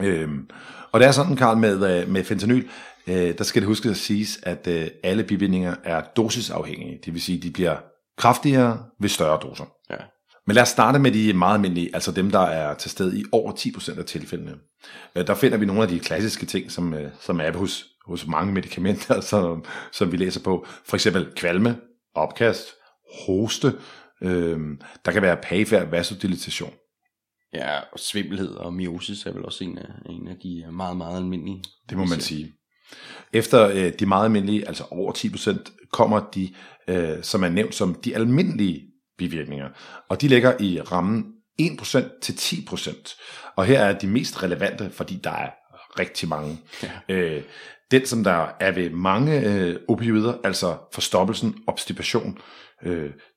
Øhm, 0.06 0.50
og 0.92 1.00
det 1.00 1.06
er 1.06 1.12
sådan, 1.12 1.36
Karl, 1.36 1.56
med, 1.56 2.00
øh, 2.02 2.08
med 2.08 2.24
fentanyl, 2.24 2.68
øh, 3.06 3.38
der 3.38 3.44
skal 3.44 3.62
det 3.62 3.66
huske 3.66 3.88
at 3.88 3.96
siges, 3.96 4.38
at 4.42 4.66
øh, 4.66 4.88
alle 5.04 5.24
bivirkninger 5.24 5.74
er 5.84 6.02
dosisafhængige. 6.16 6.98
Det 7.04 7.12
vil 7.14 7.22
sige, 7.22 7.36
at 7.38 7.42
de 7.42 7.50
bliver 7.50 7.76
kraftigere 8.18 8.84
ved 9.00 9.08
større 9.08 9.38
doser. 9.42 9.64
Ja. 9.90 9.96
Men 10.46 10.54
lad 10.54 10.62
os 10.62 10.68
starte 10.68 10.98
med 10.98 11.10
de 11.10 11.32
meget 11.32 11.54
almindelige, 11.54 11.90
altså 11.94 12.12
dem, 12.12 12.30
der 12.30 12.40
er 12.40 12.74
til 12.74 12.90
stede 12.90 13.20
i 13.20 13.24
over 13.32 13.52
10% 13.52 13.98
af 13.98 14.04
tilfældene. 14.04 14.54
Øh, 15.16 15.26
Der 15.26 15.34
finder 15.34 15.58
vi 15.58 15.66
nogle 15.66 15.82
af 15.82 15.88
de 15.88 16.00
klassiske 16.00 16.46
ting, 16.46 16.70
som, 16.70 16.94
øh, 16.94 17.10
som 17.20 17.40
er 17.40 17.52
hos, 17.56 17.84
hos 18.06 18.26
mange 18.26 18.52
medicamenter, 18.52 19.20
som, 19.30 19.64
som 19.92 20.12
vi 20.12 20.16
læser 20.16 20.40
på. 20.40 20.66
For 20.84 20.96
eksempel 20.96 21.32
kvalme, 21.36 21.76
opkast, 22.14 22.66
hoste, 23.26 23.72
øh, 24.22 24.58
der 25.04 25.12
kan 25.12 25.22
være 25.22 25.36
pagefærd, 25.36 25.90
vasodilatation. 25.90 26.72
Ja, 27.57 27.79
og 27.92 27.99
svimmelhed 27.99 28.49
og 28.55 28.75
miosis 28.75 29.27
er 29.27 29.33
vel 29.33 29.45
også 29.45 29.64
en 29.64 29.79
af, 29.79 29.88
en 30.11 30.29
af 30.29 30.37
de 30.42 30.64
meget, 30.73 30.97
meget 30.97 31.16
almindelige. 31.16 31.64
Det 31.88 31.99
må 31.99 32.05
man 32.05 32.21
sige. 32.21 32.53
Efter 33.33 33.69
øh, 33.69 33.92
de 33.99 34.07
meget 34.07 34.25
almindelige, 34.25 34.69
altså 34.69 34.85
over 34.90 35.12
10%, 35.12 35.88
kommer 35.92 36.21
de, 36.35 36.55
øh, 36.88 37.23
som 37.23 37.45
er 37.45 37.49
nævnt 37.49 37.75
som 37.75 37.95
de 37.95 38.14
almindelige 38.14 38.83
bivirkninger. 39.19 39.69
Og 40.09 40.21
de 40.21 40.29
ligger 40.29 40.55
i 40.61 40.81
rammen 40.81 41.25
1% 41.62 42.21
til 42.23 42.33
10%. 42.33 43.53
Og 43.57 43.64
her 43.64 43.81
er 43.81 43.99
de 43.99 44.07
mest 44.07 44.42
relevante, 44.42 44.90
fordi 44.90 45.21
der 45.25 45.31
er 45.31 45.51
rigtig 45.99 46.29
mange. 46.29 46.59
Ja. 46.83 46.90
Øh, 47.09 47.42
den, 47.90 48.07
som 48.07 48.25
der 48.25 48.47
er 48.61 48.73
ved 48.73 48.90
mange 48.90 49.40
øh, 49.40 49.77
opioider, 49.88 50.35
altså 50.45 50.77
forstoppelsen, 50.92 51.55
obstipation, 51.66 52.31
øh, 52.31 52.42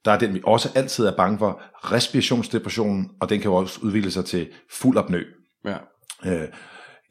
der 0.06 0.12
er 0.12 0.20
den, 0.20 0.34
vi 0.34 0.42
også 0.44 0.72
altid 0.76 1.06
er 1.06 1.16
bange 1.16 1.40
for, 1.40 1.62
respirationsdepressionen, 1.74 3.10
og 3.22 3.30
den 3.30 3.40
kan 3.40 3.52
jo 3.52 3.56
også 3.56 3.80
udvikle 3.84 4.12
sig 4.12 4.26
til 4.26 4.48
fuld 4.72 4.98
opnø. 4.98 5.24
Ja. 5.66 5.78
Øh, 6.26 6.48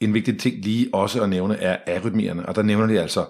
en 0.01 0.15
vigtig 0.15 0.41
ting 0.41 0.65
lige 0.65 0.95
også 0.95 1.23
at 1.23 1.29
nævne 1.29 1.57
er 1.57 1.97
arytmierne, 1.97 2.47
og 2.47 2.55
der 2.55 2.63
nævner 2.63 2.87
de 2.87 3.01
altså 3.01 3.27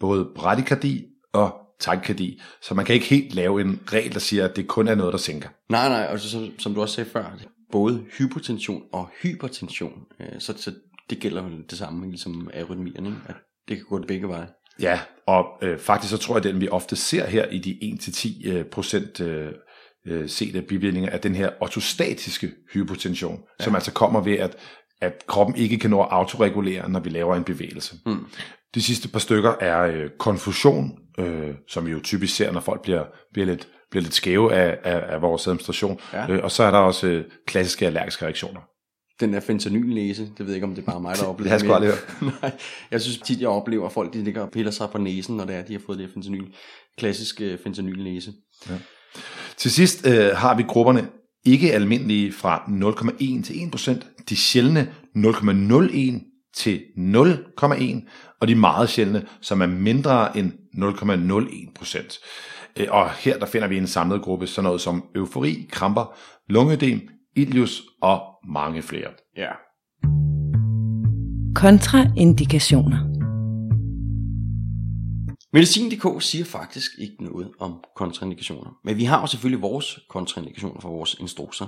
både 0.00 0.28
bradykardi 0.36 1.04
og 1.32 1.58
takykardi, 1.80 2.40
så 2.62 2.74
man 2.74 2.84
kan 2.84 2.94
ikke 2.94 3.06
helt 3.06 3.34
lave 3.34 3.60
en 3.60 3.80
regel, 3.92 4.12
der 4.12 4.20
siger, 4.20 4.44
at 4.44 4.56
det 4.56 4.68
kun 4.68 4.88
er 4.88 4.94
noget, 4.94 5.12
der 5.12 5.18
sænker. 5.18 5.48
Nej, 5.68 5.88
nej, 5.88 6.08
og 6.12 6.20
så, 6.20 6.30
som, 6.30 6.58
som 6.58 6.74
du 6.74 6.80
også 6.80 6.94
sagde 6.94 7.10
før, 7.10 7.36
både 7.72 8.04
hypotension 8.18 8.82
og 8.92 9.08
hypertension, 9.22 10.02
øh, 10.20 10.40
så, 10.40 10.54
så 10.56 10.72
det 11.10 11.18
gælder 11.18 11.48
det 11.70 11.78
samme, 11.78 12.10
ligesom 12.10 12.50
arytmierne, 12.54 13.16
at 13.26 13.34
det 13.68 13.76
kan 13.76 13.86
gå 13.88 13.98
det 13.98 14.06
begge 14.06 14.28
veje. 14.28 14.48
Ja, 14.80 15.00
og 15.26 15.46
øh, 15.62 15.78
faktisk 15.78 16.10
så 16.10 16.18
tror 16.18 16.34
jeg, 16.34 16.46
at 16.46 16.52
den 16.52 16.60
vi 16.60 16.68
ofte 16.68 16.96
ser 16.96 17.26
her 17.26 17.46
i 17.46 17.58
de 17.58 17.96
1-10 18.00 18.48
øh, 18.48 18.64
procent 18.64 19.20
øh, 19.20 19.52
øh, 20.06 20.28
sete 20.28 20.62
bivirkninger 20.62 21.10
af 21.10 21.20
den 21.20 21.34
her 21.34 21.50
ortostatiske 21.60 22.50
hypotension, 22.72 23.40
ja. 23.60 23.64
som 23.64 23.74
altså 23.74 23.92
kommer 23.92 24.20
ved, 24.20 24.38
at, 24.38 24.56
at 25.00 25.26
kroppen 25.26 25.56
ikke 25.56 25.78
kan 25.78 25.90
nå 25.90 26.02
at 26.02 26.08
autoregulere, 26.10 26.88
når 26.88 27.00
vi 27.00 27.10
laver 27.10 27.36
en 27.36 27.44
bevægelse. 27.44 27.96
Mm. 28.06 28.26
De 28.74 28.82
sidste 28.82 29.08
par 29.08 29.18
stykker 29.18 29.54
er 29.60 29.82
øh, 29.82 30.10
konfusion, 30.18 30.98
øh, 31.18 31.54
som 31.68 31.86
vi 31.86 31.90
jo 31.90 32.00
typisk 32.00 32.36
ser, 32.36 32.52
når 32.52 32.60
folk 32.60 32.82
bliver, 32.82 33.04
bliver, 33.32 33.46
lidt, 33.46 33.68
bliver 33.90 34.02
lidt 34.02 34.14
skæve 34.14 34.54
af, 34.54 34.78
af, 34.84 35.14
af 35.14 35.22
vores 35.22 35.46
administration. 35.46 36.00
Ja. 36.12 36.30
Øh, 36.30 36.44
og 36.44 36.50
så 36.50 36.62
er 36.62 36.70
der 36.70 36.78
også 36.78 37.06
øh, 37.06 37.24
klassiske 37.46 37.86
allergiske 37.86 38.24
reaktioner. 38.24 38.60
Den 39.22 39.32
der 39.32 39.40
fentanyl-næse, 39.40 40.22
det 40.22 40.38
ved 40.38 40.46
jeg 40.46 40.54
ikke, 40.54 40.66
om 40.66 40.74
det 40.74 40.82
er 40.82 40.92
bare 40.92 41.00
mig, 41.00 41.16
der 41.16 41.24
oplever 41.30 41.36
Det 41.42 41.50
har 41.50 41.54
jeg 41.54 41.60
sgu 41.60 41.72
aldrig. 41.72 42.32
Nej, 42.42 42.52
jeg 42.90 43.00
synes 43.00 43.18
tit, 43.18 43.40
jeg 43.40 43.48
oplever, 43.48 43.86
at 43.86 43.92
folk 43.92 44.14
de 44.14 44.24
ligger 44.24 44.42
og 44.42 44.50
piller 44.50 44.70
sig 44.70 44.88
på 44.92 44.98
næsen, 44.98 45.36
når 45.36 45.44
det 45.44 45.54
er, 45.56 45.62
de 45.62 45.72
har 45.72 45.80
fået 45.86 45.98
det 45.98 46.06
her 46.06 46.12
fentanyl. 46.12 46.44
Klassisk 46.98 47.40
øh, 47.40 47.58
fentanyl-næse. 47.64 48.32
Til 49.56 49.70
sidst 49.70 50.06
øh, 50.06 50.36
har 50.36 50.56
vi 50.56 50.62
grupperne 50.62 51.08
ikke 51.44 51.72
almindelige 51.72 52.32
fra 52.32 52.56
0,1 52.58 53.42
til 53.42 53.54
1%, 53.54 54.24
de 54.28 54.36
sjældne 54.36 54.92
0,01 55.16 56.52
til 56.56 56.80
0,1, 56.96 58.36
og 58.40 58.48
de 58.48 58.54
meget 58.54 58.88
sjældne, 58.88 59.26
som 59.40 59.62
er 59.62 59.66
mindre 59.66 60.38
end 60.38 60.52
0,01%. 60.74 62.18
Øh, 62.76 62.86
Og 62.90 63.10
her 63.10 63.38
der 63.38 63.46
finder 63.46 63.68
vi 63.68 63.78
en 63.78 63.86
samlet 63.86 64.22
gruppe, 64.22 64.46
sådan 64.46 64.64
noget 64.64 64.80
som 64.80 65.04
eufori, 65.14 65.68
kramper, 65.70 66.14
lungedem, 66.48 67.08
ilius 67.36 67.82
og 68.02 68.20
mange 68.48 68.82
flere. 68.82 69.10
Ja. 69.36 69.50
Kontraindikationer. 71.54 72.98
Medicin.dk 75.52 76.22
siger 76.22 76.44
faktisk 76.44 76.90
ikke 76.98 77.24
noget 77.24 77.50
om 77.58 77.84
kontraindikationer. 77.96 78.70
Men 78.84 78.96
vi 78.96 79.04
har 79.04 79.20
jo 79.20 79.26
selvfølgelig 79.26 79.62
vores 79.62 79.98
kontraindikationer 80.08 80.80
for 80.80 80.88
vores 80.88 81.14
instrukser. 81.20 81.66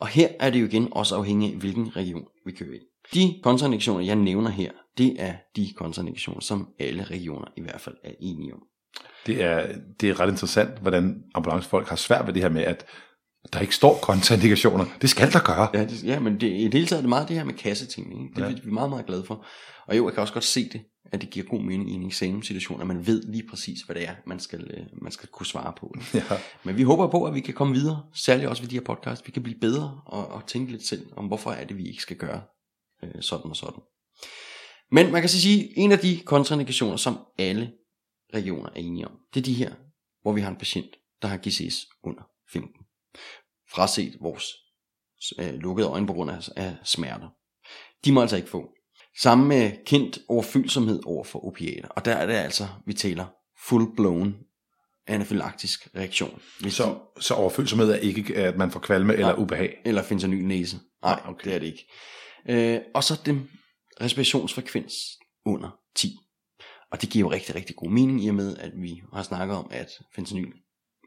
Og 0.00 0.08
her 0.08 0.28
er 0.40 0.50
det 0.50 0.60
jo 0.60 0.66
igen 0.66 0.88
også 0.92 1.16
afhængigt 1.16 1.52
af, 1.52 1.58
hvilken 1.58 1.96
region 1.96 2.24
vi 2.46 2.52
kører 2.52 2.74
i. 2.74 2.80
De 3.14 3.40
kontraindikationer, 3.42 4.04
jeg 4.04 4.16
nævner 4.16 4.50
her, 4.50 4.70
det 4.98 5.16
er 5.18 5.34
de 5.56 5.72
kontraindikationer, 5.76 6.40
som 6.40 6.68
alle 6.78 7.04
regioner 7.04 7.46
i 7.56 7.60
hvert 7.60 7.80
fald 7.80 7.96
er 8.04 8.12
enige 8.20 8.54
om. 8.54 8.62
Det 9.26 9.42
er, 9.42 9.66
det 10.00 10.10
er 10.10 10.20
ret 10.20 10.30
interessant, 10.30 10.78
hvordan 10.78 11.22
ambulancefolk 11.34 11.88
har 11.88 11.96
svært 11.96 12.26
ved 12.26 12.34
det 12.34 12.42
her 12.42 12.48
med, 12.48 12.62
at 12.62 12.86
Der 13.52 13.60
ikke 13.60 13.74
står 13.74 13.98
kontraindikationer. 14.02 14.84
Det 15.00 15.10
skal 15.10 15.32
der 15.32 15.40
gøre. 15.40 15.68
Ja, 15.74 15.84
det, 15.84 16.04
ja 16.04 16.20
men 16.20 16.40
det, 16.40 16.46
i 16.46 16.64
det 16.64 16.74
hele 16.74 16.86
taget 16.86 16.98
er 16.98 17.02
det 17.02 17.08
meget 17.08 17.28
det 17.28 17.36
her 17.36 17.44
med 17.44 17.54
kasseting. 17.54 18.22
Ikke? 18.22 18.34
Det 18.34 18.42
er 18.42 18.48
Ja. 18.48 18.54
vi, 18.54 18.60
vi 18.64 18.68
er 18.70 18.72
meget, 18.74 18.90
meget 18.90 19.06
glade 19.06 19.24
for. 19.24 19.46
Og 19.86 19.96
jo, 19.96 20.06
jeg 20.08 20.14
kan 20.14 20.20
også 20.20 20.32
godt 20.34 20.44
se 20.44 20.68
det, 20.68 20.82
at 21.12 21.20
det 21.20 21.30
giver 21.30 21.46
god 21.46 21.60
mening 21.62 21.90
i 21.90 21.94
en 21.94 22.06
eksamenssituation, 22.06 22.80
at 22.80 22.86
man 22.86 23.06
ved 23.06 23.22
lige 23.22 23.42
præcis, 23.50 23.80
hvad 23.82 23.96
det 23.96 24.08
er, 24.08 24.14
man 24.26 24.40
skal, 24.40 24.60
øh, 24.70 24.86
man 25.02 25.12
skal 25.12 25.28
kunne 25.28 25.46
svare 25.46 25.72
på. 25.78 25.94
Ja. 26.14 26.22
Men 26.64 26.76
vi 26.76 26.82
håber 26.82 27.06
på, 27.10 27.24
at 27.24 27.34
vi 27.34 27.40
kan 27.40 27.54
komme 27.54 27.74
videre, 27.74 28.02
særligt 28.14 28.48
også 28.48 28.62
ved 28.62 28.70
de 28.70 28.74
her 28.76 28.84
podcast. 28.84 29.26
Vi 29.26 29.32
kan 29.32 29.42
blive 29.42 29.58
bedre 29.60 30.00
og, 30.06 30.28
og 30.28 30.46
tænke 30.46 30.72
lidt 30.72 30.86
selv 30.86 31.06
om, 31.16 31.26
hvorfor 31.26 31.50
er 31.50 31.64
det, 31.64 31.76
vi 31.76 31.88
ikke 31.88 32.02
skal 32.02 32.16
gøre 32.16 32.42
øh, 33.04 33.10
sådan 33.22 33.50
og 33.50 33.56
sådan. 33.56 33.80
Men 34.92 35.12
man 35.12 35.22
kan 35.22 35.28
så 35.28 35.40
sige, 35.40 35.78
en 35.78 35.92
af 35.92 35.98
de 35.98 36.20
kontraindikationer, 36.26 36.96
som 36.96 37.18
alle 37.38 37.72
regioner 38.34 38.68
er 38.68 38.80
enige 38.80 39.08
om, 39.08 39.12
det 39.34 39.40
er 39.40 39.44
de 39.44 39.54
her, 39.54 39.72
hvor 40.22 40.32
vi 40.32 40.40
har 40.40 40.50
en 40.50 40.56
patient, 40.56 40.86
der 41.22 41.28
har 41.28 41.36
GCS 41.36 41.86
under 42.04 42.22
15. 42.52 42.70
Fraset 43.72 44.16
vores 44.20 44.44
øh, 45.38 45.54
lukkede 45.54 45.88
øjne 45.88 46.06
på 46.06 46.12
grund 46.12 46.30
af, 46.30 46.48
af 46.56 46.76
smerter. 46.84 47.28
De 48.04 48.12
må 48.12 48.20
altså 48.20 48.36
ikke 48.36 48.48
få. 48.48 48.70
Samme 49.20 49.46
med 49.46 49.72
kendt 49.86 50.18
overfølsomhed 50.28 51.00
over 51.06 51.24
for 51.24 51.44
opiater. 51.46 51.88
Og 51.88 52.04
der 52.04 52.14
er 52.14 52.26
det 52.26 52.34
altså, 52.34 52.68
vi 52.86 52.94
taler 52.94 53.26
full-blown 53.68 54.46
anafylaktisk 55.06 55.88
reaktion. 55.96 56.42
Hvis 56.60 56.74
Så, 56.74 56.98
så 57.20 57.34
overfølsomhed 57.34 57.90
er 57.90 57.96
ikke, 57.96 58.36
at 58.36 58.56
man 58.56 58.70
får 58.70 58.80
kvalme 58.80 59.14
eller 59.14 59.34
ubehag. 59.34 59.76
eller 59.84 60.02
fentanyl 60.02 60.46
næse. 60.46 60.76
Nej, 61.02 61.14
Nej, 61.14 61.30
okay. 61.30 61.44
det 61.44 61.54
er 61.54 61.58
det 61.58 61.66
ikke. 61.66 61.92
Øh, 62.48 62.80
og 62.94 63.04
så 63.04 63.20
den 63.26 63.50
respirationsfrekvens 64.00 64.94
under 65.46 65.78
10. 65.96 66.16
Og 66.92 67.02
det 67.02 67.10
giver 67.10 67.26
jo 67.26 67.32
rigtig, 67.32 67.54
rigtig 67.54 67.76
god 67.76 67.90
mening 67.90 68.24
i 68.24 68.28
og 68.28 68.34
med, 68.34 68.56
at 68.56 68.72
vi 68.76 69.02
har 69.12 69.22
snakket 69.22 69.56
om, 69.56 69.68
at 69.70 69.88
fentanyl 70.14 70.52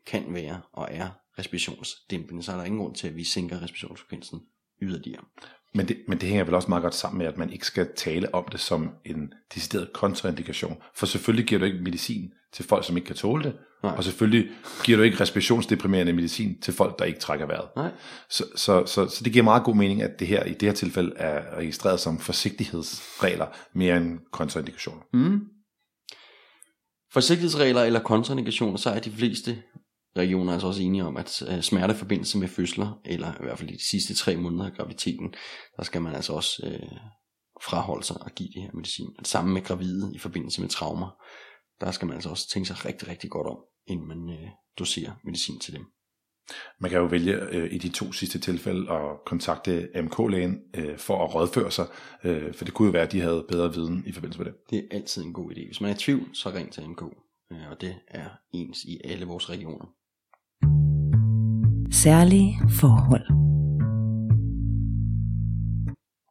kan 0.08 0.34
være 0.34 0.62
og 0.74 0.88
er 0.92 1.10
respirationsdæmpende, 1.40 2.44
så 2.44 2.52
er 2.52 2.56
der 2.56 2.64
ingen 2.64 2.82
grund 2.82 2.96
til, 2.96 3.08
at 3.08 3.16
vi 3.16 3.24
sænker 3.24 3.62
respirationsfrekvensen 3.62 4.42
yderligere. 4.82 5.24
Men 5.76 5.88
det, 5.88 5.98
men 6.08 6.18
det 6.18 6.30
hænger 6.30 6.44
vel 6.44 6.54
også 6.54 6.68
meget 6.68 6.82
godt 6.82 6.96
sammen 6.96 7.18
med, 7.18 7.28
at 7.28 7.38
man 7.38 7.54
ikke 7.54 7.66
skal 7.66 7.90
tale 7.96 8.36
om 8.36 8.48
det 8.52 8.60
som 8.60 8.92
en 9.06 9.34
decideret 9.56 9.94
kontraindikation. 9.94 10.78
For 10.96 11.06
selvfølgelig 11.06 11.48
giver 11.48 11.60
du 11.60 11.66
ikke 11.66 11.84
medicin 11.84 12.32
til 12.54 12.66
folk, 12.66 12.86
som 12.86 12.98
ikke 12.98 13.06
kan 13.06 13.16
tåle 13.16 13.44
det. 13.44 13.56
Nej. 13.84 13.96
Og 13.98 14.04
selvfølgelig 14.04 14.52
giver 14.84 14.98
du 14.98 15.04
ikke 15.04 15.20
respirationsdeprimerende 15.20 16.14
medicin 16.14 16.62
til 16.62 16.74
folk, 16.74 17.00
der 17.00 17.06
ikke 17.06 17.20
trækker 17.20 17.46
vejret. 17.46 17.70
Nej. 17.76 17.92
Så, 18.30 18.46
så, 18.56 18.86
så, 18.86 19.08
så 19.08 19.24
det 19.24 19.34
giver 19.34 19.44
meget 19.44 19.64
god 19.64 19.76
mening, 19.76 20.02
at 20.02 20.20
det 20.20 20.28
her 20.28 20.44
i 20.44 20.54
det 20.54 20.62
her 20.62 20.74
tilfælde 20.74 21.14
er 21.16 21.58
registreret 21.58 22.00
som 22.00 22.20
forsigtighedsregler 22.20 23.46
mere 23.74 23.98
end 23.98 24.20
kontraindikationer. 24.32 25.02
Mm. 25.14 25.42
Forsigtighedsregler 27.14 27.84
eller 27.84 28.00
kontraindikationer, 28.00 28.78
så 28.78 28.90
er 28.90 29.00
de 29.00 29.12
fleste 29.12 29.64
regioner 30.18 30.54
altså 30.54 30.68
også 30.68 30.82
enige 30.82 31.04
om, 31.04 31.18
at 31.18 31.42
øh, 31.50 31.62
smerte 31.62 31.94
i 31.94 31.98
forbindelse 31.98 32.38
med 32.38 32.48
fødsler, 32.48 33.02
eller 33.06 33.34
i 33.34 33.44
hvert 33.44 33.60
fald 33.60 33.70
de 33.70 33.86
sidste 33.90 34.14
tre 34.16 34.36
måneder 34.36 34.66
af 34.66 34.74
graviditeten, 34.74 35.34
der 35.78 35.84
skal 35.84 36.02
man 36.02 36.16
altså 36.16 36.34
også 36.34 36.62
øh, 36.68 36.98
fraholde 37.64 38.06
sig 38.06 38.22
og 38.22 38.32
give 38.32 38.50
det 38.54 38.62
her 38.62 38.72
medicin. 38.74 39.08
Det 39.20 39.28
samme 39.28 39.54
med 39.54 39.64
gravide 39.64 40.12
i 40.16 40.18
forbindelse 40.18 40.62
med 40.62 40.70
traumer. 40.70 41.24
Der 41.82 41.92
skal 41.92 42.06
man 42.06 42.16
altså 42.16 42.30
også 42.30 42.50
tænke 42.50 42.68
sig 42.68 42.86
rigtig, 42.86 43.08
rigtig 43.08 43.30
godt 43.30 43.48
om, 43.48 43.58
inden 43.88 44.08
man 44.08 44.30
øh, 44.30 44.50
doserer 44.80 45.12
medicin 45.24 45.60
til 45.60 45.74
dem. 45.74 45.86
Man 46.80 46.92
kan 46.92 47.00
jo 47.00 47.06
vælge 47.06 47.34
øh, 47.52 47.74
i 47.74 47.78
de 47.78 47.90
to 47.90 48.12
sidste 48.12 48.40
tilfælde 48.40 48.92
at 48.92 49.26
kontakte 49.26 49.90
MK-lægen 49.96 50.60
øh, 50.76 50.98
for 50.98 51.24
at 51.24 51.36
rådføre 51.36 51.72
sig, 51.72 51.88
øh, 52.24 52.54
for 52.54 52.66
det 52.66 52.74
kunne 52.74 52.86
jo 52.86 52.92
være, 52.92 53.04
at 53.04 53.12
de 53.12 53.22
havde 53.22 53.46
bedre 53.50 53.74
viden 53.74 54.04
i 54.08 54.12
forbindelse 54.12 54.40
med 54.40 54.46
det. 54.46 54.56
Det 54.70 54.80
er 54.80 54.96
altid 54.96 55.24
en 55.24 55.34
god 55.34 55.52
idé. 55.52 55.66
Hvis 55.68 55.82
man 55.82 55.90
er 55.90 55.96
i 55.96 55.98
tvivl, 55.98 56.36
så 56.36 56.50
ring 56.50 56.72
til 56.72 56.90
MK. 56.90 57.02
Øh, 57.52 57.72
Og 57.72 57.82
det 57.82 57.96
er 58.08 58.30
ens 58.54 58.84
i 58.84 59.02
alle 59.04 59.26
vores 59.26 59.50
regioner. 59.50 59.86
Særlige 62.04 62.60
forhold. 62.70 63.26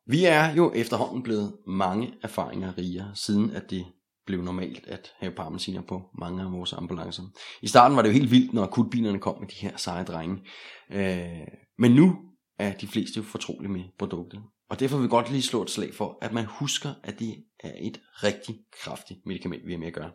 Vi 0.06 0.24
er 0.24 0.54
jo 0.54 0.72
efterhånden 0.74 1.22
blevet 1.22 1.52
mange 1.66 2.14
erfaringer 2.22 2.78
rigere, 2.78 3.10
siden 3.14 3.50
at 3.50 3.70
det 3.70 3.84
blev 4.26 4.42
normalt 4.42 4.86
at 4.86 5.12
have 5.18 5.32
parmesiner 5.32 5.82
på 5.82 6.02
mange 6.18 6.42
af 6.42 6.52
vores 6.52 6.72
ambulancer. 6.72 7.22
I 7.62 7.66
starten 7.66 7.96
var 7.96 8.02
det 8.02 8.08
jo 8.08 8.12
helt 8.12 8.30
vildt, 8.30 8.52
når 8.52 8.62
akutbilerne 8.62 9.18
kom 9.18 9.40
med 9.40 9.48
de 9.48 9.54
her 9.54 9.76
seje 9.76 10.04
drenge. 10.04 10.36
Øh, 10.90 11.46
men 11.78 11.92
nu 11.92 12.16
er 12.58 12.72
de 12.72 12.86
fleste 12.86 13.16
jo 13.16 13.22
fortrolige 13.22 13.72
med 13.72 13.84
produktet. 13.98 14.42
Og 14.70 14.80
derfor 14.80 14.96
vil 14.96 15.04
vi 15.04 15.08
godt 15.08 15.30
lige 15.30 15.42
slå 15.42 15.62
et 15.62 15.70
slag 15.70 15.94
for, 15.94 16.18
at 16.22 16.32
man 16.32 16.44
husker, 16.44 16.94
at 17.04 17.18
det 17.18 17.44
er 17.60 17.72
et 17.80 18.00
rigtig 18.22 18.56
kraftigt 18.82 19.20
medicament, 19.26 19.66
vi 19.66 19.72
har 19.72 19.78
med 19.78 19.86
at 19.86 19.94
gøre. 19.94 20.10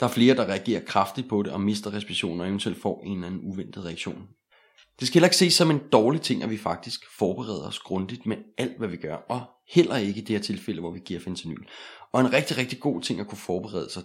Der 0.00 0.06
er 0.06 0.10
flere, 0.10 0.36
der 0.36 0.46
reagerer 0.46 0.84
kraftigt 0.84 1.28
på 1.28 1.42
det 1.42 1.52
og 1.52 1.60
mister 1.60 1.94
respiration 1.94 2.40
og 2.40 2.48
eventuelt 2.48 2.82
får 2.82 3.02
en 3.04 3.14
eller 3.14 3.26
anden 3.26 3.40
uventet 3.44 3.84
reaktion. 3.84 4.28
Det 5.02 5.06
skal 5.06 5.18
heller 5.18 5.26
ikke 5.26 5.36
ses 5.36 5.54
som 5.54 5.70
en 5.70 5.80
dårlig 5.92 6.20
ting, 6.20 6.42
at 6.42 6.50
vi 6.50 6.56
faktisk 6.58 7.00
forbereder 7.18 7.68
os 7.68 7.78
grundigt 7.78 8.26
med 8.26 8.36
alt, 8.58 8.78
hvad 8.78 8.88
vi 8.88 8.96
gør, 8.96 9.14
og 9.14 9.40
heller 9.68 9.96
ikke 9.96 10.20
i 10.20 10.24
det 10.24 10.28
her 10.28 10.42
tilfælde, 10.42 10.80
hvor 10.80 10.90
vi 10.90 11.00
giver 11.04 11.20
fentanyl. 11.20 11.66
Og 12.12 12.20
en 12.20 12.32
rigtig, 12.32 12.58
rigtig 12.58 12.80
god 12.80 13.02
ting 13.02 13.20
at 13.20 13.26
kunne 13.26 13.38
forberede 13.38 13.90
sig 13.90 14.02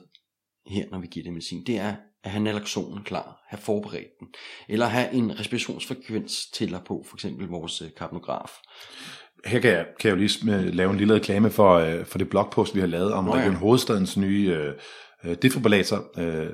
her, 0.67 0.86
når 0.91 0.99
vi 0.99 1.07
giver 1.07 1.23
det 1.23 1.33
medicin, 1.33 1.63
det 1.67 1.77
er 1.77 1.95
at 2.23 2.31
have 2.31 2.43
naloxonen 2.43 3.03
klar, 3.03 3.45
have 3.47 3.60
forberedt 3.60 4.19
den, 4.19 4.27
eller 4.69 4.86
have 4.86 5.13
en 5.13 5.39
respirationsfrekvens 5.39 6.47
tæller 6.53 6.79
på, 6.79 7.05
for 7.10 7.15
eksempel 7.15 7.47
vores 7.47 7.81
øh, 7.81 7.88
kapnograf. 7.97 8.51
Her 9.45 9.60
kan 9.60 9.71
jeg, 9.71 9.86
kan 9.99 10.10
jeg 10.10 10.15
jo 10.17 10.21
lige 10.21 10.55
øh, 10.55 10.73
lave 10.73 10.91
en 10.91 10.97
lille 10.97 11.13
reklame 11.13 11.49
for, 11.49 11.73
øh, 11.73 12.05
for 12.05 12.17
det 12.17 12.29
blogpost, 12.29 12.75
vi 12.75 12.79
har 12.79 12.88
lavet 12.88 13.13
om 13.13 13.25
Nå 13.25 13.33
Region 13.33 13.53
ja. 13.53 13.60
Hovedstadens 13.60 14.17
nye 14.17 14.73
øh, 15.23 15.36
defibrillator 15.41 16.05
øh, 16.17 16.49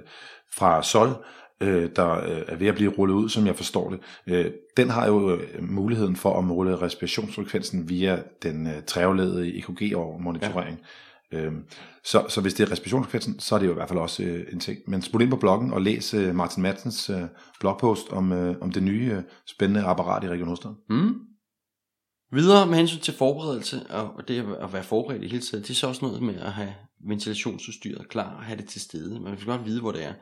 fra 0.56 0.84
Sol, 0.84 1.26
øh, 1.64 1.90
der 1.96 2.12
øh, 2.12 2.42
er 2.48 2.56
ved 2.56 2.68
at 2.68 2.76
blive 2.76 2.92
rullet 2.92 3.16
ud, 3.16 3.30
som 3.30 3.48
jeg 3.48 3.56
forstår 3.56 3.90
det. 3.90 4.00
Øh, 4.28 4.52
den 4.78 4.90
har 4.90 5.08
jo 5.08 5.40
muligheden 5.60 6.16
for 6.16 6.38
at 6.38 6.44
måle 6.44 6.82
respirationsfrekvensen 6.82 7.90
via 7.90 8.20
den 8.44 8.68
øh, 8.68 8.84
trævledede 8.88 9.58
EKG 9.58 9.98
og 9.98 10.22
monitorering. 10.22 10.80
Ja. 10.80 10.86
Øhm, 11.34 11.64
så, 12.04 12.26
så 12.30 12.42
hvis 12.42 12.54
det 12.54 12.68
er 12.68 12.72
respirationsfrekvensen, 12.72 13.40
så 13.40 13.56
er 13.56 13.60
det 13.60 13.66
jo 13.66 13.72
i 13.72 13.74
hvert 13.74 13.90
fald 13.90 14.00
også 14.00 14.24
øh, 14.24 14.46
en 14.54 14.60
ting. 14.60 14.80
Men 14.88 15.02
smut 15.02 15.22
ind 15.22 15.30
på 15.30 15.36
bloggen 15.36 15.74
og 15.74 15.82
læs 15.82 16.14
øh, 16.14 16.36
Martin 16.36 16.64
Madsens 16.64 17.10
øh, 17.10 17.22
blogpost 17.60 18.10
om, 18.10 18.32
øh, 18.32 18.56
om 18.62 18.72
det 18.72 18.84
nye 18.84 19.12
øh, 19.14 19.24
spændende 19.48 19.84
apparat 19.84 20.24
i 20.24 20.28
Region 20.28 20.48
Hovedstaden. 20.48 20.78
Mm. 20.90 21.14
Videre 22.32 22.68
med 22.68 22.78
hensyn 22.78 23.00
til 23.00 23.14
forberedelse, 23.14 23.86
og 23.90 24.28
det 24.28 24.46
at 24.62 24.74
være 24.74 24.84
forberedt 24.84 25.24
i 25.24 25.28
hele 25.28 25.42
tiden, 25.42 25.64
det 25.64 25.70
er 25.70 25.74
så 25.74 25.88
også 25.88 26.06
noget 26.06 26.22
med 26.22 26.36
at 26.36 26.52
have 26.52 26.74
ventilationsudstyret 27.08 28.10
klar 28.10 28.36
og 28.36 28.44
have 28.44 28.58
det 28.58 28.68
til 28.68 28.82
stede. 28.82 29.20
Man 29.20 29.38
skal 29.38 29.52
godt 29.58 29.66
vide, 29.66 29.82
hvor 29.82 29.92
det 29.92 30.06
er. 30.06 30.14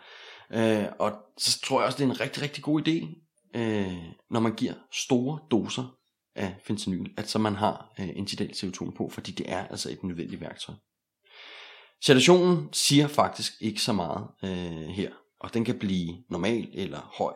Øh, 0.54 0.86
og 1.00 1.12
så 1.38 1.62
tror 1.62 1.80
jeg 1.80 1.86
også, 1.86 1.98
det 1.98 2.04
er 2.04 2.10
en 2.10 2.20
rigtig, 2.20 2.44
rigtig 2.44 2.64
god 2.64 2.88
idé, 2.88 3.22
øh, 3.60 4.04
når 4.30 4.40
man 4.40 4.56
giver 4.56 4.74
store 4.92 5.40
doser 5.52 5.98
af 6.36 6.56
fentanyl, 6.64 7.14
at 7.18 7.30
så 7.30 7.40
man 7.40 7.56
har 7.56 7.94
øh, 8.00 8.10
intidal 8.16 8.50
CO2 8.50 8.92
på, 8.92 9.10
fordi 9.10 9.32
det 9.32 9.52
er 9.52 9.68
altså 9.68 9.92
et 9.92 10.04
nødvendigt 10.04 10.42
værktøj. 10.42 10.76
Sedationen 12.04 12.70
siger 12.74 13.08
faktisk 13.08 13.54
ikke 13.62 13.82
så 13.82 13.94
meget 13.94 14.28
øh, 14.44 14.88
her, 14.88 15.12
og 15.40 15.54
den 15.54 15.66
kan 15.66 15.80
blive 15.80 16.24
normal 16.30 16.70
eller 16.74 17.00
høj 17.18 17.34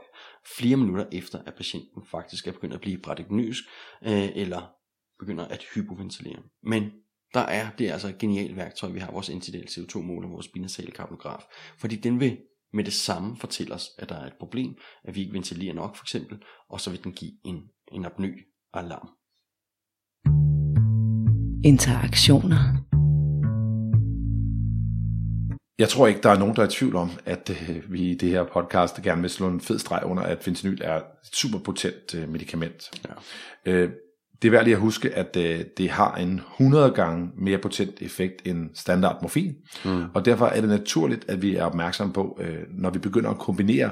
flere 0.57 0.77
minutter 0.77 1.05
efter, 1.11 1.39
at 1.45 1.55
patienten 1.55 2.05
faktisk 2.11 2.47
er 2.47 2.51
begyndt 2.51 2.73
at 2.73 2.81
blive 2.81 2.97
bradygnysk 2.97 3.63
øh, 4.03 4.29
eller 4.35 4.71
begynder 5.19 5.45
at 5.45 5.63
hypoventilere. 5.75 6.43
Men 6.63 6.91
der 7.33 7.39
er, 7.39 7.69
det 7.77 7.87
er 7.89 7.93
altså 7.93 8.07
et 8.07 8.17
genialt 8.17 8.55
værktøj, 8.55 8.89
vi 8.89 8.99
har 8.99 9.11
vores 9.11 9.29
intidal 9.29 9.67
CO2-måler, 9.69 10.29
vores 10.29 10.47
binasale 10.47 10.91
kapnograf, 10.91 11.43
fordi 11.77 11.95
den 11.95 12.19
vil 12.19 12.37
med 12.75 12.83
det 12.83 12.93
samme 12.93 13.37
fortælle 13.37 13.73
os, 13.73 13.89
at 13.97 14.09
der 14.09 14.15
er 14.15 14.25
et 14.25 14.33
problem, 14.39 14.75
at 15.03 15.15
vi 15.15 15.21
ikke 15.21 15.33
ventilerer 15.33 15.73
nok 15.73 15.95
for 15.95 16.03
eksempel, 16.03 16.37
og 16.69 16.81
så 16.81 16.89
vil 16.89 17.03
den 17.03 17.11
give 17.11 17.31
en, 17.45 17.61
en 17.91 18.05
apny 18.05 18.47
alarm. 18.73 19.09
Interaktioner. 21.63 22.85
Jeg 25.79 25.89
tror 25.89 26.07
ikke, 26.07 26.21
der 26.21 26.29
er 26.29 26.39
nogen, 26.39 26.55
der 26.55 26.61
er 26.61 26.67
i 26.67 26.71
tvivl 26.71 26.95
om, 26.95 27.09
at 27.25 27.49
øh, 27.49 27.91
vi 27.91 28.11
i 28.11 28.15
det 28.15 28.29
her 28.29 28.43
podcast 28.43 29.01
gerne 29.01 29.21
vil 29.21 29.29
slå 29.29 29.47
en 29.47 29.61
fed 29.61 29.79
streg 29.79 30.01
under, 30.05 30.23
at 30.23 30.43
fentanyl 30.43 30.81
er 30.83 30.95
et 30.95 31.03
super 31.33 31.59
potent 31.59 32.15
øh, 32.15 32.29
medicament. 32.29 32.91
Ja. 33.07 33.71
Øh, 33.71 33.91
det 34.41 34.47
er 34.47 34.51
værd 34.51 34.63
lige 34.63 34.75
at 34.75 34.81
huske, 34.81 35.13
at 35.15 35.37
øh, 35.37 35.61
det 35.77 35.89
har 35.89 36.15
en 36.15 36.41
100 36.51 36.91
gange 36.91 37.29
mere 37.37 37.57
potent 37.57 38.01
effekt 38.01 38.41
end 38.47 38.69
standard 38.73 39.17
morfin, 39.21 39.55
Mm. 39.85 40.03
og 40.13 40.25
derfor 40.25 40.45
er 40.45 40.61
det 40.61 40.69
naturligt, 40.69 41.25
at 41.29 41.41
vi 41.41 41.55
er 41.55 41.63
opmærksomme 41.63 42.13
på, 42.13 42.37
øh, 42.41 42.57
når 42.69 42.89
vi 42.89 42.99
begynder 42.99 43.29
at 43.29 43.37
kombinere 43.37 43.91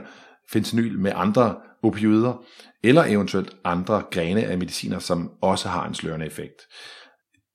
fentanyl 0.52 1.00
med 1.00 1.12
andre 1.16 1.56
opioider, 1.84 2.44
eller 2.84 3.04
eventuelt 3.06 3.56
andre 3.64 4.04
grene 4.12 4.44
af 4.46 4.58
mediciner, 4.58 5.00
som 5.00 5.32
også 5.42 5.70
har 5.70 5.88
en 5.88 5.94
slørende 5.94 6.26
effekt. 6.26 6.62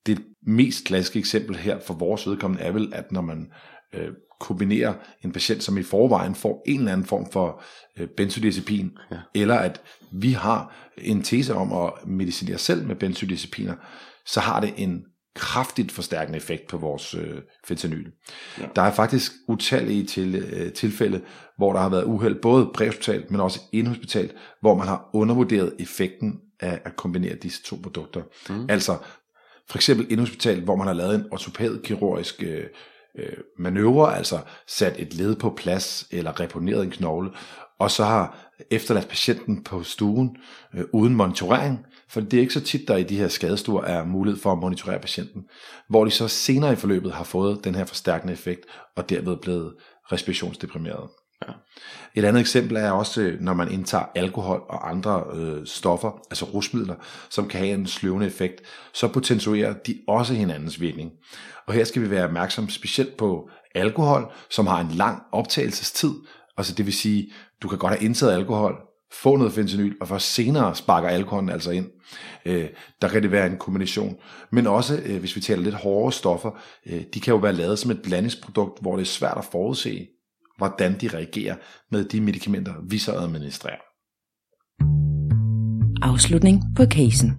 Det 0.07 0.19
mest 0.47 0.85
klassiske 0.85 1.19
eksempel 1.19 1.57
her 1.57 1.79
for 1.87 1.95
vores 1.95 2.27
vedkommende 2.27 2.63
er 2.65 2.73
vel, 2.73 2.93
at 2.95 3.13
når 3.13 3.21
man 3.21 3.51
øh, 3.95 4.09
kombinerer 4.41 4.95
en 5.25 5.33
patient, 5.33 5.63
som 5.63 5.79
i 5.79 5.83
forvejen 5.83 6.35
får 6.35 6.63
en 6.67 6.79
eller 6.79 6.93
anden 6.93 7.07
form 7.07 7.33
for 7.33 7.63
øh, 7.99 8.09
benzodiazepin, 8.17 8.91
Ja. 9.11 9.17
eller 9.35 9.55
at 9.55 9.81
vi 10.13 10.33
har 10.33 10.89
en 10.99 11.23
tese 11.23 11.55
om 11.55 11.73
at 11.73 11.93
medicinere 12.07 12.59
selv 12.59 12.87
med 12.87 12.97
benzodiazepiner, 12.97 13.75
så 14.27 14.41
har 14.41 14.61
det 14.61 14.75
en 14.77 15.05
kraftigt 15.35 15.93
forstærkende 15.93 16.37
effekt 16.37 16.67
på 16.69 16.77
vores 16.79 17.15
øh, 17.15 17.39
fentanyl. 17.67 18.07
Ja. 18.59 18.65
Der 18.77 18.83
er 18.83 18.93
faktisk 18.93 19.33
utallige 19.49 20.05
til, 20.05 20.35
øh, 20.35 20.73
tilfælde, 20.73 21.21
hvor 21.57 21.73
der 21.73 21.81
har 21.81 21.89
været 21.89 22.05
uheld, 22.05 22.35
både 22.43 22.71
præhospitalt, 22.75 23.31
men 23.31 23.41
også 23.41 23.61
inhospitalt, 23.73 24.35
hvor 24.61 24.75
man 24.75 24.87
har 24.89 25.11
undervurderet 25.15 25.75
effekten 25.79 26.41
af 26.61 26.81
at 26.85 26.97
kombinere 26.97 27.35
disse 27.35 27.63
to 27.63 27.77
produkter. 27.83 28.23
Mm. 28.51 28.67
Altså 28.69 28.97
for 29.71 29.79
eksempel 29.79 30.07
inhospitalt, 30.13 30.65
hvor 30.65 30.77
man 30.77 30.87
har 30.87 30.95
lavet 30.95 31.15
en 31.15 31.27
ortopædkirurgisk 31.33 32.43
øh, 32.43 32.65
øh, 33.15 33.37
manøvre, 33.59 34.17
altså 34.17 34.41
sat 34.67 35.01
et 35.01 35.15
led 35.15 35.37
på 35.37 35.51
plads 35.51 36.09
eller 36.11 36.41
reponeret 36.41 36.83
en 36.83 36.91
knogle, 36.91 37.31
og 37.79 37.91
så 37.91 38.05
har 38.05 38.53
efterladt 38.71 39.09
patienten 39.09 39.65
på 39.65 39.83
stuen 39.83 40.37
øh, 40.75 40.85
uden 40.93 41.15
monitorering, 41.15 41.87
for 42.09 42.21
det 42.21 42.37
er 42.37 42.41
ikke 42.41 42.55
så 42.55 42.61
tit, 42.61 42.89
der 42.89 42.97
i 42.97 43.03
de 43.03 43.17
her 43.17 43.29
skadestuer 43.29 43.85
er 43.85 44.05
mulighed 44.05 44.41
for 44.41 44.53
at 44.53 44.59
monitorere 44.59 45.01
patienten, 45.01 45.45
hvor 45.89 46.05
de 46.05 46.11
så 46.11 46.29
senere 46.29 46.73
i 46.73 46.77
forløbet 46.77 47.13
har 47.13 47.25
fået 47.25 47.65
den 47.65 47.75
her 47.75 47.85
forstærkende 47.85 48.33
effekt, 48.33 48.67
og 48.97 49.11
derved 49.11 49.37
blevet 49.37 49.75
respirationsdeprimeret. 50.13 51.09
Ja. 51.47 51.53
Et 52.15 52.25
andet 52.25 52.41
eksempel 52.41 52.77
er 52.77 52.91
også, 52.91 53.21
øh, 53.21 53.41
når 53.41 53.55
man 53.55 53.73
indtager 53.73 54.05
alkohol 54.15 54.63
og 54.69 54.91
andre 54.91 55.25
øh, 55.35 55.67
stoffer, 55.67 56.11
altså 56.31 56.45
rusmidler, 56.45 56.95
som 57.29 57.49
kan 57.49 57.61
have 57.61 57.75
en 57.75 57.87
sløvende 57.87 58.27
effekt, 58.27 58.63
så 58.93 59.09
potentierer 59.09 59.73
de 59.73 59.99
også 60.09 60.35
hinandens 60.35 60.81
virkning. 60.81 61.11
Og 61.67 61.75
her 61.75 61.85
skal 61.85 62.03
vi 62.03 62.11
være 62.11 62.25
opmærksom 62.25 62.69
specielt 62.69 63.17
på 63.17 63.51
alkohol, 63.75 64.33
som 64.51 64.67
har 64.67 64.81
en 64.81 64.91
lang 64.91 65.23
optagelsestid, 65.33 66.13
altså 66.57 66.75
det 66.75 66.87
vil 66.87 66.95
sige, 66.95 67.33
du 67.63 67.69
kan 67.69 67.79
godt 67.79 67.93
have 67.93 68.05
indtaget 68.05 68.33
alkohol, 68.33 68.75
få 69.13 69.37
noget 69.37 69.53
fentanyl, 69.53 69.97
og 70.01 70.09
først 70.09 70.35
senere 70.35 70.75
sparker 70.75 71.09
alkoholen 71.09 71.49
altså 71.49 71.71
ind. 71.71 71.87
Øh, 72.47 72.69
der 73.03 73.09
kan 73.09 73.23
det 73.23 73.33
være 73.33 73.47
en 73.47 73.57
kombination. 73.57 74.17
Men 74.53 74.67
også, 74.67 75.01
øh, 75.05 75.19
hvis 75.19 75.37
vi 75.37 75.41
taler 75.41 75.63
lidt 75.63 75.75
hårdere 75.75 76.13
stoffer, 76.13 76.51
øh, 76.87 77.03
de 77.15 77.21
kan 77.21 77.35
jo 77.35 77.39
være 77.39 77.53
lavet 77.53 77.79
som 77.79 77.91
et 77.91 78.03
blandingsprodukt, 78.03 78.81
hvor 78.81 78.97
det 78.97 79.03
er 79.03 79.07
svært 79.07 79.39
at 79.39 79.45
forudse, 79.45 80.07
hvordan 80.59 81.01
de 81.01 81.09
reagerer 81.09 81.57
med 81.91 82.05
de 82.05 82.21
medicamenter, 82.21 82.75
vi 82.91 82.99
så 82.99 83.13
administrerer. 83.13 83.83
Afslutning 86.03 86.63
på 86.77 86.85
casen. 86.85 87.31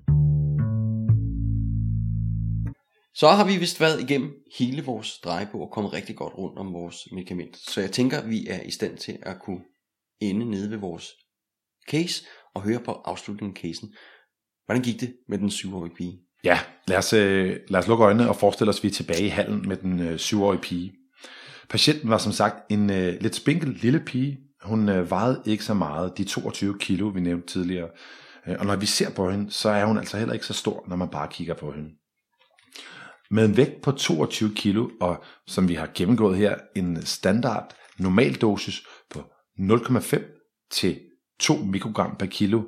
Så 3.13 3.27
har 3.27 3.45
vi 3.45 3.57
vist 3.57 3.81
været 3.81 4.01
igennem 4.01 4.31
hele 4.59 4.83
vores 4.85 5.19
drejebog 5.23 5.61
og 5.61 5.71
kommet 5.71 5.93
rigtig 5.93 6.15
godt 6.15 6.33
rundt 6.37 6.59
om 6.59 6.73
vores 6.73 6.97
medicament. 7.11 7.57
Så 7.57 7.81
jeg 7.81 7.91
tænker, 7.91 8.17
at 8.19 8.29
vi 8.29 8.47
er 8.47 8.61
i 8.61 8.71
stand 8.71 8.97
til 8.97 9.17
at 9.21 9.39
kunne 9.45 9.61
ende 10.21 10.45
nede 10.51 10.71
ved 10.71 10.77
vores 10.77 11.05
case 11.89 12.25
og 12.55 12.61
høre 12.61 12.79
på 12.79 12.91
afslutningen 12.91 13.57
af 13.57 13.61
casen. 13.61 13.93
Hvordan 14.65 14.83
gik 14.83 15.01
det 15.01 15.15
med 15.27 15.37
den 15.37 15.49
syvårige 15.49 15.95
pige? 15.95 16.19
Ja, 16.43 16.59
lad 16.87 16.97
os, 16.97 17.13
øh, 17.13 17.59
lad 17.67 17.79
os 17.79 17.87
lukke 17.87 18.03
øjnene 18.03 18.29
og 18.29 18.35
forestille 18.35 18.69
os, 18.69 18.79
at 18.79 18.83
vi 18.83 18.87
er 18.87 18.91
tilbage 18.91 19.25
i 19.25 19.27
hallen 19.27 19.67
med 19.67 19.77
den 19.77 19.99
øh, 19.99 20.17
syvårige 20.17 20.61
pige. 20.61 20.93
Patienten 21.69 22.09
var 22.09 22.17
som 22.17 22.31
sagt 22.31 22.55
en 22.69 22.89
øh, 22.89 23.21
lidt 23.21 23.35
spinkel 23.35 23.69
lille 23.69 23.99
pige. 23.99 24.39
Hun 24.61 24.89
øh, 24.89 25.11
vejede 25.11 25.41
ikke 25.45 25.63
så 25.63 25.73
meget, 25.73 26.17
de 26.17 26.23
22 26.23 26.79
kilo, 26.79 27.07
vi 27.07 27.19
nævnte 27.19 27.47
tidligere. 27.47 27.89
Øh, 28.47 28.55
og 28.59 28.65
når 28.65 28.75
vi 28.75 28.85
ser 28.85 29.09
på 29.09 29.31
hende, 29.31 29.51
så 29.51 29.69
er 29.69 29.85
hun 29.85 29.97
altså 29.97 30.17
heller 30.17 30.33
ikke 30.33 30.45
så 30.45 30.53
stor, 30.53 30.85
når 30.87 30.95
man 30.95 31.09
bare 31.09 31.27
kigger 31.31 31.53
på 31.53 31.71
hende. 31.71 31.89
Med 33.31 33.45
en 33.45 33.57
vægt 33.57 33.81
på 33.81 33.91
22 33.91 34.55
kilo, 34.55 34.89
og 35.01 35.23
som 35.47 35.67
vi 35.67 35.73
har 35.73 35.89
gennemgået 35.93 36.37
her, 36.37 36.55
en 36.75 37.05
standard 37.05 37.75
normal 37.97 38.35
dosis 38.35 38.81
på 39.09 39.19
0,5 39.59 40.67
til 40.71 40.99
2 41.39 41.55
mikrogram 41.55 42.15
per 42.15 42.25
kilo 42.25 42.63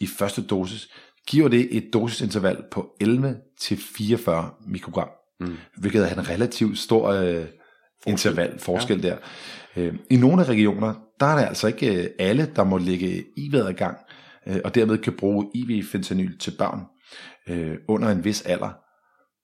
i 0.00 0.06
første 0.06 0.42
dosis, 0.42 0.88
giver 1.26 1.48
det 1.48 1.76
et 1.76 1.90
dosisinterval 1.92 2.62
på 2.70 2.96
11 3.00 3.36
til 3.60 3.76
44 3.76 4.50
mikrogram, 4.66 5.08
mm. 5.40 5.56
hvilket 5.76 6.10
er 6.10 6.14
en 6.14 6.28
relativt 6.28 6.78
stor 6.78 7.08
øh, 7.08 7.46
interval 8.06 8.58
forskel 8.58 9.00
ja. 9.00 9.08
der. 9.08 9.16
Øh, 9.76 9.94
I 10.10 10.16
nogle 10.16 10.42
af 10.42 10.48
regioner, 10.48 10.94
der 11.20 11.26
er 11.26 11.38
det 11.38 11.46
altså 11.46 11.66
ikke 11.66 12.02
øh, 12.02 12.10
alle, 12.18 12.52
der 12.56 12.64
må 12.64 12.78
lægge 12.78 13.24
iv 13.36 13.54
i 13.54 13.72
gang, 13.72 13.98
øh, 14.46 14.60
og 14.64 14.74
dermed 14.74 14.98
kan 14.98 15.12
bruge 15.12 15.50
IV-fentanyl 15.54 16.38
til 16.38 16.54
børn 16.58 16.80
øh, 17.48 17.76
under 17.88 18.08
en 18.08 18.24
vis 18.24 18.42
alder. 18.42 18.70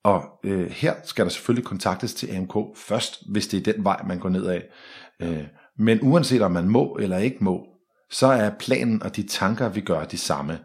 Og 0.05 0.22
øh, 0.44 0.70
her 0.70 0.94
skal 1.05 1.25
der 1.25 1.31
selvfølgelig 1.31 1.64
kontaktes 1.64 2.14
til 2.14 2.37
AMK 2.37 2.55
først, 2.77 3.22
hvis 3.31 3.46
det 3.46 3.68
er 3.68 3.72
den 3.72 3.85
vej, 3.85 4.03
man 4.07 4.18
går 4.18 4.29
ned 4.29 4.46
af. 4.46 4.64
Øh, 5.22 5.44
men 5.79 5.98
uanset 6.03 6.42
om 6.42 6.53
man 6.53 6.68
må 6.68 6.96
eller 7.01 7.18
ikke 7.18 7.44
må, 7.44 7.66
så 8.11 8.27
er 8.27 8.51
planen 8.59 9.03
og 9.03 9.16
de 9.16 9.22
tanker, 9.22 9.68
vi 9.68 9.81
gør, 9.81 10.05
de 10.05 10.18
samme. 10.18 10.59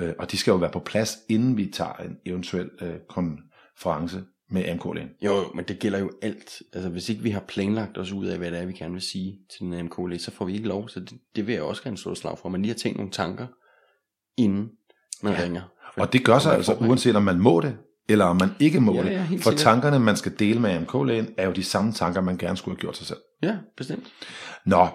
Øh, 0.00 0.12
og 0.18 0.30
de 0.30 0.36
skal 0.36 0.50
jo 0.50 0.56
være 0.56 0.70
på 0.70 0.80
plads, 0.80 1.16
inden 1.28 1.56
vi 1.56 1.70
tager 1.72 1.92
en 1.92 2.16
eventuel 2.26 2.70
øh, 2.80 2.94
konference 3.08 4.24
med 4.50 4.68
AMK-lægen. 4.68 5.10
Jo, 5.22 5.44
men 5.54 5.64
det 5.64 5.78
gælder 5.78 5.98
jo 5.98 6.10
alt. 6.22 6.62
Altså 6.72 6.88
hvis 6.88 7.08
ikke 7.08 7.22
vi 7.22 7.30
har 7.30 7.40
planlagt 7.40 7.98
os 7.98 8.12
ud 8.12 8.26
af, 8.26 8.38
hvad 8.38 8.50
det 8.50 8.58
er, 8.60 8.66
vi 8.66 8.72
gerne 8.72 8.92
vil 8.92 9.02
sige 9.02 9.38
til 9.50 9.60
den 9.60 9.74
AMK-læge, 9.74 10.18
så 10.18 10.30
får 10.30 10.44
vi 10.44 10.54
ikke 10.54 10.68
lov. 10.68 10.88
Så 10.88 11.00
det, 11.00 11.12
det 11.36 11.46
vil 11.46 11.52
jeg 11.52 11.62
også 11.62 11.82
gerne 11.82 11.98
slå 11.98 12.12
et 12.12 12.18
slag 12.18 12.38
for. 12.38 12.48
Man 12.48 12.62
lige 12.62 12.72
har 12.72 12.78
tænkt 12.78 12.96
nogle 12.96 13.12
tanker, 13.12 13.46
inden 14.36 14.68
man 15.22 15.32
ja. 15.32 15.42
ringer. 15.42 15.62
Og 15.96 16.12
det 16.12 16.24
gør 16.24 16.38
sig 16.38 16.54
altså, 16.54 16.74
uanset 16.74 17.16
om 17.16 17.22
man 17.22 17.38
må 17.38 17.60
det, 17.60 17.76
eller 18.08 18.24
om 18.24 18.36
man 18.36 18.50
ikke 18.60 18.80
må 18.80 18.94
ja, 18.94 19.02
det. 19.02 19.10
Ja, 19.10 19.22
for 19.22 19.28
sikkert. 19.28 19.56
tankerne, 19.56 19.98
man 19.98 20.16
skal 20.16 20.32
dele 20.38 20.60
med 20.60 20.70
AMK-lægen, 20.70 21.28
er 21.36 21.46
jo 21.46 21.52
de 21.52 21.64
samme 21.64 21.92
tanker, 21.92 22.20
man 22.20 22.38
gerne 22.38 22.56
skulle 22.56 22.76
have 22.76 22.80
gjort 22.80 22.96
sig 22.96 23.06
selv. 23.06 23.18
Ja, 23.42 23.56
bestemt. 23.76 24.06
Nå, 24.66 24.88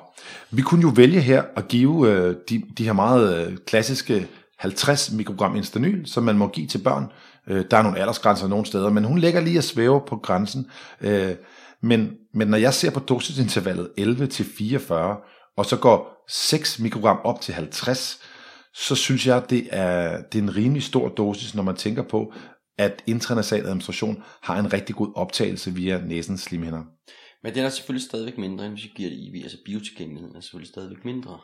vi 0.52 0.62
kunne 0.62 0.82
jo 0.82 0.92
vælge 0.96 1.22
her 1.22 1.44
at 1.56 1.68
give 1.68 2.10
øh, 2.10 2.36
de, 2.50 2.64
de 2.78 2.86
her 2.86 2.94
meget 2.94 3.48
øh, 3.48 3.58
klassiske 3.58 4.28
50 4.58 5.12
mikrogram 5.12 5.56
instanyl, 5.56 6.06
som 6.06 6.24
man 6.24 6.38
må 6.38 6.48
give 6.48 6.68
til 6.68 6.78
børn. 6.78 7.06
Øh, 7.48 7.66
der 7.72 7.78
er 7.78 7.82
nogle 7.82 8.00
aldersgrænser 8.00 8.48
nogle 8.48 8.66
steder, 8.66 8.90
men 8.90 9.04
hun 9.04 9.20
ligger 9.20 9.42
lige 9.42 9.60
og 9.60 9.64
svæver 9.64 10.00
på 10.00 10.18
grænsen. 10.18 10.68
Øh, 11.02 11.36
men, 11.82 12.12
men 12.34 12.48
når 12.48 12.58
jeg 12.58 12.74
ser 12.74 12.92
på 12.92 13.00
dosisintervallet 13.00 13.90
11 13.98 14.28
til 14.28 14.46
44, 14.46 15.18
og 15.58 15.66
så 15.66 15.78
går 15.78 16.26
6 16.30 16.80
mikrogram 16.80 17.20
op 17.24 17.42
til 17.42 17.54
50, 17.54 18.20
så 18.74 18.96
synes 18.96 19.28
jeg, 19.28 19.50
det 19.50 19.68
er, 19.72 20.22
det 20.22 20.40
er 20.40 20.44
en 20.44 20.56
rimelig 20.56 20.84
stor 20.84 21.10
dosis, 21.10 21.56
når 21.56 21.64
man 21.64 21.76
tænker 21.76 22.04
på, 22.04 22.34
at 22.78 23.04
intranasal 23.08 23.66
administration 23.66 24.24
har 24.42 24.60
en 24.60 24.74
rigtig 24.74 24.96
god 24.96 25.12
optagelse 25.16 25.72
via 25.72 26.02
næsens 26.06 26.42
slimhinder. 26.42 26.82
Men 27.44 27.56
den 27.56 27.66
er 27.66 27.70
selvfølgelig 27.70 28.08
stadigvæk 28.08 28.38
mindre, 28.38 28.66
end 28.66 28.74
hvis 28.74 28.84
vi 28.84 28.92
giver 28.96 29.10
det 29.10 29.18
IV. 29.18 29.44
Altså 29.44 29.58
biotilgængeligheden 29.66 30.36
er 30.36 30.40
selvfølgelig 30.40 30.70
stadigvæk 30.70 31.06
mindre. 31.06 31.40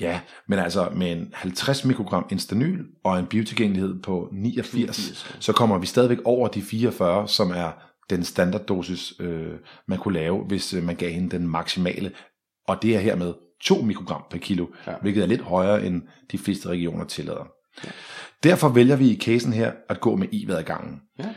Ja, 0.00 0.20
men 0.48 0.58
altså 0.58 0.90
med 0.94 1.12
en 1.12 1.30
50 1.34 1.84
mikrogram 1.84 2.26
instanyl 2.30 2.84
og 3.04 3.18
en 3.18 3.26
biotilgængelighed 3.26 4.02
på 4.02 4.28
89, 4.32 4.74
89 4.74 5.36
så 5.40 5.52
kommer 5.52 5.78
vi 5.78 5.86
stadigvæk 5.86 6.18
over 6.24 6.48
de 6.48 6.62
44, 6.62 7.28
som 7.28 7.50
er 7.50 7.72
den 8.10 8.24
standarddosis, 8.24 9.14
øh, 9.20 9.52
man 9.88 9.98
kunne 9.98 10.14
lave, 10.14 10.44
hvis 10.44 10.74
øh, 10.74 10.82
man 10.82 10.96
gav 10.96 11.10
hende 11.10 11.30
den 11.30 11.48
maksimale. 11.48 12.12
Og 12.68 12.82
det 12.82 12.96
er 12.96 13.00
hermed 13.00 13.34
2 13.62 13.82
mikrogram 13.82 14.22
per 14.30 14.38
kilo, 14.38 14.66
ja. 14.86 14.94
hvilket 15.02 15.22
er 15.22 15.26
lidt 15.26 15.40
højere 15.40 15.86
end 15.86 16.02
de 16.32 16.38
fleste 16.38 16.68
regioner 16.68 17.04
tillader. 17.04 17.46
Ja. 17.84 17.90
Derfor 18.42 18.68
vælger 18.68 18.96
vi 18.96 19.10
i 19.10 19.18
casen 19.18 19.52
her 19.52 19.72
at 19.88 20.00
gå 20.00 20.16
med 20.16 20.28
i 20.32 20.46
gangen. 20.66 21.00
Ja. 21.18 21.34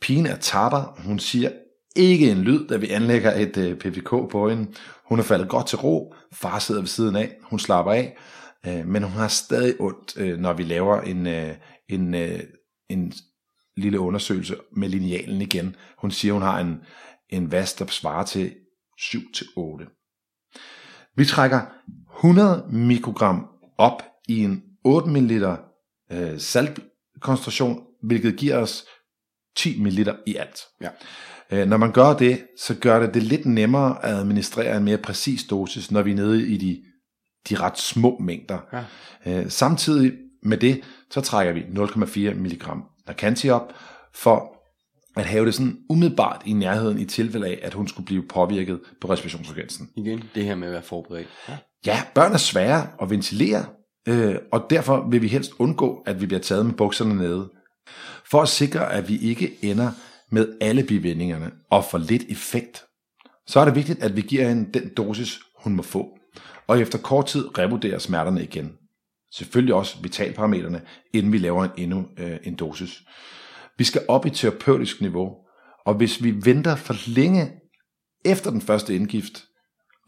Pigen 0.00 0.26
er 0.26 0.36
tapper. 0.36 1.00
Hun 1.06 1.18
siger 1.18 1.50
ikke 1.96 2.30
en 2.30 2.38
lyd, 2.38 2.66
da 2.66 2.76
vi 2.76 2.90
anlægger 2.90 3.34
et 3.34 3.56
øh, 3.56 3.78
PVK 3.78 4.08
på 4.08 4.48
hende. 4.48 4.72
Hun 5.08 5.18
er 5.18 5.22
faldet 5.22 5.48
godt 5.48 5.66
til 5.66 5.78
ro. 5.78 6.14
Far 6.32 6.58
sidder 6.58 6.80
ved 6.80 6.88
siden 6.88 7.16
af. 7.16 7.36
Hun 7.42 7.58
slapper 7.58 7.92
af. 7.92 8.16
øh, 8.66 8.86
men 8.86 9.02
hun 9.02 9.12
har 9.12 9.28
stadig 9.28 9.80
ondt, 9.80 10.16
øh, 10.16 10.38
når 10.38 10.52
vi 10.52 10.62
laver 10.62 11.00
en, 11.00 11.26
øh, 11.26 11.54
en, 11.88 12.14
øh, 12.14 12.40
en 12.88 13.12
lille 13.76 14.00
undersøgelse 14.00 14.56
med 14.76 14.88
linealen 14.88 15.40
igen. 15.40 15.76
Hun 15.98 16.10
siger, 16.10 16.32
hun 16.32 16.42
har 16.42 16.60
en, 16.60 16.76
en 17.30 17.52
vas, 17.52 17.74
der 17.74 17.86
svarer 17.86 18.24
til 18.24 18.52
7-8. 19.00 21.10
Vi 21.16 21.24
trækker 21.24 21.60
100 22.18 22.68
mikrogram 22.72 23.46
op 23.78 24.02
i 24.28 24.44
en 24.44 24.62
8 24.84 25.10
ml 25.10 25.44
øh, 26.12 26.40
saltkoncentration, 26.40 27.82
hvilket 28.02 28.36
giver 28.36 28.56
os 28.56 28.84
10 29.56 29.80
ml 29.80 30.08
i 30.26 30.36
alt. 30.36 30.60
Ja. 30.80 30.88
Øh, 31.52 31.68
når 31.68 31.76
man 31.76 31.92
gør 31.92 32.16
det, 32.16 32.40
så 32.60 32.74
gør 32.74 33.00
det 33.00 33.14
det 33.14 33.22
lidt 33.22 33.46
nemmere 33.46 34.04
at 34.04 34.14
administrere 34.14 34.76
en 34.76 34.84
mere 34.84 34.98
præcis 34.98 35.44
dosis, 35.44 35.90
når 35.90 36.02
vi 36.02 36.10
er 36.10 36.14
nede 36.14 36.48
i 36.48 36.56
de, 36.56 36.82
de 37.48 37.62
ret 37.62 37.78
små 37.78 38.18
mængder. 38.20 38.58
Ja. 38.72 39.40
Øh, 39.40 39.50
samtidig 39.50 40.12
med 40.42 40.58
det, 40.58 40.80
så 41.10 41.20
trækker 41.20 41.52
vi 41.52 41.60
0,4 41.60 42.34
mg 42.34 42.62
Nacanti 43.06 43.50
op, 43.50 43.72
for 44.14 44.54
at 45.16 45.24
have 45.24 45.46
det 45.46 45.54
sådan 45.54 45.76
umiddelbart 45.90 46.42
i 46.46 46.52
nærheden 46.52 46.98
i 46.98 47.04
tilfælde 47.04 47.46
af, 47.46 47.58
at 47.62 47.74
hun 47.74 47.88
skulle 47.88 48.06
blive 48.06 48.22
påvirket 48.22 48.80
på 49.00 49.10
respirationsfrekvensen. 49.10 49.90
Igen, 49.96 50.24
det 50.34 50.44
her 50.44 50.54
med 50.54 50.66
at 50.68 50.72
være 50.72 50.82
forberedt. 50.82 51.28
Ja, 51.48 51.58
ja 51.86 52.02
børn 52.14 52.32
er 52.32 52.36
svære 52.36 52.86
at 53.02 53.10
ventilere, 53.10 53.64
øh, 54.08 54.36
og 54.52 54.66
derfor 54.70 55.08
vil 55.10 55.22
vi 55.22 55.28
helst 55.28 55.52
undgå, 55.58 56.02
at 56.06 56.20
vi 56.20 56.26
bliver 56.26 56.40
taget 56.40 56.66
med 56.66 56.74
bukserne 56.74 57.14
nede. 57.14 57.50
For 58.24 58.42
at 58.42 58.48
sikre, 58.48 58.92
at 58.92 59.08
vi 59.08 59.18
ikke 59.18 59.58
ender 59.62 59.90
med 60.30 60.56
alle 60.60 60.84
bivendingerne 60.84 61.50
og 61.70 61.84
for 61.84 61.98
lidt 61.98 62.22
effekt, 62.28 62.84
så 63.46 63.60
er 63.60 63.64
det 63.64 63.74
vigtigt, 63.74 64.02
at 64.02 64.16
vi 64.16 64.20
giver 64.20 64.48
hende 64.48 64.78
den 64.78 64.88
dosis, 64.96 65.40
hun 65.56 65.76
må 65.76 65.82
få. 65.82 66.18
Og 66.66 66.80
efter 66.80 66.98
kort 66.98 67.26
tid 67.26 67.58
revurderer 67.58 67.98
smerterne 67.98 68.42
igen. 68.42 68.72
Selvfølgelig 69.32 69.74
også 69.74 69.96
vitalparametrene, 70.02 70.82
inden 71.12 71.32
vi 71.32 71.38
laver 71.38 71.64
en 71.64 71.70
endnu 71.76 72.06
øh, 72.18 72.36
en 72.42 72.54
dosis. 72.54 73.02
Vi 73.78 73.84
skal 73.84 74.02
op 74.08 74.26
i 74.26 74.30
terapeutisk 74.30 75.00
niveau, 75.00 75.36
og 75.86 75.94
hvis 75.94 76.22
vi 76.22 76.34
venter 76.44 76.76
for 76.76 77.10
længe 77.10 77.52
efter 78.24 78.50
den 78.50 78.60
første 78.60 78.94
indgift, 78.94 79.44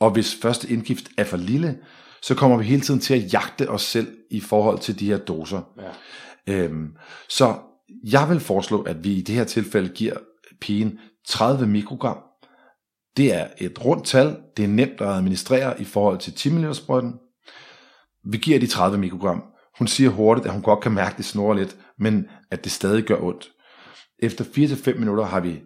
og 0.01 0.11
hvis 0.11 0.39
første 0.43 0.69
indgift 0.69 1.09
er 1.19 1.25
for 1.25 1.37
lille, 1.37 1.79
så 2.23 2.35
kommer 2.35 2.57
vi 2.57 2.65
hele 2.65 2.83
tiden 2.83 3.01
til 3.01 3.15
at 3.15 3.33
jagte 3.33 3.71
os 3.71 3.83
selv 3.83 4.17
i 4.31 4.41
forhold 4.41 4.79
til 4.79 5.01
de 5.01 5.07
her 5.07 5.19
doser. 5.19 5.63
Ja. 5.79 5.91
Øhm, 6.49 6.89
så 7.29 7.59
jeg 8.05 8.29
vil 8.29 8.41
foreslå, 8.41 8.83
at 8.83 9.05
vi 9.05 9.13
i 9.13 9.23
det 9.23 9.35
her 9.35 9.45
tilfælde 9.45 9.89
giver 9.89 10.17
pigen 10.61 10.99
30 11.29 11.67
mikrogram. 11.67 12.19
Det 13.17 13.35
er 13.35 13.47
et 13.59 13.85
rundt 13.85 14.07
tal. 14.07 14.37
Det 14.57 14.65
er 14.65 14.69
nemt 14.69 15.01
at 15.01 15.09
administrere 15.09 15.81
i 15.81 15.85
forhold 15.85 16.19
til 16.19 16.33
10 16.33 16.51
ml 16.51 16.75
sprøjten. 16.75 17.15
Vi 18.25 18.39
giver 18.39 18.59
de 18.59 18.67
30 18.67 18.99
mikrogram. 18.99 19.45
Hun 19.79 19.87
siger 19.87 20.11
hurtigt, 20.11 20.47
at 20.47 20.53
hun 20.53 20.63
godt 20.63 20.81
kan 20.81 20.93
mærke, 20.93 21.11
at 21.11 21.17
det 21.17 21.25
snorer 21.25 21.55
lidt, 21.55 21.77
men 21.99 22.27
at 22.51 22.65
det 22.65 22.73
stadig 22.73 23.05
gør 23.05 23.23
ondt. 23.23 23.49
Efter 24.19 24.45
4-5 24.45 24.99
minutter 24.99 25.25
har 25.25 25.41
vi 25.41 25.63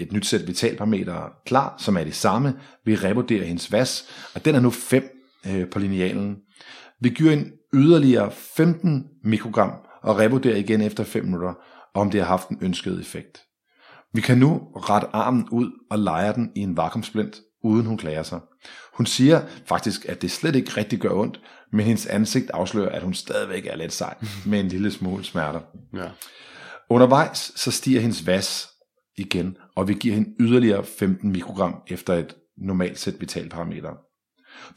et 0.00 0.12
nyt 0.12 0.26
sæt 0.26 0.46
vitalparametre 0.46 1.30
klar, 1.46 1.74
som 1.78 1.96
er 1.96 2.04
det 2.04 2.14
samme. 2.14 2.60
Vi 2.84 2.94
revurderer 2.94 3.44
hendes 3.44 3.72
vas, 3.72 4.08
og 4.34 4.44
den 4.44 4.54
er 4.54 4.60
nu 4.60 4.70
5 4.70 5.08
øh, 5.46 5.70
på 5.70 5.78
linealen. 5.78 6.36
Vi 7.00 7.08
giver 7.08 7.32
en 7.32 7.52
yderligere 7.74 8.30
15 8.56 9.06
mikrogram 9.24 9.72
og 10.02 10.18
revurderer 10.18 10.56
igen 10.56 10.80
efter 10.80 11.04
5 11.04 11.24
minutter, 11.24 11.54
om 11.94 12.10
det 12.10 12.20
har 12.20 12.28
haft 12.28 12.48
en 12.48 12.58
ønsket 12.60 13.00
effekt. 13.00 13.42
Vi 14.14 14.20
kan 14.20 14.38
nu 14.38 14.68
rette 14.76 15.08
armen 15.12 15.48
ud 15.50 15.70
og 15.90 15.98
lege 15.98 16.32
den 16.32 16.52
i 16.56 16.60
en 16.60 16.76
vakuumsplint, 16.76 17.40
uden 17.64 17.86
hun 17.86 17.98
klager 17.98 18.22
sig. 18.22 18.40
Hun 18.94 19.06
siger 19.06 19.40
faktisk, 19.66 20.08
at 20.08 20.22
det 20.22 20.30
slet 20.30 20.56
ikke 20.56 20.70
rigtig 20.76 20.98
gør 20.98 21.10
ondt, 21.10 21.40
men 21.72 21.86
hendes 21.86 22.06
ansigt 22.06 22.50
afslører, 22.50 22.88
at 22.88 23.02
hun 23.02 23.14
stadigvæk 23.14 23.66
er 23.66 23.76
lidt 23.76 23.92
sej 23.92 24.14
med 24.46 24.60
en 24.60 24.68
lille 24.68 24.90
smule 24.90 25.24
smerter. 25.24 25.60
Ja. 25.94 26.08
Undervejs 26.90 27.52
så 27.56 27.70
stiger 27.70 28.00
hendes 28.00 28.26
vas 28.26 28.68
igen, 29.16 29.56
og 29.76 29.88
vi 29.88 29.94
giver 29.94 30.14
hende 30.14 30.30
yderligere 30.40 30.84
15 30.84 31.32
mikrogram 31.32 31.82
efter 31.86 32.14
et 32.14 32.36
normalt 32.58 32.98
sæt 32.98 33.14
vitalparametre. 33.20 33.96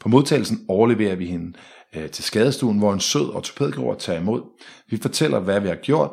På 0.00 0.08
modtagelsen 0.08 0.64
overleverer 0.68 1.16
vi 1.16 1.26
hende 1.26 1.58
øh, 1.96 2.10
til 2.10 2.24
skadestuen, 2.24 2.78
hvor 2.78 2.92
en 2.92 3.00
sød 3.00 3.34
ortopædkirurg 3.34 3.98
tager 3.98 4.20
imod. 4.20 4.42
Vi 4.90 4.96
fortæller, 4.96 5.40
hvad 5.40 5.60
vi 5.60 5.68
har 5.68 5.74
gjort, 5.76 6.10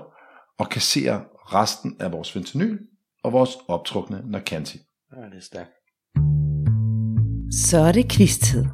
og 0.60 0.70
kasserer 0.70 1.20
resten 1.54 1.96
af 2.00 2.12
vores 2.12 2.32
fentanyl 2.32 2.78
og 3.24 3.34
vores 3.34 3.58
optrukne 3.68 4.22
narkanti. 4.32 4.78
ja, 5.16 5.22
det 5.22 5.38
er 5.38 5.42
stærkt. 5.42 5.70
Så 7.70 7.78
er 7.78 7.92
det 7.92 8.12
quiz-tid. 8.12 8.66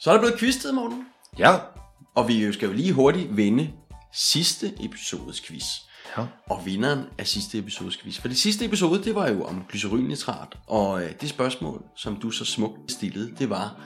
Så 0.00 0.10
er 0.10 0.14
der 0.14 0.20
blevet 0.20 0.38
quiztet, 0.38 0.74
Morten. 0.74 1.04
Ja, 1.38 1.52
Og 2.14 2.28
vi 2.28 2.52
skal 2.52 2.68
jo 2.68 2.74
lige 2.74 2.92
hurtigt 2.92 3.36
vende 3.36 3.70
sidste 4.12 4.66
episodes 4.84 5.40
quiz. 5.40 5.64
Ja. 6.16 6.26
Og 6.46 6.66
vinderen 6.66 7.04
af 7.18 7.26
sidste 7.26 7.58
episodes 7.58 7.96
quiz. 7.96 8.18
For 8.18 8.28
det 8.28 8.36
sidste 8.36 8.64
episode, 8.64 9.04
det 9.04 9.14
var 9.14 9.28
jo 9.28 9.44
om 9.44 9.64
glycerylnitrat. 9.68 10.58
Og 10.66 11.04
øh, 11.04 11.12
det 11.20 11.28
spørgsmål, 11.28 11.84
som 11.96 12.16
du 12.16 12.30
så 12.30 12.44
smukt 12.44 12.92
stillede, 12.92 13.34
det 13.38 13.50
var, 13.50 13.80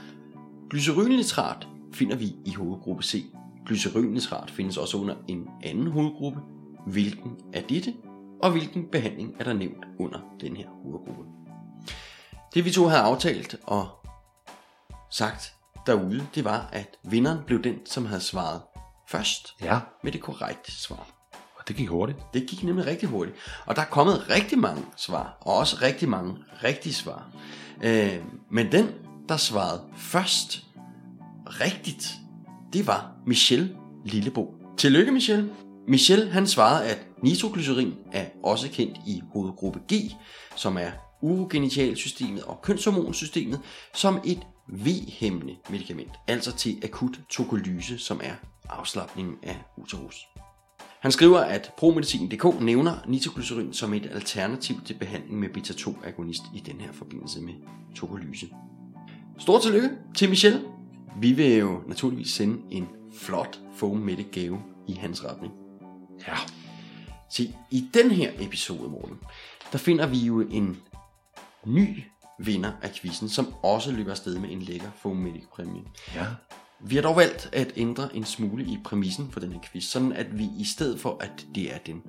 glycerylnitrat 0.71 1.67
finder 1.95 2.17
vi 2.17 2.35
i 2.45 2.55
hovedgruppe 2.55 3.03
C. 3.03 3.25
Glycerylnitrat 3.67 4.51
findes 4.51 4.77
også 4.77 4.97
under 4.97 5.15
en 5.29 5.49
anden 5.65 5.91
hovedgruppe. 5.91 6.41
Hvilken 6.87 7.33
er 7.53 7.61
dette? 7.61 7.95
Og 8.43 8.51
hvilken 8.51 8.89
behandling 8.93 9.35
er 9.41 9.45
der 9.45 9.53
nævnt 9.53 9.85
under 9.99 10.19
den 10.41 10.57
her 10.57 10.69
hovedgruppe? 10.83 11.23
Det 12.55 12.65
vi 12.65 12.71
to 12.71 12.87
havde 12.87 13.03
aftalt 13.03 13.57
og 13.63 13.89
sagt 15.11 15.55
derude, 15.87 16.27
det 16.35 16.45
var, 16.45 16.69
at 16.73 16.97
vinderen 17.05 17.39
blev 17.47 17.63
den, 17.63 17.87
som 17.87 18.07
havde 18.07 18.21
svaret 18.21 18.61
først 19.09 19.55
Ja, 19.63 19.81
med 20.05 20.13
det 20.13 20.21
korrekte 20.21 20.73
svar 20.73 21.18
det 21.69 21.77
gik 21.77 21.89
hurtigt. 21.89 22.19
Det 22.35 22.47
gik 22.47 22.65
nemlig 22.65 22.87
rigtig 22.87 23.09
hurtigt. 23.09 23.37
Og 23.67 23.77
der 23.77 23.83
er 23.83 23.87
kommet 23.87 24.31
rigtig 24.31 24.59
mange 24.59 24.83
svar, 24.97 25.39
og 25.41 25.55
også 25.55 25.77
rigtig 25.83 26.09
mange 26.09 26.35
rigtige 26.65 26.95
svar. 26.95 27.31
Øh, 27.85 28.19
men 28.51 28.73
den, 28.73 28.89
der 29.29 29.37
svarede 29.37 29.83
først 29.97 30.65
rigtigt, 31.47 32.13
det 32.73 32.87
var 32.87 33.13
Michel 33.27 33.77
Lillebo. 34.05 34.55
Tillykke, 34.77 35.13
Michel. 35.13 35.51
Michel 35.89 36.31
han 36.31 36.47
svarede, 36.47 36.89
at 36.89 36.99
nitroglycerin 37.23 37.95
er 38.13 38.27
også 38.43 38.69
kendt 38.71 38.97
i 39.07 39.23
hovedgruppe 39.33 39.81
G, 39.93 39.95
som 40.57 40.77
er 40.77 40.91
urogenitalsystemet 41.23 42.43
og 42.43 42.63
kønshormonsystemet, 42.63 43.61
som 43.95 44.21
et 44.25 44.41
V-hæmmende 44.69 45.57
medicament, 45.71 46.13
altså 46.29 46.57
til 46.57 46.81
akut 46.85 47.21
tokolyse, 47.31 47.99
som 47.99 48.21
er 48.25 48.35
afslappningen 48.69 49.37
af 49.43 49.57
uterus. 49.77 50.17
Han 51.01 51.13
skriver, 51.13 51.39
at 51.39 51.73
promedicin.dk 51.77 52.61
nævner 52.61 52.95
nitroglycerin 53.07 53.73
som 53.73 53.95
et 53.95 54.07
alternativ 54.13 54.77
til 54.85 54.95
behandling 54.95 55.41
med 55.41 55.49
beta-2-agonist 55.49 56.43
i 56.55 56.61
den 56.61 56.81
her 56.81 56.93
forbindelse 56.93 57.41
med 57.41 57.55
tokolyse. 57.97 58.49
Stort 59.39 59.63
tillykke 59.63 59.91
til 60.17 60.29
Michel. 60.29 60.65
Vi 61.21 61.33
vil 61.33 61.57
jo 61.57 61.83
naturligvis 61.87 62.31
sende 62.31 62.63
en 62.71 62.89
flot 63.15 63.61
foam 63.75 63.97
medic 63.97 64.27
gave 64.33 64.63
i 64.89 64.93
hans 64.93 65.25
retning. 65.25 65.53
Ja, 66.27 66.37
Se, 67.31 67.55
i 67.71 67.89
den 67.95 68.11
her 68.11 68.31
episode, 68.41 68.89
Morten, 68.89 69.19
der 69.73 69.79
finder 69.79 70.07
vi 70.07 70.19
jo 70.19 70.41
en 70.41 70.77
ny 71.67 72.03
vinder 72.39 72.73
af 72.83 72.91
quizzen, 72.91 73.29
som 73.29 73.55
også 73.63 73.93
løber 73.93 74.11
afsted 74.11 74.39
med 74.39 74.51
en 74.51 74.63
lækker 74.63 74.91
foam 74.97 75.29
præmie. 75.53 75.83
ja. 76.15 76.27
Vi 76.81 76.95
har 76.95 77.03
dog 77.03 77.17
valgt 77.17 77.49
at 77.53 77.73
ændre 77.77 78.17
en 78.17 78.25
smule 78.25 78.65
i 78.65 78.79
præmissen 78.85 79.31
for 79.31 79.41
den 79.41 79.53
her 79.53 79.61
quiz, 79.73 79.85
sådan 79.85 80.13
at 80.13 80.39
vi 80.39 80.49
i 80.59 80.65
stedet 80.65 81.01
for, 81.01 81.17
at 81.21 81.47
det 81.55 81.75
er 81.75 81.79
den 81.79 82.03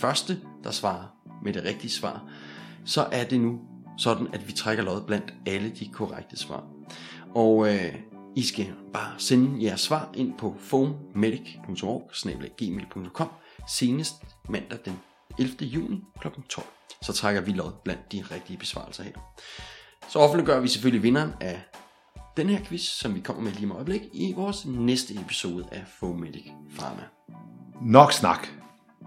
første, 0.00 0.40
der 0.64 0.70
svarer 0.70 1.04
med 1.42 1.52
det 1.52 1.64
rigtige 1.64 1.90
svar, 1.90 2.30
så 2.84 3.08
er 3.12 3.24
det 3.24 3.40
nu 3.40 3.60
sådan, 3.98 4.26
at 4.32 4.48
vi 4.48 4.52
trækker 4.52 4.84
lod 4.84 5.02
blandt 5.06 5.34
alle 5.46 5.70
de 5.70 5.88
korrekte 5.88 6.36
svar. 6.36 6.64
Og 7.34 7.74
øh, 7.74 7.94
I 8.36 8.42
skal 8.42 8.72
bare 8.92 9.14
sende 9.18 9.64
jeres 9.64 9.80
svar 9.80 10.10
ind 10.14 10.38
på 10.38 10.54
foammedic.org, 10.58 12.10
senest 13.68 14.14
mandag 14.48 14.78
den 14.84 14.98
11. 15.38 15.54
juni 15.60 16.04
kl. 16.20 16.28
12. 16.48 16.66
Så 17.02 17.12
trækker 17.12 17.40
vi 17.40 17.52
lod 17.52 17.72
blandt 17.84 18.12
de 18.12 18.24
rigtige 18.30 18.56
besvarelser 18.58 19.02
her. 19.02 19.12
Så 20.08 20.18
offentliggør 20.18 20.60
vi 20.60 20.68
selvfølgelig 20.68 21.02
vinderen 21.02 21.32
af 21.40 21.60
den 22.36 22.48
her 22.48 22.64
quiz, 22.64 22.80
som 22.80 23.14
vi 23.14 23.20
kommer 23.20 23.42
med 23.42 23.52
lige 23.52 23.64
om 23.64 23.72
øjeblik, 23.72 24.02
i 24.12 24.32
vores 24.36 24.66
næste 24.66 25.14
episode 25.14 25.64
af 25.72 25.84
Fomedic 25.86 26.44
Pharma. 26.78 27.02
Nok 27.82 28.12
snak, 28.12 28.48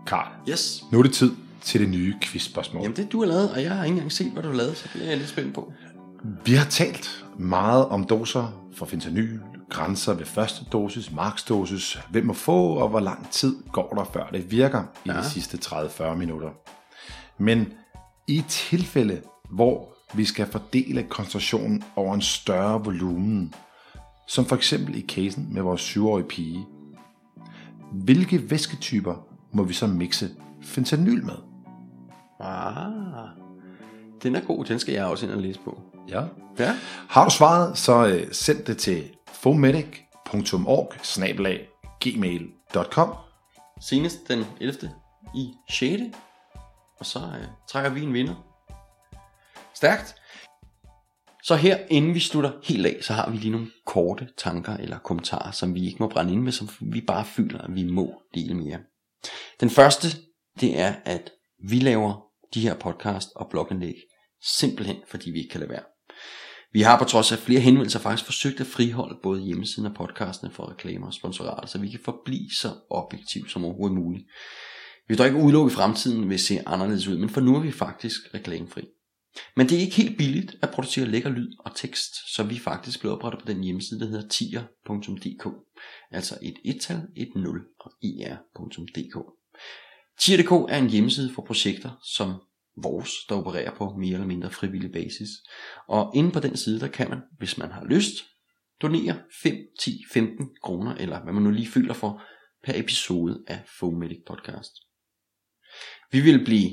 Karl. 0.07 0.49
Yes. 0.49 0.83
Nu 0.91 0.99
er 0.99 1.03
det 1.03 1.13
tid 1.13 1.31
til 1.61 1.81
det 1.81 1.89
nye 1.89 2.15
quizspørgsmål. 2.21 2.83
Jamen 2.83 2.95
det 2.95 3.11
du 3.11 3.19
har 3.19 3.27
lavet, 3.27 3.51
og 3.51 3.63
jeg 3.63 3.71
har 3.71 3.83
ikke 3.83 3.93
engang 3.93 4.11
set, 4.11 4.31
hvad 4.31 4.43
du 4.43 4.49
har 4.49 4.55
lavet, 4.55 4.77
så 4.77 4.89
det 4.93 5.03
er 5.03 5.09
jeg 5.09 5.17
lidt 5.17 5.29
spændt 5.29 5.53
på. 5.53 5.73
Vi 6.45 6.53
har 6.53 6.65
talt 6.65 7.25
meget 7.37 7.85
om 7.85 8.03
doser 8.03 8.69
for 8.73 8.85
fentanyl, 8.85 9.39
grænser 9.69 10.13
ved 10.13 10.25
første 10.25 10.65
dosis, 10.71 11.11
maksdosis, 11.11 11.99
hvem 12.09 12.25
må 12.25 12.33
få, 12.33 12.73
og 12.73 12.89
hvor 12.89 12.99
lang 12.99 13.29
tid 13.31 13.55
går 13.71 13.93
der, 13.93 14.03
før 14.13 14.29
det 14.29 14.51
virker 14.51 14.83
i 15.05 15.09
ja. 15.09 15.17
de 15.17 15.29
sidste 15.29 15.57
30-40 15.57 16.15
minutter. 16.15 16.49
Men 17.37 17.73
i 18.27 18.37
et 18.37 18.45
tilfælde, 18.45 19.21
hvor 19.49 19.98
vi 20.13 20.25
skal 20.25 20.47
fordele 20.51 21.03
koncentrationen 21.03 21.83
over 21.95 22.13
en 22.13 22.21
større 22.21 22.83
volumen, 22.83 23.53
som 24.27 24.45
for 24.45 24.55
eksempel 24.55 24.95
i 24.95 25.01
casen 25.07 25.53
med 25.53 25.61
vores 25.61 25.97
7-årige 25.97 26.27
pige, 26.27 26.65
hvilke 27.91 28.49
væsketyper 28.51 29.15
må 29.53 29.63
vi 29.63 29.73
så 29.73 29.87
mixe 29.87 30.29
fentanyl 30.61 31.25
med? 31.25 31.35
Ah, 32.39 33.29
den 34.23 34.35
er 34.35 34.41
god, 34.41 34.65
den 34.65 34.79
skal 34.79 34.93
jeg 34.93 35.05
også 35.05 35.25
ind 35.25 35.33
og 35.33 35.41
læse 35.41 35.59
på. 35.59 35.81
Ja. 36.09 36.23
Ja. 36.59 36.75
Har 37.09 37.23
du 37.23 37.29
svaret, 37.29 37.77
så 37.77 38.07
øh, 38.07 38.27
send 38.31 38.63
det 38.63 38.77
til 38.77 39.03
fomedic.org 39.33 40.93
gmail.com 41.99 43.09
Senest 43.81 44.27
den 44.27 44.45
11. 44.61 44.91
i 45.35 45.53
6. 45.69 46.03
Og 46.99 47.05
så 47.05 47.19
øh, 47.19 47.45
trækker 47.67 47.89
vi 47.89 48.01
en 48.01 48.13
vinder. 48.13 48.48
Stærkt. 49.79 50.15
Så 51.43 51.55
her, 51.55 51.77
inden 51.89 52.13
vi 52.13 52.19
slutter 52.19 52.51
helt 52.63 52.85
af, 52.85 52.97
så 53.01 53.13
har 53.13 53.29
vi 53.29 53.37
lige 53.37 53.51
nogle 53.51 53.71
korte 53.85 54.27
tanker 54.37 54.77
eller 54.77 54.99
kommentarer, 54.99 55.51
som 55.51 55.75
vi 55.75 55.85
ikke 55.85 55.97
må 55.99 56.07
brænde 56.07 56.33
ind 56.33 56.41
med, 56.41 56.51
som 56.51 56.69
vi 56.81 57.01
bare 57.01 57.25
føler, 57.25 57.61
at 57.61 57.75
vi 57.75 57.83
må 57.83 58.21
dele 58.33 58.53
med 58.53 58.65
jer. 58.65 58.79
Den 59.59 59.69
første, 59.69 60.07
det 60.59 60.79
er, 60.79 60.93
at 61.05 61.31
vi 61.69 61.75
laver 61.75 62.25
de 62.53 62.61
her 62.61 62.75
podcast 62.75 63.29
og 63.35 63.47
blogindlæg 63.49 63.95
simpelthen, 64.43 64.97
fordi 65.07 65.31
vi 65.31 65.37
ikke 65.37 65.51
kan 65.51 65.59
lade 65.59 65.71
være. 65.71 65.83
Vi 66.73 66.81
har 66.81 66.99
på 66.99 67.05
trods 67.05 67.31
af 67.31 67.37
flere 67.37 67.61
henvendelser 67.61 67.99
faktisk 67.99 68.25
forsøgt 68.25 68.61
at 68.61 68.67
friholde 68.67 69.19
både 69.23 69.41
hjemmesiden 69.41 69.89
og 69.89 69.95
podcastene 69.95 70.51
for 70.51 70.71
reklamer 70.71 71.07
og 71.07 71.13
sponsorater, 71.13 71.67
så 71.67 71.77
vi 71.77 71.89
kan 71.89 71.99
forblive 72.05 72.49
så 72.55 72.69
objektiv 72.89 73.47
som 73.47 73.65
overhovedet 73.65 73.97
muligt. 73.97 74.23
Vi 75.07 75.13
vil 75.13 75.17
dog 75.17 75.27
ikke 75.27 75.39
udelukke 75.39 75.71
i 75.71 75.75
fremtiden 75.75 76.31
det 76.31 76.39
ser 76.39 76.61
anderledes 76.65 77.07
ud, 77.07 77.17
men 77.17 77.29
for 77.29 77.41
nu 77.41 77.55
er 77.55 77.59
vi 77.59 77.71
faktisk 77.71 78.19
reklamefri. 78.33 78.83
Men 79.55 79.69
det 79.69 79.77
er 79.77 79.81
ikke 79.81 79.95
helt 79.95 80.17
billigt 80.17 80.55
at 80.61 80.69
producere 80.69 81.05
lækker 81.05 81.29
lyd 81.29 81.51
og 81.59 81.75
tekst, 81.75 82.35
så 82.35 82.43
vi 82.43 82.55
er 82.55 82.59
faktisk 82.59 82.99
blev 82.99 83.11
oprettet 83.11 83.41
på 83.41 83.51
den 83.51 83.63
hjemmeside, 83.63 83.99
der 83.99 84.05
hedder 84.05 84.27
tier.dk. 84.27 85.47
Altså 86.11 86.37
et 86.41 86.55
ettal, 86.65 87.01
et 87.15 87.31
0 87.35 87.61
og 87.79 87.91
ir.dk. 88.01 89.17
Tier.dk 90.19 90.51
er 90.51 90.77
en 90.77 90.89
hjemmeside 90.89 91.33
for 91.33 91.41
projekter, 91.41 91.91
som 92.03 92.33
vores, 92.83 93.11
der 93.29 93.35
opererer 93.35 93.75
på 93.75 93.95
mere 93.97 94.13
eller 94.13 94.27
mindre 94.27 94.51
frivillig 94.51 94.91
basis. 94.91 95.29
Og 95.87 96.11
inde 96.15 96.31
på 96.31 96.39
den 96.39 96.57
side, 96.57 96.79
der 96.79 96.87
kan 96.87 97.09
man, 97.09 97.19
hvis 97.37 97.57
man 97.57 97.71
har 97.71 97.85
lyst, 97.85 98.25
donere 98.81 99.21
5, 99.43 99.55
10, 99.79 100.03
15 100.13 100.49
kroner, 100.63 100.95
eller 100.95 101.23
hvad 101.23 101.33
man 101.33 101.43
nu 101.43 101.51
lige 101.51 101.67
føler 101.67 101.93
for, 101.93 102.21
per 102.63 102.73
episode 102.75 103.43
af 103.47 103.61
Fomedic 103.79 104.19
Podcast. 104.27 104.71
Vi 106.11 106.21
vil 106.21 106.45
blive 106.45 106.69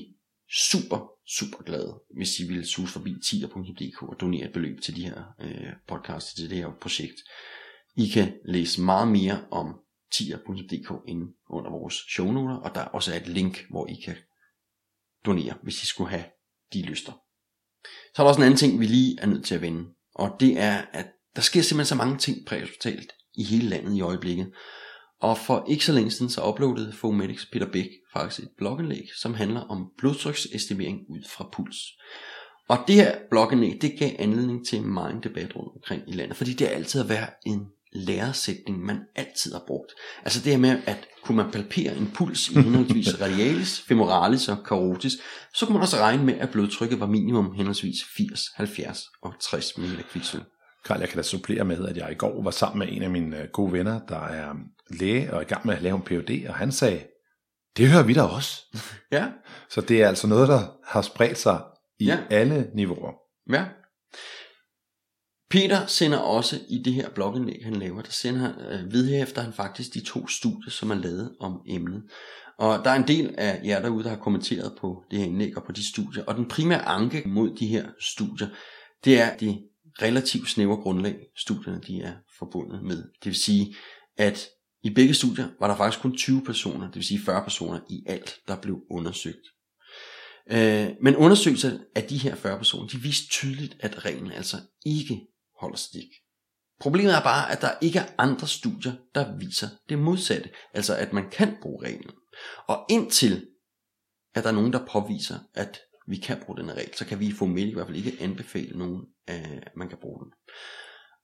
super, 0.70 1.15
super 1.28 1.62
glade, 1.62 2.00
hvis 2.16 2.40
I 2.40 2.48
vil 2.48 2.66
suge 2.66 2.88
forbi 2.88 3.14
tier.dk 3.24 4.02
og 4.02 4.16
donere 4.20 4.46
et 4.46 4.52
beløb 4.52 4.80
til 4.80 4.96
de 4.96 5.04
her 5.04 5.24
øh, 5.40 5.72
podcasts, 5.88 6.34
til 6.34 6.50
det 6.50 6.58
her 6.58 6.70
projekt. 6.80 7.16
I 7.96 8.08
kan 8.08 8.32
læse 8.44 8.80
meget 8.80 9.08
mere 9.08 9.46
om 9.50 9.80
tier.dk 10.12 11.08
inde 11.08 11.32
under 11.50 11.70
vores 11.70 11.94
shownoter, 11.94 12.56
og 12.56 12.74
der 12.74 12.80
er 12.80 12.88
også 12.88 13.14
et 13.14 13.28
link, 13.28 13.66
hvor 13.70 13.86
I 13.86 13.94
kan 13.94 14.16
donere, 15.24 15.54
hvis 15.62 15.82
I 15.82 15.86
skulle 15.86 16.10
have 16.10 16.24
de 16.72 16.82
lyster. 16.82 17.12
Så 17.84 18.22
er 18.22 18.24
der 18.24 18.28
også 18.28 18.40
en 18.40 18.44
anden 18.44 18.58
ting, 18.58 18.80
vi 18.80 18.86
lige 18.86 19.18
er 19.20 19.26
nødt 19.26 19.44
til 19.44 19.54
at 19.54 19.60
vende, 19.60 19.84
og 20.14 20.36
det 20.40 20.58
er, 20.58 20.84
at 20.92 21.06
der 21.36 21.42
sker 21.42 21.62
simpelthen 21.62 21.86
så 21.86 21.94
mange 21.94 22.18
ting 22.18 22.46
præhospitalt 22.46 23.12
i 23.34 23.44
hele 23.44 23.68
landet 23.68 23.96
i 23.96 24.00
øjeblikket. 24.00 24.52
Og 25.20 25.38
for 25.38 25.64
ikke 25.68 25.84
så 25.84 25.92
længe 25.92 26.10
siden, 26.10 26.30
så 26.30 26.48
uploadede 26.48 26.92
Fomedics 26.92 27.46
Peter 27.52 27.66
Bæk 27.66 27.88
faktisk 28.12 28.40
et 28.40 28.50
blogindlæg, 28.58 29.08
som 29.16 29.34
handler 29.34 29.60
om 29.60 29.86
blodtryksestimering 29.98 30.98
ud 31.08 31.28
fra 31.28 31.48
puls. 31.52 31.76
Og 32.68 32.78
det 32.86 32.94
her 32.94 33.16
blogindlæg, 33.30 33.82
det 33.82 33.98
gav 33.98 34.10
anledning 34.18 34.66
til 34.66 34.82
meget 34.82 35.24
debat 35.24 35.56
rundt 35.56 35.74
omkring 35.74 36.02
i 36.06 36.12
landet, 36.12 36.36
fordi 36.36 36.52
det 36.52 36.66
altid 36.66 37.00
har 37.00 37.06
været 37.06 37.28
en 37.46 37.66
læresætning, 37.92 38.84
man 38.84 39.00
altid 39.14 39.52
har 39.52 39.62
brugt. 39.66 39.92
Altså 40.24 40.40
det 40.40 40.52
her 40.52 40.58
med, 40.58 40.78
at 40.86 41.08
kunne 41.22 41.36
man 41.36 41.50
palpere 41.50 41.96
en 41.96 42.10
puls 42.14 42.48
i 42.48 42.54
henholdsvis 42.54 43.20
radialis, 43.20 43.80
femoralis 43.80 44.48
og 44.48 44.56
carotis, 44.64 45.12
så 45.54 45.66
kunne 45.66 45.74
man 45.74 45.82
også 45.82 45.96
regne 45.96 46.24
med, 46.24 46.34
at 46.34 46.50
blodtrykket 46.50 47.00
var 47.00 47.06
minimum 47.06 47.52
henholdsvis 47.52 47.96
80, 48.16 48.40
70 48.54 49.04
og 49.22 49.32
60 49.40 49.78
ml 49.78 50.02
kviksøl. 50.10 50.40
Karl, 50.86 51.00
jeg 51.00 51.08
kan 51.08 51.16
da 51.16 51.22
supplere 51.22 51.64
med, 51.64 51.88
at 51.88 51.96
jeg 51.96 52.12
i 52.12 52.14
går 52.14 52.42
var 52.42 52.50
sammen 52.50 52.78
med 52.78 52.96
en 52.96 53.02
af 53.02 53.10
mine 53.10 53.42
øh, 53.42 53.48
gode 53.52 53.72
venner, 53.72 54.00
der 54.08 54.20
er 54.20 54.54
læge 54.90 55.30
og 55.32 55.36
er 55.36 55.40
i 55.40 55.44
gang 55.44 55.66
med 55.66 55.74
at 55.74 55.82
lave 55.82 55.96
en 55.96 56.02
Ph.D., 56.02 56.48
og 56.48 56.54
han 56.54 56.72
sagde, 56.72 57.00
det 57.76 57.88
hører 57.88 58.02
vi 58.02 58.14
da 58.14 58.22
også. 58.22 58.62
Ja, 59.12 59.26
Så 59.70 59.80
det 59.80 60.02
er 60.02 60.08
altså 60.08 60.26
noget, 60.26 60.48
der 60.48 60.60
har 60.84 61.02
spredt 61.02 61.38
sig 61.38 61.60
i 62.00 62.04
Ja. 62.04 62.18
alle 62.30 62.70
niveauer. 62.74 63.12
Ja. 63.52 63.64
Peter 65.50 65.86
sender 65.86 66.18
også 66.18 66.56
i 66.68 66.82
det 66.84 66.92
her 66.94 67.10
blogindlæg, 67.10 67.60
han 67.64 67.76
laver, 67.76 68.02
der 68.02 68.10
sender 68.10 68.40
han, 68.40 68.54
øh, 68.60 68.92
vedhæfter 68.92 69.42
han 69.42 69.52
faktisk 69.52 69.94
de 69.94 70.04
to 70.04 70.28
studier, 70.28 70.70
som 70.70 70.90
er 70.90 70.94
lavet 70.94 71.36
om 71.40 71.60
emnet. 71.68 72.02
Og 72.58 72.84
der 72.84 72.90
er 72.90 72.94
en 72.94 73.08
del 73.08 73.34
af 73.38 73.60
jer 73.64 73.80
derude, 73.82 74.04
der 74.04 74.10
har 74.10 74.16
kommenteret 74.16 74.72
på 74.80 75.02
det 75.10 75.18
her 75.18 75.26
indlæg 75.26 75.56
og 75.56 75.64
på 75.64 75.72
de 75.72 75.88
studier. 75.88 76.24
Og 76.24 76.34
den 76.34 76.48
primære 76.48 76.82
anke 76.84 77.22
mod 77.26 77.56
de 77.56 77.66
her 77.66 77.86
studier, 78.00 78.48
det 79.04 79.20
er 79.20 79.36
det 79.36 79.58
relativt 80.02 80.48
snævre 80.48 80.76
grundlag, 80.76 81.16
studierne 81.36 81.80
de 81.86 82.00
er 82.00 82.14
forbundet 82.38 82.82
med. 82.82 82.96
Det 82.96 83.26
vil 83.26 83.34
sige, 83.34 83.74
at 84.16 84.48
i 84.82 84.94
begge 84.94 85.14
studier 85.14 85.48
var 85.60 85.68
der 85.68 85.76
faktisk 85.76 86.02
kun 86.02 86.16
20 86.16 86.42
personer, 86.44 86.86
det 86.86 86.94
vil 86.94 87.04
sige 87.04 87.20
40 87.20 87.42
personer 87.42 87.80
i 87.90 88.02
alt, 88.06 88.36
der 88.48 88.56
blev 88.60 88.80
undersøgt. 88.90 89.46
Øh, 90.50 90.88
men 91.02 91.16
undersøgelser 91.16 91.78
af 91.94 92.02
de 92.04 92.18
her 92.18 92.34
40 92.34 92.58
personer, 92.58 92.88
de 92.88 92.98
viste 92.98 93.28
tydeligt, 93.28 93.76
at 93.80 94.04
reglen 94.04 94.32
altså 94.32 94.56
ikke 94.86 95.20
holder 95.60 95.76
stik. 95.76 96.08
Problemet 96.80 97.14
er 97.14 97.22
bare, 97.22 97.52
at 97.52 97.60
der 97.60 97.70
ikke 97.80 97.98
er 97.98 98.06
andre 98.18 98.46
studier, 98.46 98.92
der 99.14 99.36
viser 99.36 99.68
det 99.88 99.98
modsatte. 99.98 100.50
Altså 100.74 100.96
at 100.96 101.12
man 101.12 101.30
kan 101.30 101.56
bruge 101.62 101.86
reglen. 101.86 102.10
Og 102.68 102.86
indtil 102.90 103.46
at 104.34 104.44
der 104.44 104.50
er 104.50 104.54
nogen, 104.54 104.72
der 104.72 104.86
påviser, 104.86 105.38
at 105.54 105.80
vi 106.08 106.16
kan 106.16 106.42
bruge 106.46 106.58
den 106.58 106.76
regel, 106.76 106.94
så 106.94 107.06
kan 107.06 107.20
vi 107.20 107.32
formelt 107.32 107.70
i 107.70 107.74
hvert 107.74 107.86
fald 107.86 107.96
ikke 107.96 108.16
anbefale 108.20 108.78
nogen, 108.78 109.06
at 109.26 109.76
man 109.76 109.88
kan 109.88 109.98
bruge 110.00 110.24
den. 110.24 110.32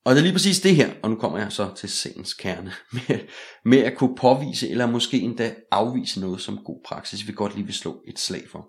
Og 0.04 0.14
det 0.14 0.18
er 0.18 0.22
lige 0.22 0.32
præcis 0.32 0.60
det 0.60 0.76
her, 0.76 0.94
og 1.02 1.10
nu 1.10 1.16
kommer 1.16 1.38
jeg 1.38 1.52
så 1.52 1.74
til 1.76 1.88
sagens 1.88 2.34
kerne, 2.34 2.72
med, 3.08 3.28
med 3.64 3.78
at 3.78 3.96
kunne 3.96 4.16
påvise, 4.16 4.68
eller 4.68 4.86
måske 4.86 5.20
endda 5.20 5.54
afvise 5.70 6.20
noget 6.20 6.40
som 6.40 6.58
god 6.64 6.82
praksis, 6.86 7.26
vi 7.26 7.32
godt 7.32 7.54
lige 7.54 7.64
vil 7.64 7.74
slå 7.74 8.02
et 8.08 8.18
slag 8.18 8.48
for. 8.50 8.68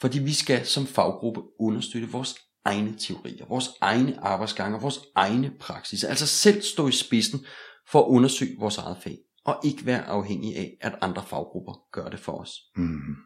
Fordi 0.00 0.18
vi 0.18 0.32
skal 0.32 0.66
som 0.66 0.86
faggruppe 0.86 1.40
understøtte 1.60 2.08
vores 2.08 2.34
egne 2.64 2.98
teorier, 2.98 3.46
vores 3.46 3.70
egne 3.80 4.20
arbejdsgange 4.20 4.76
og 4.76 4.82
vores 4.82 5.00
egne 5.14 5.52
praksis. 5.60 6.04
Altså 6.04 6.26
selv 6.26 6.62
stå 6.62 6.88
i 6.88 6.92
spidsen 6.92 7.46
for 7.88 8.00
at 8.00 8.08
undersøge 8.08 8.56
vores 8.58 8.78
eget 8.78 8.96
fag, 9.02 9.18
og 9.44 9.60
ikke 9.64 9.86
være 9.86 10.04
afhængig 10.04 10.56
af, 10.56 10.76
at 10.80 10.98
andre 11.00 11.22
faggrupper 11.26 11.72
gør 11.92 12.08
det 12.08 12.20
for 12.20 12.32
os. 12.32 12.52
Mm. 12.76 13.16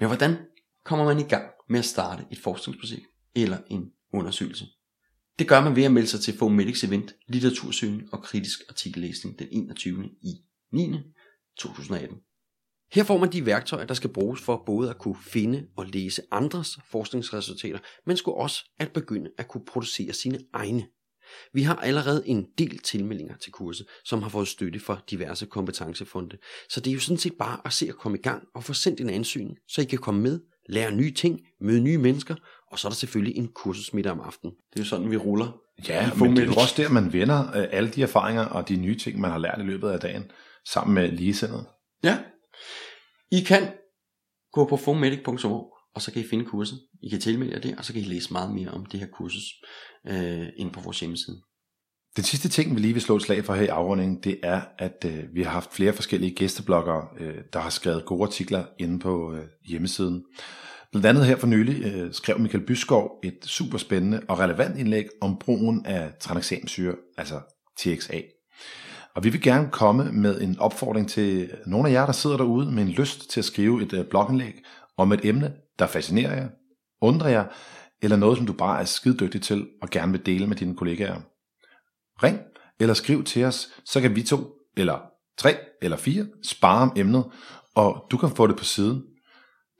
Men 0.00 0.06
hvordan 0.06 0.38
kommer 0.84 1.04
man 1.04 1.20
i 1.20 1.28
gang 1.28 1.50
med 1.68 1.78
at 1.78 1.84
starte 1.84 2.24
et 2.30 2.38
forskningsprojekt 2.38 3.06
eller 3.34 3.58
en 3.70 3.90
undersøgelse? 4.12 4.66
Det 5.38 5.48
gør 5.48 5.60
man 5.60 5.76
ved 5.76 5.84
at 5.84 5.92
melde 5.92 6.08
sig 6.08 6.20
til 6.20 6.38
Fomedics 6.38 6.84
event, 6.84 7.14
litteratursøgning 7.28 8.14
og 8.14 8.22
kritisk 8.22 8.60
artikellæsning 8.68 9.38
den 9.38 9.48
21. 9.50 10.10
i 10.22 10.34
9. 10.72 10.96
2018. 11.58 12.16
Her 12.92 13.04
får 13.04 13.18
man 13.18 13.32
de 13.32 13.46
værktøjer, 13.46 13.86
der 13.86 13.94
skal 13.94 14.12
bruges 14.12 14.40
for 14.40 14.62
både 14.66 14.90
at 14.90 14.98
kunne 14.98 15.16
finde 15.22 15.66
og 15.76 15.86
læse 15.86 16.22
andres 16.30 16.78
forskningsresultater, 16.90 17.78
men 18.06 18.16
skulle 18.16 18.36
også 18.36 18.64
at 18.78 18.92
begynde 18.92 19.30
at 19.38 19.48
kunne 19.48 19.64
producere 19.64 20.12
sine 20.12 20.38
egne. 20.52 20.86
Vi 21.52 21.62
har 21.62 21.76
allerede 21.76 22.28
en 22.28 22.46
del 22.58 22.78
tilmeldinger 22.78 23.36
til 23.36 23.52
kurset, 23.52 23.86
som 24.04 24.22
har 24.22 24.28
fået 24.28 24.48
støtte 24.48 24.80
fra 24.80 25.00
diverse 25.10 25.46
kompetencefonde. 25.46 26.38
Så 26.68 26.80
det 26.80 26.90
er 26.90 26.94
jo 26.94 27.00
sådan 27.00 27.18
set 27.18 27.34
bare 27.38 27.60
at 27.64 27.72
se 27.72 27.88
at 27.88 27.96
komme 27.96 28.18
i 28.18 28.22
gang 28.22 28.48
og 28.54 28.64
få 28.64 28.72
sendt 28.72 29.00
en 29.00 29.10
ansøgning, 29.10 29.58
så 29.68 29.80
I 29.80 29.84
kan 29.84 29.98
komme 29.98 30.22
med, 30.22 30.40
lære 30.68 30.92
nye 30.92 31.14
ting, 31.14 31.40
møde 31.60 31.80
nye 31.80 31.98
mennesker, 31.98 32.34
og 32.70 32.78
så 32.78 32.88
er 32.88 32.90
der 32.90 32.96
selvfølgelig 32.96 33.36
en 33.36 33.48
kursusmiddag 33.54 34.12
om 34.12 34.20
aftenen. 34.20 34.54
Det 34.72 34.78
er 34.78 34.84
jo 34.84 34.88
sådan, 34.88 35.10
vi 35.10 35.16
ruller. 35.16 35.60
Ja, 35.88 36.10
men 36.14 36.36
det 36.36 36.42
er 36.42 36.46
jo 36.46 36.52
også 36.52 36.74
der, 36.76 36.88
man 36.88 37.12
vender 37.12 37.56
øh, 37.56 37.66
alle 37.70 37.90
de 37.90 38.02
erfaringer 38.02 38.44
og 38.44 38.68
de 38.68 38.76
nye 38.76 38.98
ting, 38.98 39.20
man 39.20 39.30
har 39.30 39.38
lært 39.38 39.58
i 39.58 39.62
løbet 39.62 39.88
af 39.88 40.00
dagen, 40.00 40.30
sammen 40.68 40.94
med 40.94 41.12
ligesindede. 41.12 41.68
Ja. 42.04 42.18
I 43.32 43.40
kan 43.40 43.72
gå 44.52 44.64
på 44.64 44.76
fomedic.org, 44.76 45.76
og 45.94 46.02
så 46.02 46.12
kan 46.12 46.22
I 46.22 46.26
finde 46.30 46.44
kurset. 46.44 46.80
I 47.02 47.08
kan 47.08 47.20
tilmelde 47.20 47.52
jer 47.52 47.60
det, 47.60 47.74
og 47.78 47.84
så 47.84 47.92
kan 47.92 48.02
I 48.02 48.04
læse 48.04 48.32
meget 48.32 48.54
mere 48.54 48.68
om 48.68 48.86
det 48.86 49.00
her 49.00 49.06
kursus 49.06 49.44
øh, 50.06 50.48
inde 50.56 50.72
på 50.72 50.80
vores 50.80 51.00
hjemmeside. 51.00 51.40
Den 52.16 52.24
sidste 52.24 52.48
ting, 52.48 52.74
vi 52.74 52.80
lige 52.80 52.92
vil 52.92 53.02
slå 53.02 53.16
et 53.16 53.22
slag 53.22 53.44
for 53.44 53.54
her 53.54 53.62
i 53.62 53.66
afrundingen, 53.66 54.22
det 54.22 54.40
er, 54.42 54.60
at 54.78 55.04
øh, 55.06 55.34
vi 55.34 55.42
har 55.42 55.50
haft 55.50 55.74
flere 55.74 55.92
forskellige 55.92 56.34
gæstebloggere, 56.34 57.08
øh, 57.20 57.34
der 57.52 57.60
har 57.60 57.70
skrevet 57.70 58.04
gode 58.04 58.22
artikler 58.22 58.64
inde 58.78 58.98
på 58.98 59.34
øh, 59.34 59.44
hjemmesiden. 59.68 60.24
Blandt 60.92 61.06
andet 61.06 61.26
her 61.26 61.36
for 61.36 61.46
nylig 61.46 61.84
øh, 61.84 62.12
skrev 62.12 62.38
Michael 62.38 62.66
Byskov 62.66 63.10
et 63.22 63.38
super 63.44 63.78
spændende 63.78 64.20
og 64.28 64.38
relevant 64.38 64.78
indlæg 64.78 65.06
om 65.20 65.38
brugen 65.38 65.86
af 65.86 66.12
tranexamsyre, 66.20 66.94
altså 67.18 67.40
TXA. 67.78 68.20
Og 69.14 69.24
vi 69.24 69.30
vil 69.30 69.42
gerne 69.42 69.68
komme 69.72 70.12
med 70.12 70.40
en 70.40 70.58
opfordring 70.58 71.08
til 71.08 71.50
nogle 71.66 71.88
af 71.88 71.92
jer, 71.92 72.06
der 72.06 72.12
sidder 72.12 72.36
derude 72.36 72.72
med 72.72 72.82
en 72.82 72.88
lyst 72.88 73.30
til 73.30 73.40
at 73.40 73.44
skrive 73.44 73.82
et 73.82 73.92
øh, 73.92 74.04
blogindlæg 74.04 74.54
om 74.96 75.12
et 75.12 75.24
emne, 75.24 75.52
der 75.78 75.86
fascinerer 75.86 76.36
jer, 76.36 76.48
undrer 77.00 77.28
jer, 77.28 77.44
eller 78.02 78.16
noget, 78.16 78.36
som 78.36 78.46
du 78.46 78.52
bare 78.52 78.80
er 78.80 78.84
skide 78.84 79.16
dygtig 79.18 79.42
til 79.42 79.68
og 79.82 79.90
gerne 79.90 80.12
vil 80.12 80.26
dele 80.26 80.46
med 80.46 80.56
dine 80.56 80.76
kollegaer. 80.76 81.20
Ring 82.22 82.38
eller 82.80 82.94
skriv 82.94 83.24
til 83.24 83.44
os, 83.44 83.68
så 83.84 84.00
kan 84.00 84.16
vi 84.16 84.22
to, 84.22 84.54
eller 84.76 84.98
tre, 85.38 85.56
eller 85.82 85.96
fire 85.96 86.26
spare 86.44 86.82
om 86.82 86.92
emnet, 86.96 87.24
og 87.74 88.06
du 88.10 88.16
kan 88.16 88.30
få 88.30 88.46
det 88.46 88.56
på 88.56 88.64
siden. 88.64 89.02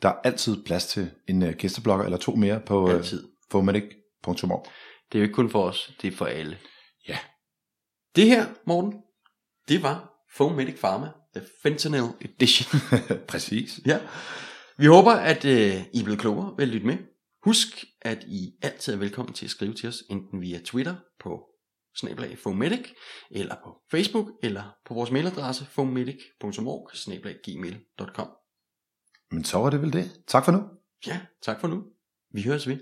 Der 0.03 0.09
er 0.09 0.21
altid 0.25 0.65
plads 0.65 0.87
til 0.87 1.11
en 1.29 1.43
uh, 1.43 1.51
gæsteblogger 1.51 2.05
eller 2.05 2.19
to 2.19 2.35
mere 2.35 2.61
på 2.67 2.85
uh, 2.85 2.95
Altid. 2.95 3.29
fomedic.org. 3.51 4.67
Det 5.13 5.19
er 5.19 5.21
jo 5.21 5.23
ikke 5.23 5.35
kun 5.35 5.51
for 5.51 5.65
os, 5.65 5.93
det 6.03 6.13
er 6.13 6.17
for 6.17 6.27
alle. 6.27 6.59
Ja. 7.09 7.19
Det 8.17 8.27
her, 8.27 8.47
Morten, 8.67 8.95
det 9.69 9.83
var 9.83 10.11
Fomedic 10.37 10.81
Pharma, 10.81 11.09
The 11.37 11.47
Fentanyl 11.63 12.09
Edition. 12.21 12.81
Præcis. 13.29 13.81
ja. 13.87 13.99
Vi 14.79 14.87
håber, 14.87 15.13
at 15.13 15.45
øh, 15.45 15.83
I 15.93 16.01
er 16.01 16.05
blevet 16.05 16.21
klogere 16.21 16.55
ved 16.57 16.65
at 16.65 16.69
lytte 16.69 16.87
med. 16.87 16.99
Husk, 17.45 17.85
at 18.03 18.25
I 18.29 18.53
altid 18.63 18.95
er 18.95 18.99
velkommen 18.99 19.35
til 19.35 19.45
at 19.45 19.51
skrive 19.51 19.75
til 19.75 19.89
os, 19.89 20.03
enten 20.11 20.41
via 20.41 20.61
Twitter 20.65 20.97
på 21.21 21.41
snablag 21.97 22.39
Fomedic, 22.39 22.89
eller 23.31 23.55
på 23.65 23.77
Facebook, 23.91 24.27
eller 24.43 24.63
på 24.87 24.95
vores 24.95 25.11
mailadresse 25.11 25.65
fomedic.org, 25.65 26.91
snablag 26.97 27.37
gmail.com. 27.45 28.29
Men 29.31 29.45
så 29.45 29.59
var 29.59 29.71
det 29.71 29.83
vel 29.83 29.93
det. 29.93 30.23
Tak 30.27 30.45
for 30.45 30.53
nu. 30.53 30.63
Ja, 31.07 31.21
tak 31.43 31.61
for 31.61 31.69
nu. 31.69 31.85
Vi 32.33 32.43
høres 32.43 32.69
ved. 32.69 32.79